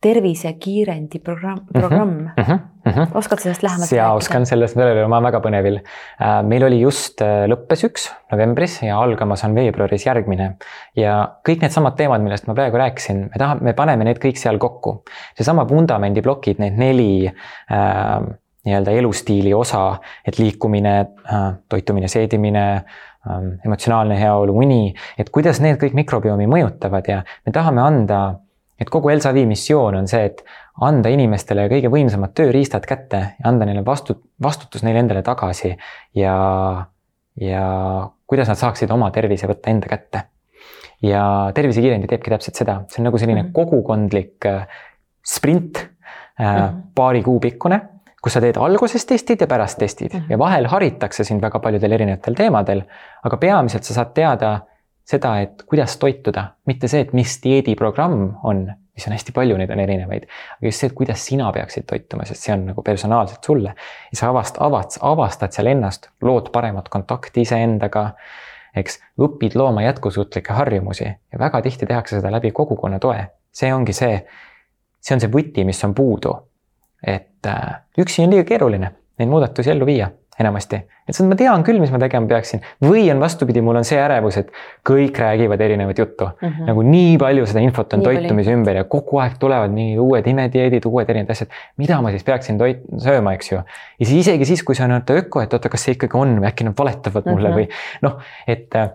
tervisekiirendi 0.03 1.19
programm, 1.23 1.61
mhm, 1.63 1.79
programm 1.79 2.11
mm. 2.11 2.27
-hmm, 2.37 2.59
mm 2.85 2.91
-hmm. 2.91 3.17
oskad 3.17 3.39
sellest 3.39 3.63
lähemalt 3.63 3.87
rääkida? 3.91 4.01
jaa, 4.01 4.13
oskan 4.13 4.45
sellest 4.45 4.75
veel, 4.77 5.07
ma 5.07 5.17
olen 5.17 5.29
väga 5.29 5.39
põnevil. 5.39 5.79
Äh, 6.21 6.43
meil 6.43 6.63
oli 6.67 6.81
just 6.81 7.21
äh, 7.21 7.45
lõppes 7.51 7.85
üks 7.87 8.09
novembris 8.31 8.81
ja 8.83 8.99
algamas 8.99 9.43
on 9.47 9.55
veebruaris 9.55 10.05
järgmine. 10.05 10.55
ja 10.95 11.15
kõik 11.49 11.63
needsamad 11.63 11.95
teemad, 11.95 12.21
millest 12.21 12.47
ma 12.47 12.53
praegu 12.53 12.77
rääkisin, 12.77 13.25
me 13.29 13.39
tahame, 13.39 13.61
me 13.61 13.73
paneme 13.73 14.03
need 14.03 14.19
kõik 14.19 14.37
seal 14.37 14.57
kokku. 14.57 15.03
seesama 15.37 15.67
vundamendi 15.69 16.21
plokid, 16.21 16.59
need 16.59 16.77
neli 16.77 17.27
äh, 17.27 18.21
nii-öelda 18.65 18.91
elustiili 18.91 19.53
osa, 19.53 19.99
et 20.27 20.39
liikumine 20.39 20.99
äh,, 20.99 21.41
toitumine, 21.69 22.07
seedimine 22.07 22.63
äh,, 22.75 23.41
emotsionaalne 23.65 24.19
heaolu, 24.19 24.55
uni, 24.57 24.93
et 25.17 25.29
kuidas 25.29 25.59
need 25.63 25.79
kõik 25.81 25.95
mikrobiomi 25.99 26.47
mõjutavad 26.47 27.07
ja 27.07 27.23
me 27.45 27.51
tahame 27.51 27.83
anda 27.83 28.21
et 28.83 28.91
kogu 28.91 29.11
Elsa 29.13 29.31
Vii 29.33 29.45
missioon 29.49 29.95
on 30.01 30.09
see, 30.11 30.25
et 30.29 30.43
anda 30.83 31.11
inimestele 31.13 31.67
kõige 31.71 31.91
võimsamad 31.93 32.33
tööriistad 32.37 32.85
kätte 32.89 33.21
ja 33.37 33.49
anda 33.49 33.67
neile 33.69 33.83
vastu, 33.85 34.17
vastutus 34.41 34.83
neile 34.85 35.03
endale 35.03 35.21
tagasi 35.25 35.73
ja, 36.17 36.35
ja 37.39 37.65
kuidas 38.29 38.51
nad 38.51 38.59
saaksid 38.59 38.91
oma 38.93 39.11
tervise 39.13 39.49
võtta 39.49 39.73
enda 39.73 39.91
kätte. 39.91 40.27
ja 41.03 41.51
tervisekiirendi 41.55 42.07
teebki 42.07 42.31
täpselt 42.31 42.55
seda, 42.55 42.77
see 42.89 43.01
on 43.01 43.09
nagu 43.09 43.19
selline 43.19 43.41
mm 43.41 43.47
-hmm. 43.47 43.53
kogukondlik 43.53 44.45
äh, 44.45 44.67
sprint 45.25 45.79
mm, 46.39 46.45
-hmm. 46.45 46.81
paari 46.95 47.23
kuu 47.23 47.39
pikkune, 47.39 47.81
kus 48.23 48.33
sa 48.33 48.41
teed 48.41 48.57
alguses 48.57 49.05
testid 49.05 49.41
ja 49.41 49.47
pärast 49.47 49.77
testid 49.77 50.13
mm 50.13 50.19
-hmm. 50.19 50.31
ja 50.31 50.39
vahel 50.39 50.67
haritakse 50.67 51.23
sind 51.23 51.41
väga 51.41 51.59
paljudel 51.59 51.91
erinevatel 51.91 52.33
teemadel, 52.33 52.83
aga 53.23 53.37
peamiselt 53.37 53.83
sa 53.83 53.93
saad 53.93 54.13
teada 54.13 54.59
seda, 55.05 55.33
et 55.43 55.63
kuidas 55.67 55.97
toituda, 55.99 56.45
mitte 56.69 56.87
see, 56.91 57.03
et 57.03 57.11
mis 57.13 57.35
dieediprogramm 57.43 58.37
on, 58.47 58.63
mis 58.95 59.07
on 59.07 59.15
hästi 59.15 59.33
palju, 59.35 59.57
neid 59.59 59.73
on 59.73 59.81
erinevaid, 59.83 60.29
aga 60.57 60.69
just 60.69 60.83
see, 60.83 60.91
et 60.91 60.95
kuidas 60.97 61.25
sina 61.25 61.49
peaksid 61.55 61.87
toituma, 61.89 62.27
sest 62.29 62.47
see 62.47 62.55
on 62.55 62.67
nagu 62.69 62.85
personaalselt 62.85 63.43
sulle. 63.43 63.75
ja 64.11 64.19
sa 64.19 64.31
avast-, 64.31 64.61
avad-, 64.63 64.97
avastad 65.01 65.55
seal 65.55 65.71
ennast, 65.73 66.09
lood 66.21 66.51
paremat 66.55 66.89
kontakti 66.93 67.43
iseendaga, 67.47 68.11
eks, 68.79 68.99
õpid 69.21 69.57
looma 69.59 69.83
jätkusuutlikke 69.85 70.55
harjumusi 70.55 71.05
ja 71.05 71.39
väga 71.39 71.61
tihti 71.61 71.85
tehakse 71.89 72.17
seda 72.19 72.31
läbi 72.31 72.51
kogukonna 72.51 72.99
toe. 72.99 73.27
see 73.53 73.73
ongi 73.73 73.93
see, 73.93 74.17
see 75.01 75.15
on 75.15 75.21
see 75.21 75.29
võti, 75.29 75.65
mis 75.65 75.83
on 75.83 75.93
puudu. 75.93 76.33
et 77.03 77.45
äh, 77.45 77.81
üksi 77.99 78.23
on 78.23 78.31
liiga 78.31 78.47
keeruline 78.47 78.93
neid 79.19 79.29
muudatusi 79.29 79.71
ellu 79.71 79.85
viia 79.85 80.07
enamasti. 80.39 80.79
et 81.07 81.19
ma 81.27 81.35
tean 81.35 81.63
küll, 81.65 81.79
mis 81.81 81.91
ma 81.91 81.99
tegema 82.01 82.27
peaksin 82.27 82.61
või 82.81 83.03
on 83.11 83.19
vastupidi, 83.21 83.61
mul 83.61 83.77
on 83.81 83.87
see 83.87 83.99
ärevus, 83.99 84.37
et 84.39 84.51
kõik 84.87 85.17
räägivad 85.19 85.61
erinevat 85.61 85.99
juttu 85.99 86.25
mm. 86.25 86.47
-hmm. 86.47 86.69
nagu 86.71 86.85
nii 86.87 87.17
palju 87.21 87.45
seda 87.51 87.63
infot 87.65 87.93
on 87.93 88.01
nii 88.01 88.07
toitumise 88.07 88.49
palju. 88.49 88.59
ümber 88.59 88.79
ja 88.81 88.83
kogu 88.83 89.19
aeg 89.23 89.37
tulevad 89.39 89.75
mingid 89.75 89.99
uued 89.99 90.27
imedieedid, 90.27 90.87
uued 90.89 91.09
erinevad 91.09 91.35
asjad. 91.35 91.51
mida 91.77 92.01
ma 92.01 92.11
siis 92.15 92.23
peaksin 92.23 92.57
toit-, 92.57 92.81
sööma, 92.97 93.33
eks 93.33 93.51
ju. 93.51 93.61
ja 93.99 94.05
siis 94.05 94.25
isegi 94.27 94.45
siis, 94.45 94.63
kui 94.63 94.75
see 94.75 94.87
on 94.87 94.97
öko, 94.97 95.41
et 95.41 95.53
oota, 95.53 95.69
kas 95.69 95.85
see 95.85 95.97
ikkagi 95.97 96.17
on 96.17 96.39
või 96.39 96.49
äkki 96.49 96.63
nad 96.69 96.77
valetavad 96.77 97.29
mulle 97.29 97.49
mm 97.49 97.55
-hmm. 97.55 97.59
või 97.59 98.07
noh, 98.07 98.19
et 98.47 98.75
äh, 98.75 98.89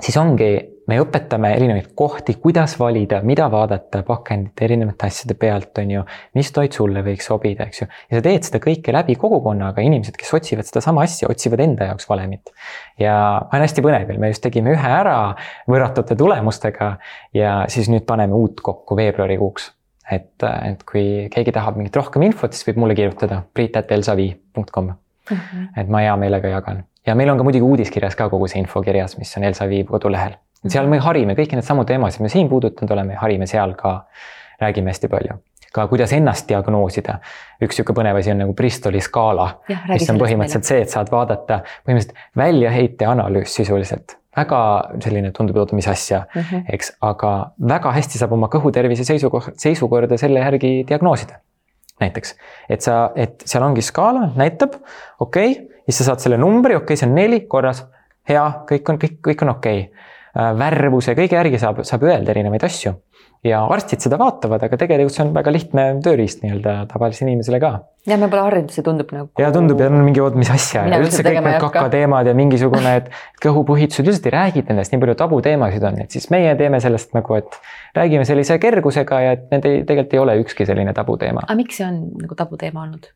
siis 0.00 0.16
ongi 0.16 0.77
me 0.88 0.96
õpetame 1.02 1.50
erinevaid 1.56 1.90
kohti, 1.98 2.34
kuidas 2.40 2.74
valida, 2.80 3.20
mida 3.26 3.48
vaadata 3.52 4.00
pakendite 4.06 4.64
erinevate 4.64 5.08
asjade 5.08 5.36
pealt, 5.40 5.76
on 5.82 5.92
ju, 5.92 6.04
mis 6.38 6.50
toit 6.54 6.74
sulle 6.74 7.02
võiks 7.04 7.28
sobida, 7.28 7.68
eks 7.68 7.82
ju. 7.82 7.88
ja 8.08 8.18
sa 8.18 8.24
teed 8.24 8.48
seda 8.48 8.60
kõike 8.64 8.94
läbi 8.96 9.18
kogukonnaga, 9.20 9.84
inimesed, 9.84 10.16
kes 10.18 10.32
otsivad 10.38 10.68
sedasama 10.68 11.04
asja, 11.04 11.28
otsivad 11.30 11.62
enda 11.64 11.90
jaoks 11.90 12.08
valemit. 12.08 12.52
ja 13.00 13.14
olen 13.42 13.66
hästi 13.66 13.84
põnevil, 13.84 14.20
me 14.20 14.32
just 14.32 14.44
tegime 14.44 14.72
ühe 14.76 14.92
ära 15.00 15.18
võrratute 15.68 16.16
tulemustega 16.18 16.94
ja 17.36 17.58
siis 17.68 17.92
nüüd 17.92 18.08
paneme 18.08 18.36
uut 18.38 18.64
kokku 18.64 18.96
veebruarikuuks. 18.96 19.72
et, 20.10 20.32
et 20.40 20.84
kui 20.88 21.28
keegi 21.32 21.52
tahab 21.52 21.76
mingit 21.76 21.96
rohkem 22.00 22.24
infot, 22.30 22.56
siis 22.56 22.70
võib 22.70 22.84
mulle 22.84 22.96
kirjutada 22.96 23.42
priit.elsavi.com 23.52 24.86
mm. 24.88 25.36
-hmm. 25.36 25.72
et 25.76 25.88
ma 25.88 26.06
hea 26.06 26.16
meelega 26.16 26.56
jagan 26.56 26.86
ja 27.06 27.14
meil 27.14 27.28
on 27.28 27.36
ka 27.36 27.44
muidugi 27.44 27.64
uudiskirjas 27.64 28.16
ka 28.16 28.28
kogu 28.32 28.48
see 28.48 28.64
info 28.64 28.80
kirjas, 28.82 29.18
mis 29.20 29.36
on 29.36 29.44
Elsa 29.44 29.68
Viib 29.68 29.92
kodulehel 29.92 30.36
et 30.64 30.74
seal 30.74 30.88
me 30.90 30.98
harime 31.02 31.36
kõiki 31.38 31.58
neid 31.58 31.66
samu 31.66 31.84
teemasid, 31.88 32.24
me 32.24 32.32
siin 32.32 32.48
puudutanud 32.48 32.96
oleme, 32.96 33.18
harime 33.20 33.46
seal 33.46 33.76
ka, 33.78 34.00
räägime 34.62 34.94
hästi 34.94 35.10
palju 35.12 35.38
ka 35.72 35.86
kuidas 35.88 36.12
ennast 36.16 36.48
diagnoosida. 36.48 37.18
üks 37.62 37.76
sihuke 37.76 37.94
põnev 37.96 38.18
asi 38.18 38.32
on 38.32 38.40
nagu 38.42 38.54
Bristoli 38.56 39.02
skaala, 39.04 39.48
mis 39.90 40.08
on 40.10 40.20
põhimõtteliselt 40.20 40.68
see, 40.68 40.84
et 40.84 40.94
saad 40.94 41.10
vaadata 41.12 41.60
põhimõtteliselt 41.86 42.16
väljaheite 42.40 43.08
analüüs 43.08 43.54
sisuliselt. 43.60 44.16
väga 44.38 44.60
selline 45.02 45.32
tundub, 45.34 45.56
oota, 45.58 45.74
mis 45.74 45.88
asja 45.90 46.22
mm, 46.34 46.40
-hmm. 46.40 46.64
eks, 46.72 46.92
aga 47.02 47.52
väga 47.58 47.92
hästi 47.92 48.18
saab 48.20 48.32
oma 48.32 48.48
kõhutervise 48.52 49.04
seisukoht, 49.04 49.56
seisukorda 49.58 50.16
selle 50.16 50.40
järgi 50.40 50.84
diagnoosida. 50.88 51.40
näiteks, 52.00 52.34
et 52.70 52.80
sa, 52.82 53.10
et 53.16 53.42
seal 53.44 53.62
ongi 53.62 53.82
skaala, 53.82 54.32
näitab, 54.36 54.78
okei 55.20 55.50
okay,, 55.50 55.80
siis 55.84 55.98
sa 55.98 56.04
saad 56.12 56.20
selle 56.24 56.38
numbri, 56.38 56.76
okei 56.76 56.84
okay,, 56.84 56.96
see 56.96 57.08
on 57.08 57.14
neli, 57.14 57.40
korras, 57.40 57.84
hea, 58.28 58.44
kõik 58.70 58.92
on, 58.92 58.98
kõik, 59.02 59.18
kõik 59.28 59.42
on 59.42 59.56
okei 59.56 59.80
okay 59.80 60.16
värvuse, 60.38 61.14
kõige 61.18 61.38
järgi 61.38 61.58
saab, 61.60 61.82
saab 61.86 62.04
öelda 62.06 62.34
erinevaid 62.34 62.64
asju. 62.68 62.94
ja 63.46 63.60
arstid 63.70 64.02
seda 64.02 64.16
vaatavad, 64.18 64.64
aga 64.66 64.74
tegelikult 64.80 65.14
see 65.14 65.22
on 65.22 65.28
väga 65.30 65.52
lihtne 65.54 65.82
tööriist 66.02 66.40
nii-öelda 66.42 66.72
tavalisele 66.90 67.30
inimesele 67.30 67.60
ka. 67.62 67.70
ja 68.10 68.18
me 68.18 68.28
pole 68.30 68.42
harjunud, 68.46 68.72
see 68.74 68.86
tundub 68.86 69.12
nagu. 69.14 69.28
ja 69.38 69.50
tundub 69.54 69.82
ja 69.82 69.86
on 69.90 69.98
mingi, 70.06 70.22
oot, 70.22 70.34
mis 70.38 70.50
asja 70.50 70.84
ja 70.90 70.98
üldse 71.02 71.22
kõik 71.26 71.40
need 71.44 71.60
kakateemad 71.62 72.30
ja 72.30 72.34
mingisugune, 72.38 72.96
et 73.02 73.10
kõhupuhitused, 73.44 74.06
üldiselt 74.06 74.26
ei 74.30 74.34
räägita 74.34 74.74
nendest, 74.74 74.94
nii 74.94 75.02
palju 75.04 75.16
tabuteemasid 75.22 75.86
on, 75.90 76.02
et 76.04 76.18
siis 76.18 76.28
meie 76.34 76.54
teeme 76.58 76.82
sellest 76.82 77.14
nagu, 77.18 77.38
et 77.38 77.58
räägime 77.98 78.26
sellise 78.28 78.58
kergusega 78.62 79.22
ja 79.24 79.38
et 79.38 79.48
need 79.54 79.70
ei, 79.70 79.80
tegelikult 79.86 80.18
ei 80.18 80.22
ole 80.26 80.36
ükski 80.42 80.66
selline 80.68 80.94
tabuteema. 80.94 81.46
aga 81.46 81.58
miks 81.58 81.82
see 81.82 81.88
on 81.88 82.04
nagu 82.26 82.38
tabuteema 82.38 82.86
olnud? 82.86 83.10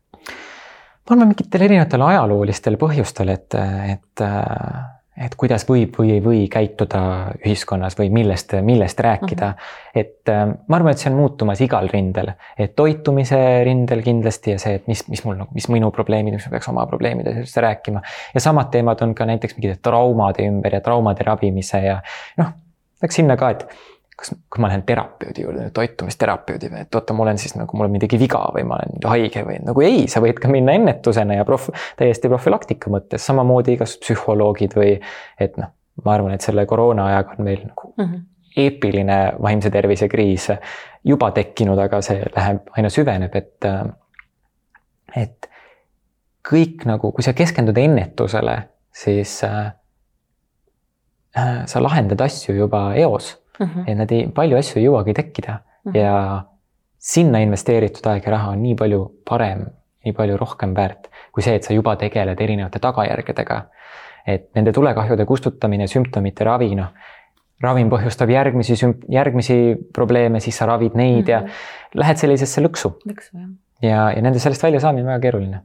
ma 1.03 1.15
arvan 1.15 1.31
mingitel 1.31 1.67
erinevatel 1.67 2.03
ajaloolistel 2.07 2.79
põhjustel, 2.79 3.31
et, 3.35 3.59
et 3.91 4.27
et 5.17 5.35
kuidas 5.37 5.65
võib 5.69 5.93
või 5.99 6.15
ei 6.15 6.21
või 6.25 6.39
käituda 6.49 7.01
ühiskonnas 7.45 7.97
või 7.99 8.09
millest, 8.13 8.55
millest 8.65 8.99
rääkida 8.99 9.49
mm. 9.51 9.59
-hmm. 9.59 9.99
et 10.01 10.31
äh, 10.33 10.41
ma 10.67 10.79
arvan, 10.79 10.91
et 10.91 11.03
see 11.03 11.11
on 11.11 11.19
muutumas 11.19 11.61
igal 11.61 11.89
rindel, 11.91 12.33
et 12.57 12.75
toitumise 12.75 13.37
rindel 13.67 14.01
kindlasti 14.05 14.55
ja 14.55 14.59
see, 14.59 14.79
et 14.79 14.89
mis, 14.89 15.05
mis 15.13 15.23
mul 15.25 15.37
nagu, 15.37 15.53
mis 15.53 15.69
minu 15.69 15.91
probleemid, 15.93 16.33
mis 16.33 16.47
ma 16.49 16.55
peaks 16.57 16.69
oma 16.73 16.85
probleemidest 16.89 17.57
rääkima. 17.57 18.01
ja 18.33 18.41
samad 18.41 18.71
teemad 18.73 19.01
on 19.05 19.15
ka 19.15 19.29
näiteks 19.29 19.57
mingite 19.57 19.79
traumade 19.81 20.47
ümber 20.49 20.73
ja 20.73 20.81
traumade 20.81 21.23
ravimise 21.23 21.83
ja 21.85 22.01
noh, 22.37 22.53
läks 23.03 23.21
sinna 23.21 23.37
ka, 23.37 23.49
et 23.53 23.67
kas, 24.17 24.33
kui 24.49 24.61
ma 24.61 24.69
lähen 24.69 24.83
terapeudi 24.87 25.45
juurde, 25.45 25.69
toitumisterapeudi 25.73 26.69
või, 26.71 26.83
et 26.85 26.95
oota, 26.95 27.15
mul 27.17 27.31
on 27.31 27.39
siis 27.41 27.55
nagu, 27.57 27.77
mul 27.77 27.89
on 27.89 27.95
midagi 27.95 28.19
viga 28.21 28.41
või 28.55 28.65
ma 28.69 28.77
olen 28.79 29.07
haige 29.09 29.45
või 29.47 29.59
nagu 29.65 29.85
ei, 29.85 30.03
sa 30.11 30.21
võid 30.23 30.41
ka 30.41 30.51
minna 30.51 30.75
ennetusena 30.77 31.39
ja 31.39 31.45
prof-, 31.47 31.71
täiesti 31.99 32.31
profülaktika 32.31 32.91
mõttes, 32.93 33.25
samamoodi 33.25 33.77
kas 33.81 33.95
psühholoogid 34.03 34.77
või 34.77 34.95
et 35.41 35.57
noh, 35.61 35.73
ma 36.05 36.15
arvan, 36.17 36.35
et 36.35 36.45
selle 36.45 36.65
koroona 36.69 37.09
ajaga 37.11 37.37
on 37.37 37.49
meil 37.49 37.61
nagu 37.65 37.93
mm 37.97 38.05
-hmm. 38.05 38.25
eepiline 38.65 39.19
vaimse 39.41 39.69
tervise 39.73 40.09
kriis 40.09 40.49
juba 41.03 41.31
tekkinud, 41.31 41.79
aga 41.79 42.01
see 42.01 42.23
läheb, 42.35 42.69
aina 42.77 42.89
süveneb, 42.89 43.35
et, 43.35 43.65
et 45.15 45.49
kõik 46.49 46.85
nagu, 46.85 47.11
kui 47.11 47.23
sa 47.23 47.33
keskendud 47.33 47.77
ennetusele, 47.77 48.57
siis 48.91 49.43
äh, 49.43 49.73
sa 51.65 51.83
lahendad 51.83 52.21
asju 52.21 52.55
juba 52.55 52.93
eos 52.95 53.42
mm, 53.59 53.65
-hmm. 53.65 53.83
et 53.87 53.97
nad 53.97 54.11
ei, 54.11 54.27
palju 54.27 54.57
asju 54.57 54.79
ei 54.79 54.87
jõuagi 54.87 55.13
tekkida 55.13 55.53
mm 55.53 55.91
-hmm. 55.91 55.97
ja 55.97 56.43
sinna 56.97 57.39
investeeritud 57.39 58.05
aeg 58.07 58.25
ja 58.25 58.31
raha 58.31 58.51
on 58.51 58.63
nii 58.63 58.75
palju 58.75 59.11
parem, 59.29 59.65
nii 60.05 60.13
palju 60.13 60.37
rohkem 60.37 60.75
väärt 60.75 61.09
kui 61.33 61.43
see, 61.43 61.57
et 61.57 61.65
sa 61.65 61.73
juba 61.73 61.95
tegeled 61.99 62.41
erinevate 62.41 62.79
tagajärgedega. 62.79 63.63
et 64.27 64.45
nende 64.55 64.71
tulekahjude 64.71 65.25
kustutamine, 65.27 65.87
sümptomite 65.91 66.45
ravi, 66.47 66.69
noh 66.79 66.93
ravim 67.63 67.89
põhjustab 67.91 68.31
järgmisi 68.31 68.77
sümp-, 68.79 69.03
järgmisi 69.11 69.57
probleeme, 69.95 70.39
siis 70.43 70.57
sa 70.57 70.67
ravid 70.67 70.95
neid 70.95 71.15
mm 71.15 71.25
-hmm. 71.25 71.31
ja 71.31 71.39
mhm. 71.41 71.99
lähed 71.99 72.17
sellisesse 72.17 72.61
lõksu. 72.61 72.93
lõksu, 73.07 73.37
jah. 73.39 73.49
ja, 73.81 74.11
ja 74.15 74.21
nende 74.21 74.39
sellest 74.39 74.63
väljasaamine 74.63 75.03
on 75.03 75.13
väga 75.13 75.21
keeruline. 75.21 75.61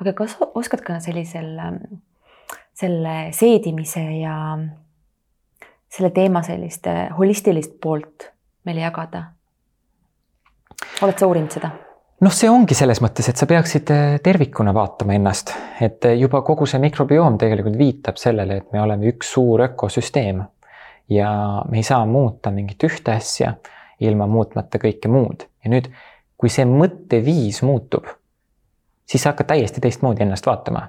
aga 0.00 0.12
kas 0.12 0.36
oskad 0.54 0.80
ka 0.80 1.00
sellisel, 1.00 1.58
selle 2.74 3.16
seedimise 3.30 4.00
ja 4.00 4.58
selle 5.92 6.10
teema 6.10 6.42
sellist 6.42 6.86
holistilist 7.18 7.78
poolt 7.80 8.30
meile 8.64 8.86
jagada? 8.86 9.24
oled 11.02 11.18
sa 11.18 11.28
uurinud 11.28 11.52
seda? 11.52 11.70
noh, 12.22 12.32
see 12.34 12.50
ongi 12.50 12.76
selles 12.78 13.02
mõttes, 13.02 13.28
et 13.28 13.40
sa 13.40 13.48
peaksid 13.50 13.90
äh, 13.92 14.16
tervikuna 14.22 14.74
vaatama 14.76 15.16
ennast, 15.18 15.52
et 15.82 16.04
äh, 16.08 16.16
juba 16.20 16.42
kogu 16.46 16.66
see 16.70 16.80
mikrobioom 16.82 17.38
tegelikult 17.40 17.78
viitab 17.78 18.20
sellele, 18.20 18.62
et 18.62 18.72
me 18.74 18.82
oleme 18.82 19.10
üks 19.10 19.34
suur 19.34 19.64
ökosüsteem 19.66 20.42
ja 21.12 21.30
me 21.68 21.80
ei 21.80 21.86
saa 21.86 22.06
muuta 22.06 22.50
mingit 22.54 22.82
ühte 22.86 23.16
asja 23.16 23.56
ilma 24.02 24.26
muutmata 24.26 24.78
kõike 24.82 25.10
muud. 25.10 25.46
ja 25.64 25.70
nüüd, 25.70 25.90
kui 26.36 26.50
see 26.50 26.66
mõtteviis 26.66 27.62
muutub, 27.66 28.06
siis 29.06 29.22
sa 29.22 29.32
hakkad 29.32 29.52
täiesti 29.52 29.82
teistmoodi 29.82 30.24
ennast 30.24 30.46
vaatama. 30.46 30.88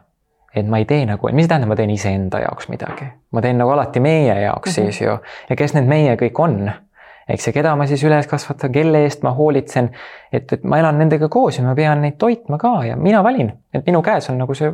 Et 0.56 0.68
ma 0.70 0.78
ei 0.82 0.86
tee 0.86 1.06
nagu, 1.10 1.30
mis 1.34 1.48
tähendab, 1.50 1.72
ma 1.74 1.76
teen 1.76 1.90
iseenda 1.90 2.44
jaoks 2.44 2.70
midagi, 2.70 3.10
ma 3.32 3.42
teen 3.42 3.58
nagu 3.58 3.74
alati 3.74 4.00
meie 4.00 4.40
jaoks 4.42 4.70
mm 4.70 4.84
-hmm. 4.84 4.92
siis 4.92 5.02
ju 5.02 5.18
ja 5.50 5.56
kes 5.56 5.74
need 5.74 5.88
meie 5.90 6.16
kõik 6.16 6.40
on 6.40 6.72
eks, 7.28 7.48
ja 7.48 7.54
keda 7.54 7.76
ma 7.80 7.88
siis 7.90 8.04
üles 8.04 8.28
kasvatan, 8.28 8.72
kelle 8.72 9.04
eest 9.06 9.24
ma 9.24 9.32
hoolitsen. 9.36 9.92
et, 10.32 10.54
et 10.54 10.64
ma 10.64 10.80
elan 10.80 11.00
nendega 11.00 11.30
koos 11.30 11.58
ja 11.58 11.64
ma 11.64 11.76
pean 11.76 12.02
neid 12.02 12.18
toitma 12.18 12.58
ka 12.58 12.84
ja 12.90 12.96
mina 12.96 13.24
valin, 13.24 13.54
et 13.74 13.86
minu 13.88 14.02
käes 14.02 14.30
on 14.30 14.38
nagu 14.38 14.56
see 14.58 14.74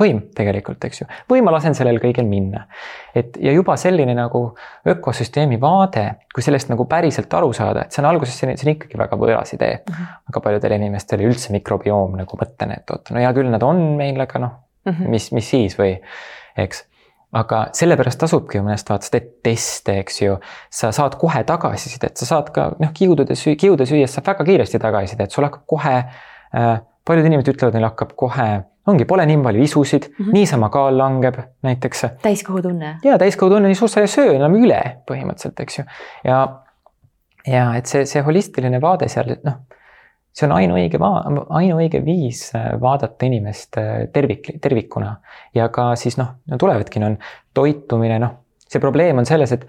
võim 0.00 0.22
tegelikult, 0.34 0.80
eks 0.88 1.02
ju, 1.02 1.06
või 1.28 1.42
ma 1.44 1.52
lasen 1.52 1.74
sellel 1.76 1.98
kõigel 2.00 2.24
minna. 2.28 2.64
et 3.14 3.36
ja 3.40 3.52
juba 3.52 3.76
selline 3.76 4.14
nagu 4.16 4.42
ökosüsteemi 4.88 5.60
vaade, 5.60 6.06
kui 6.34 6.42
sellest 6.42 6.70
nagu 6.72 6.86
päriselt 6.88 7.34
aru 7.34 7.52
saada, 7.52 7.84
et 7.84 7.92
see 7.92 8.02
on 8.02 8.08
alguses 8.08 8.38
selline, 8.38 8.56
see 8.56 8.70
on 8.70 8.74
ikkagi 8.76 8.98
väga 8.98 9.18
võõras 9.20 9.54
idee 9.54 9.74
mm. 9.74 9.92
-hmm. 9.92 10.18
väga 10.32 10.44
paljudele 10.48 10.80
inimestele 10.80 11.28
üldse 11.28 11.52
mikrobioom 11.52 12.16
nagu 12.22 12.40
mõtlen, 12.40 12.76
et 12.78 12.90
oot, 12.90 13.10
no 13.12 13.20
hea 13.20 13.32
küll, 13.36 13.50
nad 13.52 13.62
on 13.62 13.84
meil, 14.00 14.20
aga 14.20 14.46
noh 14.46 14.60
mm 14.84 14.92
-hmm., 14.92 15.08
mis, 15.08 15.32
mis 15.32 15.50
siis 15.50 15.78
või 15.78 15.96
eks 16.56 16.86
aga 17.32 17.62
sellepärast 17.76 18.20
tasubki 18.20 18.58
ju 18.58 18.64
mõnest 18.66 18.90
vaatest, 18.92 19.14
et 19.16 19.30
teste, 19.44 19.96
eks 20.02 20.20
ju. 20.20 20.36
sa 20.70 20.92
saad 20.92 21.16
kohe 21.20 21.42
tagasisidet, 21.48 22.16
sa 22.20 22.28
saad 22.28 22.50
ka 22.54 22.66
noh, 22.80 22.92
kiudude 22.94 23.36
süü-, 23.38 23.56
kiude 23.60 23.86
süües 23.88 24.12
saab 24.12 24.28
väga 24.32 24.46
kiiresti 24.48 24.80
tagasisidet, 24.82 25.32
sul 25.32 25.48
hakkab 25.48 25.64
kohe 25.66 25.94
äh,. 26.02 26.74
paljud 27.08 27.26
inimesed 27.26 27.54
ütlevad, 27.54 27.74
neil 27.74 27.88
hakkab 27.88 28.12
kohe, 28.20 28.48
ongi, 28.86 29.06
pole 29.08 29.24
nii 29.26 29.40
palju 29.42 29.64
isusid 29.64 30.04
mm, 30.10 30.18
-hmm. 30.18 30.32
niisama 30.36 30.68
kaal 30.70 30.98
langeb 30.98 31.40
näiteks. 31.66 32.04
täiskõhutunne. 32.22 32.98
ja 33.04 33.18
täiskõhutunne, 33.18 33.72
nii 33.72 33.80
suur 33.80 33.90
sa 33.90 34.04
ei 34.04 34.12
söö 34.12 34.36
enam 34.36 34.54
üle 34.60 34.80
põhimõtteliselt, 35.08 35.64
eks 35.64 35.78
ju. 35.78 35.84
ja, 36.28 36.42
ja 37.46 37.64
et 37.80 37.86
see, 37.86 38.04
see 38.06 38.22
holistiline 38.22 38.80
vaade 38.80 39.08
seal, 39.08 39.38
noh 39.44 39.62
see 40.32 40.48
on 40.48 40.54
ainuõige, 40.56 40.98
ainuõige 41.00 42.00
viis 42.04 42.46
äh, 42.56 42.72
vaadata 42.80 43.28
inimest 43.28 43.78
äh, 43.80 43.92
tervik, 44.12 44.54
tervikuna 44.64 45.16
ja 45.54 45.68
ka 45.72 45.92
siis 46.00 46.16
noh, 46.20 46.34
no 46.48 46.58
tulevadki, 46.60 47.02
on 47.04 47.18
toitumine, 47.54 48.18
noh, 48.22 48.38
see 48.68 48.80
probleem 48.80 49.20
on 49.20 49.28
selles, 49.28 49.52
et 49.52 49.66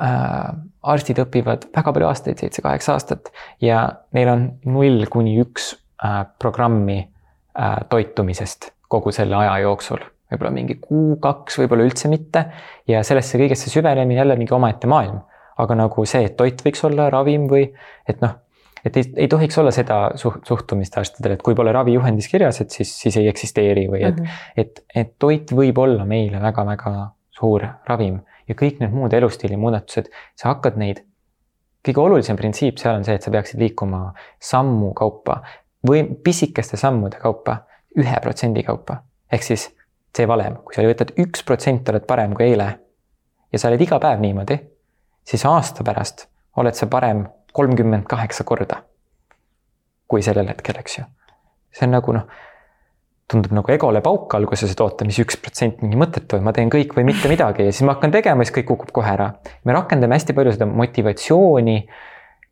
äh, 0.00 0.50
arstid 0.88 1.20
õpivad 1.24 1.68
väga 1.76 1.94
palju 1.94 2.08
aastaid, 2.08 2.40
seitse-kaheksa 2.40 2.96
aastat 2.96 3.32
ja 3.64 3.84
neil 4.16 4.32
on 4.32 4.46
null 4.68 5.04
kuni 5.12 5.36
üks 5.42 5.74
äh, 6.04 6.22
programmi 6.40 7.00
äh, 7.02 7.80
toitumisest 7.92 8.72
kogu 8.88 9.12
selle 9.12 9.36
aja 9.36 9.58
jooksul 9.66 10.00
võib-olla 10.28 10.52
mingi 10.52 10.76
kuu-kaks, 10.80 11.56
võib-olla 11.60 11.86
üldse 11.88 12.08
mitte. 12.12 12.44
ja 12.88 13.00
sellesse 13.04 13.40
kõigesse 13.40 13.70
süvenemine 13.72 14.20
jälle 14.20 14.36
mingi 14.36 14.54
omaette 14.54 14.88
maailm. 14.88 15.20
aga 15.58 15.74
nagu 15.74 16.04
see, 16.06 16.24
et 16.24 16.36
toit 16.36 16.60
võiks 16.62 16.84
olla 16.86 17.08
ravim 17.10 17.48
või 17.50 17.64
et 18.08 18.20
noh 18.22 18.36
et 18.84 18.96
ei, 18.96 19.04
ei 19.24 19.28
tohiks 19.28 19.58
olla 19.58 19.70
seda 19.74 19.98
suht-, 20.20 20.44
suhtumist 20.48 20.98
arstidel, 20.98 21.36
et 21.36 21.42
kui 21.42 21.56
pole 21.58 21.72
ravijuhendis 21.72 22.28
kirjas, 22.30 22.60
et 22.60 22.74
siis, 22.74 22.92
siis 23.02 23.16
ei 23.20 23.28
eksisteeri 23.28 23.86
või 23.90 24.02
et 24.02 24.16
mm, 24.16 24.24
-hmm. 24.24 24.64
et, 24.64 24.84
et 24.94 25.14
toit 25.18 25.52
võib 25.52 25.78
olla 25.78 26.04
meile 26.04 26.42
väga-väga 26.42 26.94
suur 27.38 27.66
ravim 27.88 28.20
ja 28.48 28.54
kõik 28.54 28.80
need 28.80 28.94
muud 28.94 29.12
elustiili 29.12 29.56
muudatused, 29.56 30.10
sa 30.36 30.52
hakkad 30.52 30.78
neid, 30.80 31.04
kõige 31.86 32.02
olulisem 32.02 32.36
printsiip 32.36 32.78
seal 32.78 32.98
on 32.98 33.04
see, 33.04 33.14
et 33.14 33.22
sa 33.22 33.30
peaksid 33.30 33.60
liikuma 33.60 34.12
sammu 34.40 34.92
kaupa 34.98 35.42
või 35.88 36.04
pisikeste 36.24 36.76
sammude 36.76 37.20
kaupa, 37.22 37.62
ühe 37.98 38.20
protsendi 38.22 38.62
kaupa. 38.62 39.02
ehk 39.32 39.42
siis 39.42 39.68
see 40.16 40.28
valem, 40.28 40.56
kui 40.64 40.74
sa 40.74 40.82
võtad 40.82 41.12
üks 41.20 41.44
protsent, 41.44 41.88
oled 41.88 42.06
parem 42.08 42.34
kui 42.34 42.48
eile 42.48 42.68
ja 43.52 43.58
sa 43.58 43.68
oled 43.68 43.80
iga 43.80 43.98
päev 44.02 44.20
niimoodi, 44.20 44.58
siis 45.24 45.44
aasta 45.46 45.84
pärast 45.84 46.26
oled 46.56 46.74
sa 46.74 46.88
parem 46.90 47.26
kolmkümmend 47.52 48.06
kaheksa 48.08 48.44
korda. 48.44 48.82
kui 50.08 50.22
sellel 50.24 50.48
hetkel, 50.48 50.78
eks 50.80 50.98
ju. 50.98 51.04
see 51.72 51.84
on 51.84 51.92
nagu 51.92 52.12
noh, 52.16 52.24
tundub 53.28 53.52
nagu 53.52 53.72
egole 53.72 54.00
pauk 54.00 54.34
alguses, 54.38 54.70
et 54.72 54.80
oota, 54.80 55.04
mis 55.04 55.18
üks 55.20 55.36
protsent 55.36 55.82
mingi 55.84 55.98
mõttetu, 56.00 56.40
ma 56.40 56.54
teen 56.56 56.70
kõik 56.72 56.94
või 56.96 57.04
mitte 57.10 57.28
midagi 57.28 57.66
ja 57.66 57.74
siis 57.74 57.84
ma 57.84 57.96
hakkan 57.96 58.14
tegema, 58.14 58.44
siis 58.44 58.56
kõik 58.56 58.70
kukub 58.70 58.92
kohe 59.00 59.12
ära. 59.12 59.34
me 59.64 59.76
rakendame 59.76 60.16
hästi 60.16 60.36
palju 60.36 60.56
seda 60.56 60.66
motivatsiooni 60.70 61.78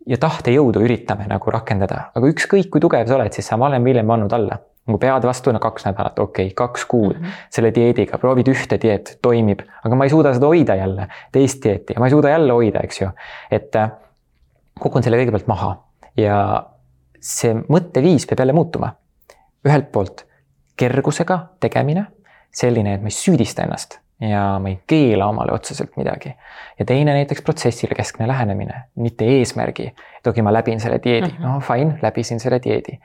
ja 0.06 0.20
tahtejõudu 0.20 0.84
üritame 0.84 1.26
nagu 1.30 1.50
rakendada, 1.50 2.10
aga 2.14 2.32
ükskõik 2.32 2.68
kui 2.70 2.84
tugev 2.84 3.08
sa 3.08 3.16
oled, 3.16 3.32
siis 3.32 3.48
sa 3.48 3.58
varem 3.60 3.82
või 3.82 3.94
hiljem 3.94 4.12
pannud 4.14 4.36
alla 4.36 4.60
nagu 4.86 5.00
pead 5.02 5.24
vastu, 5.26 5.50
no 5.50 5.58
kaks 5.62 5.88
nädalat, 5.88 6.18
okei 6.22 6.50
okay,, 6.50 6.54
kaks 6.54 6.84
kuud 6.86 7.16
mm 7.16 7.24
-hmm. 7.24 7.46
selle 7.50 7.72
dieediga, 7.74 8.18
proovid 8.22 8.48
ühte 8.52 8.78
dieet, 8.82 9.16
toimib, 9.22 9.64
aga 9.82 9.96
ma 9.98 10.04
ei 10.04 10.10
suuda 10.10 10.34
seda 10.34 10.46
hoida 10.46 10.76
jälle, 10.78 11.08
teist 11.32 11.64
dieeti 11.64 11.96
ja 11.96 12.00
ma 12.00 12.06
ei 12.06 12.14
suuda 12.14 12.30
jälle 12.30 12.52
hoida, 12.52 12.80
eks 12.84 13.00
ju. 13.00 13.08
et 13.50 13.74
kukun 14.80 15.04
selle 15.04 15.18
kõigepealt 15.20 15.48
maha 15.50 15.72
ja 16.20 16.38
see 17.20 17.54
mõtteviis 17.66 18.26
peab 18.28 18.44
jälle 18.44 18.56
muutuma. 18.56 18.94
ühelt 19.66 19.88
poolt 19.92 20.26
kergusega 20.78 21.38
tegemine, 21.60 22.06
selline, 22.54 22.94
et 22.94 23.02
ma 23.02 23.10
ei 23.10 23.16
süüdista 23.16 23.64
ennast 23.64 23.98
ja 24.20 24.58
ma 24.62 24.70
ei 24.70 24.78
keela 24.86 25.26
omale 25.28 25.52
otseselt 25.52 25.96
midagi. 25.96 26.34
ja 26.78 26.84
teine 26.84 27.14
näiteks 27.14 27.42
protsessile 27.42 27.94
keskne 27.94 28.28
lähenemine, 28.28 28.84
mitte 28.94 29.24
eesmärgi, 29.24 29.92
et 30.18 30.26
okei 30.26 30.42
ma 30.42 30.52
läbin 30.52 30.80
selle 30.80 31.00
dieedi 31.04 31.28
-hmm. 31.28 31.42
no 31.42 31.60
fine, 31.60 31.98
läbisin 32.02 32.40
selle 32.40 32.60
dieedi. 32.64 32.98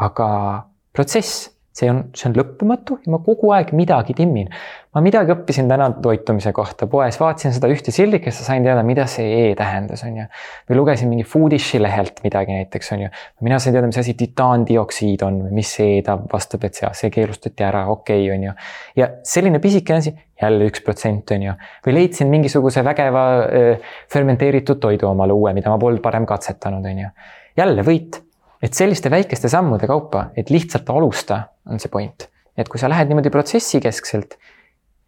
aga 0.00 0.66
protsess 0.92 1.53
see 1.74 1.90
on, 1.90 2.04
see 2.14 2.28
on 2.30 2.36
lõppematu 2.38 3.00
ja 3.02 3.12
ma 3.12 3.18
kogu 3.24 3.50
aeg 3.54 3.72
midagi 3.74 4.14
timmin. 4.14 4.50
ma 4.94 5.00
midagi 5.02 5.32
õppisin 5.34 5.66
täna 5.66 5.88
toitumise 6.02 6.52
kohta 6.54 6.86
poes, 6.86 7.16
vaatasin 7.18 7.54
seda 7.56 7.66
ühte 7.72 7.90
sildikest 7.90 8.44
ja 8.44 8.46
sain 8.46 8.62
teada, 8.62 8.84
mida 8.86 9.08
see 9.10 9.48
E 9.48 9.54
tähendas, 9.58 10.04
on 10.06 10.20
ju. 10.20 10.26
või 10.70 10.78
lugesin 10.78 11.10
mingi 11.10 11.24
Foodish'i 11.26 11.80
lehelt 11.82 12.20
midagi 12.22 12.54
näiteks, 12.54 12.92
on 12.94 13.02
ju. 13.06 13.08
mina 13.42 13.58
sain 13.58 13.74
teada, 13.74 13.90
mis 13.90 13.98
asi 13.98 14.14
titaandioksiid 14.20 15.24
on 15.26 15.40
või 15.48 15.58
mis 15.58 15.72
see 15.80 16.02
ta 16.06 16.14
vastab, 16.32 16.68
et 16.68 16.78
see, 16.78 16.90
see 17.00 17.10
keelustati 17.14 17.66
ära, 17.66 17.88
okei 17.90 18.22
okay,, 18.22 18.36
on 18.36 18.46
ju. 18.48 18.54
ja 19.02 19.10
selline 19.26 19.58
pisikene 19.62 20.04
asi, 20.04 20.14
jälle 20.42 20.68
üks 20.70 20.84
protsent, 20.86 21.34
on 21.34 21.48
ju. 21.48 21.56
või 21.86 21.96
leidsin 21.98 22.30
mingisuguse 22.30 22.84
vägeva 22.86 23.24
äh, 23.48 23.90
fermenteeritud 24.14 24.78
toidu 24.78 25.10
omale 25.10 25.34
uue, 25.34 25.56
mida 25.58 25.74
ma 25.74 25.82
polnud 25.82 26.04
varem 26.04 26.28
katsetanud, 26.30 26.86
on 26.86 27.02
ju. 27.02 27.10
jälle 27.58 27.82
võit 27.82 28.22
et 28.64 28.72
selliste 28.72 29.10
väikeste 29.12 29.48
sammude 29.52 29.86
kaupa, 29.86 30.30
et 30.36 30.50
lihtsalt 30.50 30.90
alusta, 30.90 31.40
on 31.70 31.80
see 31.80 31.92
point. 31.92 32.28
et 32.56 32.68
kui 32.70 32.78
sa 32.78 32.88
lähed 32.88 33.10
niimoodi 33.10 33.30
protsessikeskselt, 33.34 34.36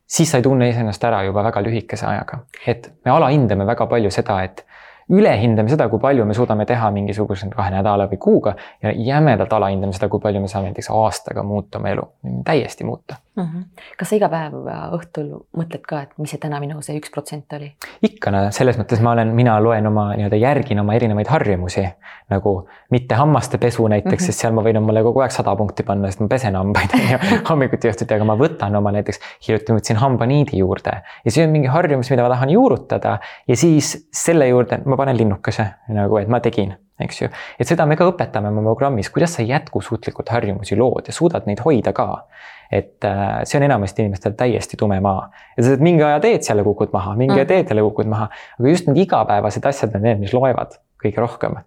siis 0.07 0.30
sa 0.30 0.40
ei 0.40 0.42
tunne 0.42 0.66
iseennast 0.68 1.04
ära 1.07 1.22
juba 1.22 1.44
väga 1.46 1.62
lühikese 1.62 2.07
ajaga. 2.07 2.38
et 2.66 2.90
me 3.04 3.11
alahindame 3.11 3.66
väga 3.66 3.86
palju 3.86 4.11
seda, 4.11 4.42
et 4.42 4.64
ülehindame 5.11 5.70
seda, 5.70 5.88
kui 5.88 6.02
palju 6.02 6.24
me 6.24 6.34
suudame 6.34 6.66
teha 6.66 6.90
mingisuguse 6.90 7.48
kahe 7.54 7.70
nädala 7.70 8.09
või 8.11 8.18
kuuga 8.18 8.57
ja 8.82 8.92
jämedalt 8.92 9.52
alahindame 9.52 9.92
seda, 9.92 10.09
kui 10.09 10.20
palju 10.20 10.40
me 10.40 10.48
saame 10.48 10.72
näiteks 10.72 10.90
aastaga 10.90 11.42
muuta 11.46 11.78
oma 11.78 11.94
elu, 11.94 12.09
täiesti 12.44 12.84
muuta 12.84 13.16
mm. 13.37 13.45
-hmm. 13.45 13.84
kas 13.99 14.11
sa 14.11 14.16
iga 14.16 14.28
päev 14.32 14.57
õhtul 14.99 15.30
mõtled 15.57 15.84
ka, 15.87 16.03
et 16.03 16.18
mis 16.18 16.30
see 16.34 16.43
täna 16.43 16.61
minu 16.61 16.82
see 16.82 16.99
üks 16.99 17.12
protsent 17.14 17.53
oli? 17.53 17.72
ikka, 18.03 18.32
no 18.34 18.43
selles 18.51 18.80
mõttes 18.80 19.03
ma 19.03 19.12
olen, 19.16 19.34
mina 19.37 19.59
loen 19.62 19.87
oma 19.87 20.09
nii-öelda, 20.16 20.41
järgin 20.43 20.82
oma 20.82 20.95
erinevaid 20.99 21.30
harjumusi 21.30 21.87
nagu 22.30 22.57
mitte 22.91 23.14
hammaste 23.14 23.59
pesu 23.62 23.87
näiteks 23.87 24.11
mm, 24.11 24.16
-hmm. 24.16 24.26
sest 24.26 24.43
seal 24.43 24.53
ma 24.53 24.66
võin 24.66 24.80
omale 24.82 25.03
kogu 25.07 25.22
aeg 25.22 25.30
sada 25.30 25.57
punkti 25.57 25.87
panna, 25.87 26.11
sest 26.11 26.20
ma 26.20 26.28
pesen 26.28 26.57
hambaid 26.59 26.99
on 26.99 27.07
ju 27.12 27.18
hommikuti 27.51 27.93
õhtuti, 27.93 28.14
aga 28.14 28.24
ma 28.24 28.34
võtan 28.34 28.76
oma 28.76 28.93
näiteks, 28.93 29.20
hiljuti 29.47 29.78
võtsin 29.78 30.03
hambaniidi 30.03 30.59
juurde 30.59 31.03
ja 31.24 31.30
see 31.30 31.47
on 31.47 31.55
mingi 31.55 31.70
harjumus, 31.70 32.11
mida 32.11 32.26
ma 32.26 32.34
tahan 32.34 32.51
juurutada 32.51 33.18
ja 33.49 33.57
siis 33.57 33.95
selle 34.11 34.49
juurde 34.49 34.82
ma 34.84 34.97
ma 34.97 35.05
panen 35.05 35.18
linnukese 35.20 35.68
nagu, 35.93 36.18
et 36.20 36.28
ma 36.32 36.41
tegin 36.41 36.74
eks 37.01 37.22
ju. 37.22 37.28
et 37.61 37.68
seda 37.68 37.86
me 37.86 37.97
ka 37.99 38.09
õpetame 38.09 38.51
oma 38.53 38.64
programmis, 38.64 39.11
kuidas 39.12 39.36
sa 39.36 39.44
jätkusuutlikult 39.47 40.32
harjumusi 40.32 40.78
lood 40.78 41.11
ja 41.11 41.14
suudad 41.16 41.47
neid 41.49 41.61
hoida 41.64 41.92
ka. 41.97 42.09
et 42.70 43.05
äh, 43.05 43.44
see 43.44 43.61
on 43.61 43.68
enamasti 43.68 44.03
inimestel 44.03 44.34
täiesti 44.38 44.76
tume 44.76 44.99
maa 45.01 45.28
ja 45.57 45.62
sa 45.62 45.76
mingi 45.78 46.03
aja 46.03 46.18
teed, 46.20 46.42
jälle 46.49 46.64
kukud 46.66 46.92
maha, 46.92 47.14
mingi 47.16 47.36
aja 47.36 47.44
mm. 47.44 47.53
teed, 47.53 47.70
jälle 47.70 47.86
kukud 47.86 48.11
maha, 48.11 48.28
aga 48.59 48.68
just 48.68 48.90
need 48.90 49.05
igapäevased 49.05 49.66
asjad 49.70 49.94
on 49.94 50.07
need, 50.09 50.22
mis 50.22 50.34
loevad 50.34 50.78
kõige 51.03 51.22
rohkem 51.22 51.61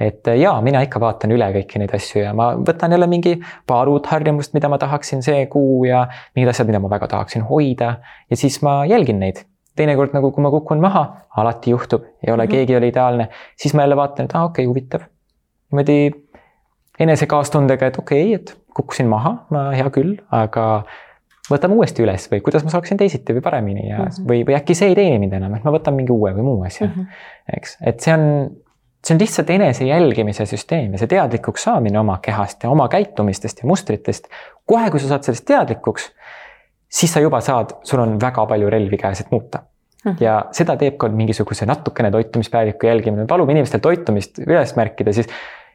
et 0.00 0.28
äh, 0.28 0.38
jaa, 0.42 0.58
mina 0.62 0.82
ikka 0.84 1.00
vaatan 1.00 1.32
üle 1.34 1.48
kõiki 1.54 1.80
neid 1.80 1.94
asju 1.96 2.24
ja 2.24 2.34
ma 2.36 2.50
võtan 2.58 2.92
jälle 2.94 3.08
mingi 3.10 3.38
paar 3.66 3.88
uut 3.88 4.06
harjumust, 4.10 4.54
mida 4.56 4.68
ma 4.68 4.78
tahaksin 4.82 5.22
see 5.24 5.46
kuu 5.52 5.84
ja 5.88 6.04
mingid 6.34 6.52
asjad, 6.52 6.68
mida 6.68 6.82
ma 6.82 6.92
väga 6.92 7.08
tahaksin 7.14 7.46
hoida 7.48 7.96
ja 8.30 8.38
siis 8.38 8.60
ma 8.66 8.82
jälgin 8.90 9.22
neid 9.22 9.44
teinekord 9.76 10.14
nagu, 10.14 10.30
kui 10.32 10.42
ma 10.42 10.50
kukun 10.54 10.82
maha, 10.82 11.04
alati 11.36 11.74
juhtub, 11.74 12.04
ei 12.26 12.32
ole 12.32 12.44
mm, 12.44 12.46
-hmm. 12.46 12.50
keegi 12.50 12.72
ei 12.72 12.78
ole 12.78 12.88
ideaalne, 12.88 13.28
siis 13.56 13.74
ma 13.74 13.82
jälle 13.82 13.96
vaatan, 13.96 14.24
et 14.24 14.34
aa 14.34 14.40
ah, 14.40 14.50
okei 14.50 14.66
okay,, 14.66 14.68
huvitav. 14.70 15.00
niimoodi 15.72 16.24
enese 17.00 17.26
kaastundega, 17.26 17.86
et 17.86 17.98
okei 17.98 18.22
okay,, 18.22 18.34
et 18.34 18.58
kukkusin 18.74 19.06
maha, 19.06 19.34
ma 19.50 19.70
hea 19.74 19.90
küll, 19.90 20.16
aga 20.30 20.84
võtame 21.50 21.76
uuesti 21.78 22.04
üles 22.04 22.26
või 22.30 22.42
kuidas 22.44 22.64
ma 22.64 22.72
saaksin 22.72 23.00
teisiti 23.00 23.36
või 23.36 23.44
paremini 23.44 23.88
ja 23.88 23.98
mm, 23.98 24.04
-hmm. 24.10 24.28
või, 24.28 24.44
või 24.48 24.56
äkki 24.58 24.76
see 24.78 24.92
ei 24.92 24.98
teeni 24.98 25.18
mind 25.22 25.38
enam, 25.40 25.56
et 25.58 25.64
ma 25.66 25.72
võtan 25.74 25.96
mingi 25.96 26.12
uue 26.14 26.32
või 26.36 26.46
muu 26.46 26.62
asja 26.64 26.86
mm. 26.86 26.92
-hmm. 26.94 27.56
eks, 27.58 27.76
et 27.90 28.00
see 28.00 28.14
on, 28.14 28.24
see 29.04 29.14
on 29.14 29.20
lihtsalt 29.20 29.50
enese 29.50 29.88
jälgimise 29.88 30.46
süsteem 30.48 30.94
ja 30.94 31.02
see 31.02 31.10
teadlikuks 31.12 31.68
saamine 31.68 32.00
oma 32.00 32.18
kehast 32.22 32.64
ja 32.64 32.70
oma 32.70 32.88
käitumistest 32.88 33.62
ja 33.62 33.68
mustritest. 33.68 34.28
kohe, 34.66 34.90
kui 34.90 35.00
sa 35.00 35.12
saad 35.12 35.28
sellest 35.28 35.44
teadlikuks 35.50 36.10
siis 36.94 37.12
sa 37.12 37.22
juba 37.22 37.40
saad, 37.44 37.78
sul 37.86 38.02
on 38.04 38.18
väga 38.22 38.46
palju 38.50 38.70
relvi 38.70 38.98
käes, 39.00 39.24
et 39.24 39.32
muuta. 39.34 39.64
Mm.. 40.04 40.18
ja 40.20 40.34
seda 40.52 40.74
teeb 40.76 40.98
ka 41.00 41.08
mingisuguse 41.08 41.64
natukene 41.64 42.10
toitumispäeviku 42.12 42.86
jälgimine, 42.90 43.24
palume 43.26 43.54
inimestel 43.54 43.80
toitumist 43.80 44.42
üles 44.44 44.74
märkida, 44.76 45.14
siis 45.16 45.30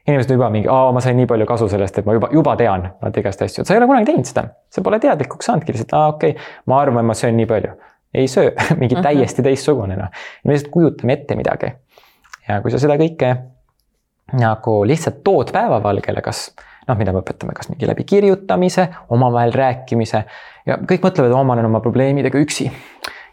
inimesed 0.06 0.36
juba 0.36 0.52
mingi, 0.54 0.70
aa, 0.70 0.92
ma 0.94 1.02
sain 1.02 1.18
nii 1.18 1.26
palju 1.30 1.48
kasu 1.50 1.66
sellest, 1.72 1.98
et 1.98 2.06
ma 2.06 2.14
juba, 2.14 2.30
juba 2.34 2.54
tean, 2.60 2.86
vaata 3.02 3.24
igast 3.24 3.42
asju, 3.46 3.66
sa 3.66 3.74
ei 3.74 3.82
ole 3.82 3.88
kunagi 3.90 4.12
teinud 4.12 4.30
seda, 4.30 4.46
sa 4.70 4.84
pole 4.86 5.00
teadlikuks 5.02 5.50
saanudki 5.50 5.74
lihtsalt, 5.74 5.96
aa, 5.98 6.14
okei 6.14 6.36
okay,, 6.36 6.50
ma 6.70 6.78
arvan, 6.84 7.10
ma 7.10 7.18
söön 7.18 7.38
nii 7.42 7.50
palju. 7.50 7.74
ei 8.14 8.28
söö. 8.28 8.52
Mingi 8.80 8.96
mm 8.96 9.00
-hmm. 9.00 9.04
täiesti 9.04 9.44
teistsugune 9.46 9.96
noh, 9.98 10.14
me 10.44 10.54
lihtsalt 10.54 10.72
kujutame 10.72 11.14
ette 11.14 11.36
midagi. 11.36 11.74
ja 12.48 12.62
kui 12.62 12.72
sa 12.72 12.80
seda 12.80 12.98
kõike 13.02 13.36
nagu 14.34 14.84
lihtsalt 14.86 15.24
tood 15.24 15.52
päevavalgele, 15.54 16.22
kas 16.22 16.52
noh, 16.90 17.00
mida 17.00 17.14
me 17.14 17.24
õpetame, 17.24 17.56
kas 17.58 17.70
mingi 17.72 17.88
läbi 17.90 18.06
kirjutamise, 18.10 18.88
omavahel 19.16 19.54
rääkimise 19.56 20.24
ja 20.70 20.78
kõik 20.90 21.06
mõtlevad, 21.08 21.36
ma 21.38 21.58
olen 21.58 21.70
oma 21.70 21.82
probleemidega 21.86 22.42
üksi. 22.42 22.70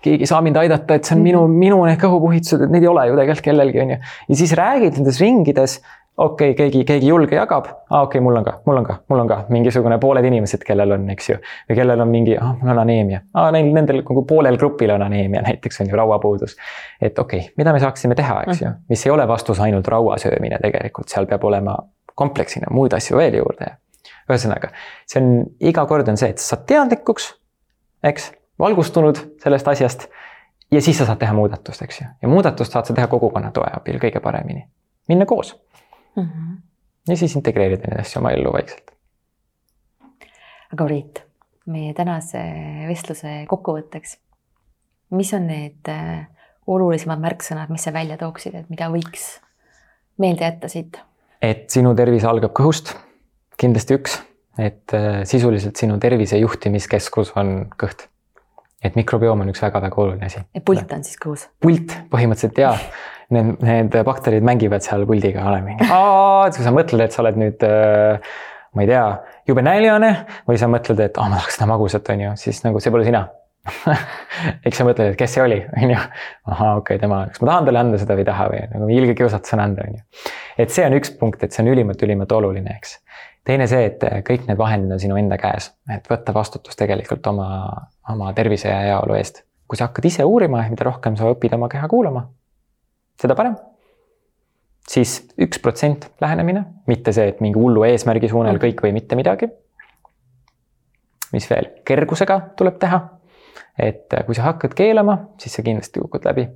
keegi 0.07 0.27
ei 0.27 0.31
saa 0.31 0.43
mind 0.45 0.59
aidata, 0.61 0.95
et 0.95 1.09
see 1.09 1.17
on 1.17 1.23
minu, 1.25 1.47
minu 1.51 1.83
need 1.89 1.99
kõhupuhitused, 1.99 2.67
et 2.67 2.73
neid 2.73 2.85
ei 2.85 2.91
ole 2.91 3.09
ju 3.09 3.17
tegelikult 3.19 3.47
kellelgi, 3.49 3.81
on 3.83 3.95
ju. 3.97 4.03
ja 4.29 4.43
siis 4.43 4.53
räägid 4.59 5.01
nendes 5.01 5.21
ringides, 5.21 5.81
okei 6.17 6.53
okay,, 6.53 6.55
keegi, 6.61 6.85
keegi 6.89 7.09
julge 7.11 7.37
jagab, 7.37 7.67
aa 7.91 8.03
okei 8.05 8.21
okay,, 8.21 8.25
mul 8.25 8.39
on 8.39 8.45
ka, 8.45 8.55
mul 8.69 8.81
on 8.81 8.87
ka, 8.87 8.99
mul 9.09 9.25
on 9.25 9.33
ka 9.33 9.41
mingisugune 9.53 9.99
pooled 10.01 10.25
inimesed, 10.25 10.63
kellel 10.69 10.95
on, 10.97 11.09
eks 11.13 11.31
ju. 11.33 11.41
või 11.71 11.81
kellel 11.81 12.05
on 12.05 12.13
mingi, 12.13 12.37
ah 12.41 12.55
mul 12.61 12.73
on 12.77 12.85
aneemia, 12.85 13.21
aa 13.35 13.51
neil, 13.57 13.73
nendel 13.75 14.01
nagu 14.03 14.25
poolel 14.29 14.61
grupil 14.61 14.95
on 14.95 15.05
aneemia 15.09 15.43
näiteks 15.49 15.83
on 15.83 15.91
ju 15.91 15.99
rauapuudus. 15.99 16.57
et 17.01 17.19
okei 17.19 17.43
okay,, 17.49 17.53
mida 17.59 17.75
me 17.75 17.83
saaksime 17.83 18.15
teha, 18.15 18.43
eks 18.47 18.63
ju, 18.63 18.73
mis 18.89 19.07
ei 19.07 19.13
ole 19.17 19.29
vastus 19.29 19.61
ainult 19.61 19.89
raua 19.89 20.21
söömine 20.23 20.61
tegelikult, 20.63 21.09
seal 21.13 21.27
peab 21.27 21.45
olema 21.45 21.77
kompleksina 22.17 22.73
muid 22.75 22.97
asju 22.97 23.19
veel 23.21 23.39
juurde 23.39 23.77
ühesõnaga, 24.27 24.73
see 25.07 25.23
on, 25.23 25.45
iga 25.71 25.85
kord 25.87 26.09
on 26.11 26.19
see, 26.19 26.33
et 26.35 26.43
sa 26.43 26.55
saad 26.55 26.65
teadlikuks, 26.71 27.29
eks, 28.07 28.31
valgustunud 28.63 29.21
sellest 29.43 29.69
asjast. 29.71 30.09
ja 30.73 30.83
siis 30.83 30.99
sa 30.99 31.07
saad 31.07 31.21
teha 31.23 31.35
muudatust, 31.35 31.83
eks 31.83 32.01
ju, 32.01 32.09
ja 32.23 32.29
muudatust 32.29 32.75
saad 32.75 32.89
sa 32.89 32.95
teha 32.95 33.07
kogukonna 33.11 33.53
toe 33.55 33.69
abil 33.73 34.01
kõige 34.03 34.23
paremini, 34.23 34.67
minna 35.09 35.27
koos 35.27 35.55
mm. 36.17 36.23
-hmm. 36.23 36.57
ja 37.09 37.17
siis 37.17 37.37
integreerida 37.37 37.91
neid 37.91 38.01
asju 38.01 38.21
oma 38.21 38.35
ellu 38.35 38.53
vaikselt. 38.53 38.91
aga 40.73 40.85
Priit, 40.85 41.23
meie 41.67 41.95
tänase 41.95 42.43
vestluse 42.89 43.45
kokkuvõtteks. 43.49 44.19
mis 45.11 45.35
on 45.35 45.47
need 45.47 45.89
äh, 45.89 46.27
olulisemad 46.67 47.21
märksõnad, 47.21 47.71
mis 47.71 47.85
sa 47.85 47.93
välja 47.93 48.17
tooksid, 48.17 48.55
et 48.55 48.71
mida 48.71 48.89
võiks 48.91 49.41
meelde 50.19 50.45
jätta 50.45 50.69
siit? 50.69 50.99
Et 51.47 51.67
sinu 51.73 51.95
tervis 51.99 52.27
algab 52.27 52.55
kõhust 52.57 52.93
kindlasti 53.61 53.97
üks, 53.97 54.19
et 54.59 54.95
äh, 54.97 55.23
sisuliselt 55.29 55.79
sinu 55.81 55.99
tervise 56.03 56.39
juhtimiskeskus 56.41 57.35
on 57.41 57.71
kõht. 57.81 58.09
et 58.85 58.95
mikrobioom 58.95 59.41
on 59.43 59.49
üks 59.51 59.63
väga-väga 59.65 60.03
oluline 60.03 60.29
asi. 60.29 60.43
pult 60.65 60.93
on 60.93 61.05
siis 61.07 61.21
kõhus? 61.23 61.47
pult 61.61 61.95
põhimõtteliselt 62.13 62.65
jaa. 62.65 62.75
Need, 63.35 63.57
need 63.59 63.97
bakterid 64.07 64.45
mängivad 64.47 64.85
seal 64.85 65.03
puldiga, 65.03 65.49
ole 65.51 65.59
mingi, 65.65 65.89
kui 66.55 66.63
sa 66.63 66.71
mõtled, 66.71 67.03
et 67.03 67.15
sa 67.15 67.25
oled 67.25 67.41
nüüd 67.41 67.65
äh, 67.67 68.37
ma 68.77 68.85
ei 68.85 68.91
tea, 68.93 69.07
jube 69.49 69.65
näljane 69.67 70.13
või 70.47 70.61
sa 70.61 70.69
mõtled, 70.71 71.01
et 71.03 71.19
oh, 71.19 71.27
ma 71.27 71.41
tahaks 71.41 71.59
seda 71.59 71.67
magusat, 71.73 72.13
on 72.15 72.23
ju, 72.23 72.37
siis 72.39 72.63
nagu 72.63 72.79
see 72.83 72.95
pole 72.95 73.09
sina 73.09 73.25
eks 74.67 74.79
sa 74.79 74.87
mõtled, 74.87 75.13
et 75.13 75.19
kes 75.19 75.37
see 75.37 75.43
oli, 75.43 75.61
on 75.83 75.95
ju. 75.95 76.01
ahaa, 76.53 76.77
okei 76.81 76.97
okay,, 76.97 77.03
tema, 77.03 77.25
kas 77.31 77.43
ma 77.43 77.53
tahan 77.53 77.71
talle 77.71 77.83
anda 77.83 78.01
seda 78.03 78.17
või 78.19 78.27
ei 78.27 78.31
taha 78.31 78.51
või 78.53 78.63
nagu 78.75 78.91
ilge 78.99 79.17
kiusatus 79.19 79.57
on 79.57 79.65
anda, 79.65 79.87
on 79.89 79.99
ju. 79.99 80.29
et 80.65 80.75
see 80.75 80.87
on 80.87 80.97
üks 80.99 81.13
punkt, 81.19 81.43
et 81.43 81.57
see 81.57 81.65
on 81.65 81.73
ülimalt-ülimalt 81.75 82.37
oluline, 82.37 82.77
eks 82.79 82.99
teine 83.47 83.67
see, 83.71 83.87
et 83.91 84.03
kõik 84.27 84.47
need 84.49 84.59
vahendid 84.59 84.97
on 84.97 85.03
sinu 85.03 85.19
enda 85.21 85.39
käes, 85.41 85.71
et 85.93 86.09
võtta 86.11 86.35
vastutus 86.35 86.79
tegelikult 86.79 87.27
oma, 87.31 87.49
oma 88.11 88.33
tervise 88.37 88.71
ja 88.71 88.81
heaolu 88.89 89.19
eest. 89.19 89.45
kui 89.67 89.79
sa 89.79 89.89
hakkad 89.89 90.05
ise 90.07 90.23
uurima, 90.23 90.61
mida 90.71 90.85
rohkem 90.87 91.17
sa 91.19 91.27
õpid 91.33 91.55
oma 91.57 91.67
keha 91.71 91.89
kuulama, 91.91 92.27
seda 93.21 93.35
parem. 93.39 93.57
siis 94.89 95.19
üks 95.43 95.59
protsent 95.63 96.09
lähenemine, 96.23 96.65
mitte 96.87 97.13
see, 97.13 97.29
et 97.33 97.41
mingi 97.43 97.59
hullu 97.59 97.85
eesmärgi 97.87 98.31
suunal 98.31 98.59
kõik 98.63 98.83
või 98.83 98.95
mitte 98.99 99.19
midagi. 99.19 99.51
mis 101.33 101.51
veel, 101.51 101.71
kergusega 101.85 102.41
tuleb 102.57 102.79
teha. 102.83 103.03
Et 103.79 104.15
kui 104.27 104.35
sa 104.35 104.51
hakkad 104.51 104.75
keelama, 104.77 105.19
siis 105.41 105.57
sa 105.59 105.65
kindlasti 105.67 106.01
kukud 106.01 106.25
läbi. 106.25 106.49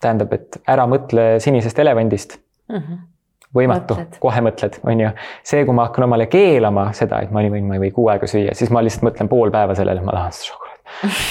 tähendab, 0.00 0.32
et 0.36 0.58
ära 0.68 0.84
mõtle 0.86 1.38
sinisest 1.40 1.78
elevandist 1.78 2.36
mm. 2.68 2.76
-hmm 2.80 3.04
võimatu, 3.56 3.96
kohe 4.20 4.42
mõtled, 4.44 4.78
on 4.86 5.00
ju. 5.00 5.10
see, 5.46 5.64
kui 5.66 5.76
ma 5.76 5.88
hakkan 5.88 6.06
omale 6.08 6.26
keelama 6.32 6.88
seda, 6.96 7.22
et 7.24 7.32
ma 7.34 7.44
ei 7.44 7.52
või, 7.52 7.62
ma 7.66 7.78
ei 7.78 7.84
või 7.86 7.92
kuu 7.94 8.08
aega 8.12 8.28
süüa, 8.30 8.54
siis 8.58 8.72
ma 8.74 8.82
lihtsalt 8.84 9.06
mõtlen 9.08 9.30
pool 9.32 9.52
päeva 9.54 9.76
sellele, 9.78 10.02
ma 10.04 10.14
tahan 10.16 10.34
seda 10.36 10.50
šokolaadi. 10.50 10.82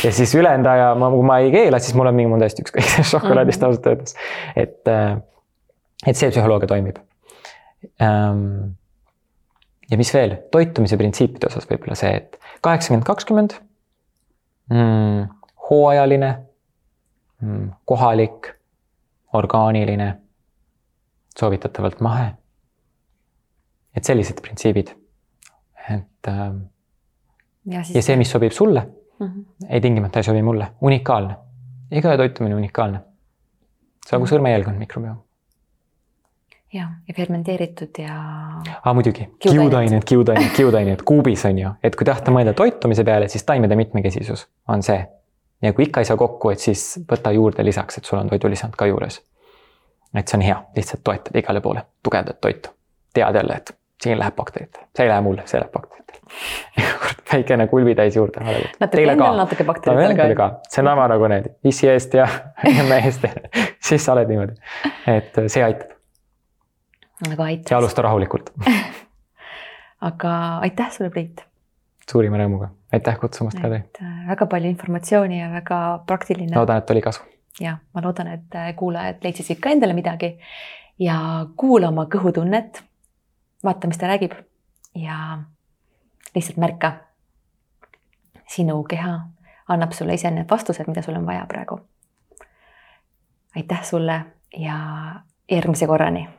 ja 0.07 0.13
siis 0.19 0.35
ülejäänud 0.39 0.69
aja, 0.71 0.87
ma, 0.99 1.09
kui 1.13 1.27
ma 1.27 1.39
ei 1.43 1.51
keela, 1.53 1.81
siis 1.83 1.97
mul 1.97 2.11
on 2.11 2.17
mingi, 2.17 2.31
mul 2.31 2.39
on 2.39 2.45
täiesti 2.45 2.65
ükskõik 2.65 2.87
sellest 2.93 3.15
šokolaadist 3.17 3.61
mm. 3.61 3.67
ausalt 3.67 3.91
öeldes. 3.91 4.17
et, 4.55 4.81
äh, 4.91 5.19
et 6.05 6.19
see 6.19 6.31
psühholoogia 6.33 6.71
toimib. 6.71 6.99
Ähm, 8.01 8.41
ja 9.91 9.99
mis 10.01 10.13
veel, 10.15 10.39
toitumise 10.53 10.97
printsiipide 10.97 11.51
osas 11.51 11.67
võib-olla 11.69 11.97
see, 11.99 12.15
et 12.23 12.39
kaheksakümmend, 12.65 13.05
kakskümmend, 13.07 13.59
mm, 14.69 15.27
hooajaline, 15.69 16.35
mm, 17.41 17.71
kohalik, 17.85 18.49
orgaaniline 19.33 20.15
soovitatavalt 21.39 21.99
mahe. 22.01 22.31
et 23.95 24.03
sellised 24.03 24.41
printsiibid. 24.41 24.87
et 25.89 26.27
äh, 26.27 26.53
ja, 27.65 27.81
ja 27.93 28.01
see, 28.01 28.15
mis 28.17 28.31
sobib 28.31 28.51
sulle 28.51 28.87
mm, 29.19 29.27
-hmm. 29.27 29.67
ei 29.69 29.81
tingimata 29.81 30.19
ei 30.19 30.23
sobi 30.23 30.41
mulle, 30.41 30.67
unikaalne. 30.81 31.35
igaühe 31.91 32.17
toitumine 32.17 32.55
unikaalne. 32.55 32.99
see 34.05 34.17
on 34.17 34.21
nagu 34.21 34.35
sõrmejälg 34.35 34.67
on 34.67 34.75
mikrobioom. 34.75 35.24
Ja, 36.75 36.87
ja 37.07 37.17
fermenteeritud 37.17 38.01
ja. 38.03 38.15
aa 38.83 38.93
muidugi, 38.93 39.29
kiudained, 39.39 40.03
kiudained, 40.05 40.51
kiudained 40.55 41.05
kuubis 41.05 41.45
on 41.49 41.59
ju, 41.59 41.75
et 41.83 41.95
kui 41.95 42.07
tahta 42.07 42.33
mõelda 42.35 42.53
toitumise 42.57 43.05
peale, 43.07 43.29
siis 43.31 43.47
taimede 43.47 43.77
mitmekesisus 43.79 44.47
on 44.67 44.83
see. 44.83 44.99
ja 45.61 45.73
kui 45.73 45.87
ikka 45.87 46.03
ei 46.03 46.11
saa 46.11 46.19
kokku, 46.19 46.51
et 46.51 46.59
siis 46.59 46.99
võta 47.11 47.31
juurde 47.35 47.65
lisaks, 47.65 47.97
et 47.97 48.05
sul 48.05 48.19
on 48.19 48.29
toidulisand 48.29 48.75
ka 48.77 48.89
juures 48.91 49.21
et 50.19 50.27
see 50.27 50.37
on 50.37 50.45
hea, 50.45 50.57
lihtsalt 50.75 51.03
toetad 51.03 51.35
igale 51.35 51.61
poole, 51.61 51.81
tugevdad 52.03 52.39
toitu. 52.41 52.69
tead 53.13 53.35
jälle, 53.35 53.53
et 53.53 53.77
siin 54.03 54.19
läheb 54.19 54.35
bakteritele, 54.35 54.87
see 54.97 55.05
ei 55.05 55.09
lähe 55.09 55.21
mulle, 55.21 55.43
see 55.45 55.59
läheb 55.59 55.71
bakteritele. 55.71 56.19
väikene 57.31 57.67
kulbitäis 57.67 58.15
juurde. 58.15 58.43
natuke 58.79 59.03
endal, 59.11 59.37
natuke 59.37 59.63
bakteritele 59.63 60.35
ka. 60.35 60.49
see 60.69 60.83
on 60.83 60.91
sama 60.91 61.07
nagu 61.07 61.27
need 61.31 61.51
issi 61.63 61.89
eest 61.89 62.13
ja 62.13 62.27
emme 62.79 62.99
eest 63.05 63.27
siis 63.79 64.05
sa 64.05 64.13
oled 64.13 64.31
niimoodi, 64.31 64.57
et 65.07 65.39
see 65.47 65.63
aitab. 65.63 65.94
Aga 67.31 67.43
aitäh. 67.43 67.71
ja 67.71 67.77
alusta 67.77 68.01
rahulikult 68.01 68.49
aga 70.09 70.57
aitäh 70.57 70.91
sulle, 70.91 71.09
Priit. 71.09 71.45
suurima 72.11 72.37
rõõmuga, 72.41 72.69
aitäh 72.93 73.19
kutsumast, 73.19 73.59
Kadri. 73.61 73.83
Äh, 74.01 74.17
väga 74.27 74.45
palju 74.51 74.69
informatsiooni 74.69 75.39
ja 75.39 75.49
väga 75.51 75.79
praktiline. 76.07 76.55
loodan, 76.55 76.83
et 76.83 76.91
oli 76.91 77.01
kasu 77.01 77.23
ja 77.59 77.77
ma 77.93 78.03
loodan, 78.03 78.27
et 78.27 78.55
äh, 78.55 78.73
kuulajad 78.75 79.23
leidsid 79.23 79.45
siit 79.45 79.63
ka 79.63 79.71
endale 79.71 79.95
midagi 79.97 80.35
ja 80.99 81.17
kuula 81.57 81.89
oma 81.93 82.07
kõhutunnet. 82.11 82.83
vaata, 83.63 83.87
mis 83.87 83.97
ta 83.97 84.07
räägib 84.07 84.35
ja 84.95 85.39
lihtsalt 86.35 86.57
märka. 86.57 86.93
sinu 88.47 88.83
keha 88.83 89.19
annab 89.67 89.91
sulle 89.91 90.13
ise 90.13 90.31
need 90.31 90.49
vastused, 90.49 90.87
mida 90.87 91.01
sul 91.01 91.15
on 91.15 91.25
vaja 91.25 91.45
praegu. 91.47 91.79
aitäh 93.55 93.83
sulle 93.83 94.25
ja 94.57 94.79
järgmise 95.51 95.87
korrani 95.87 96.29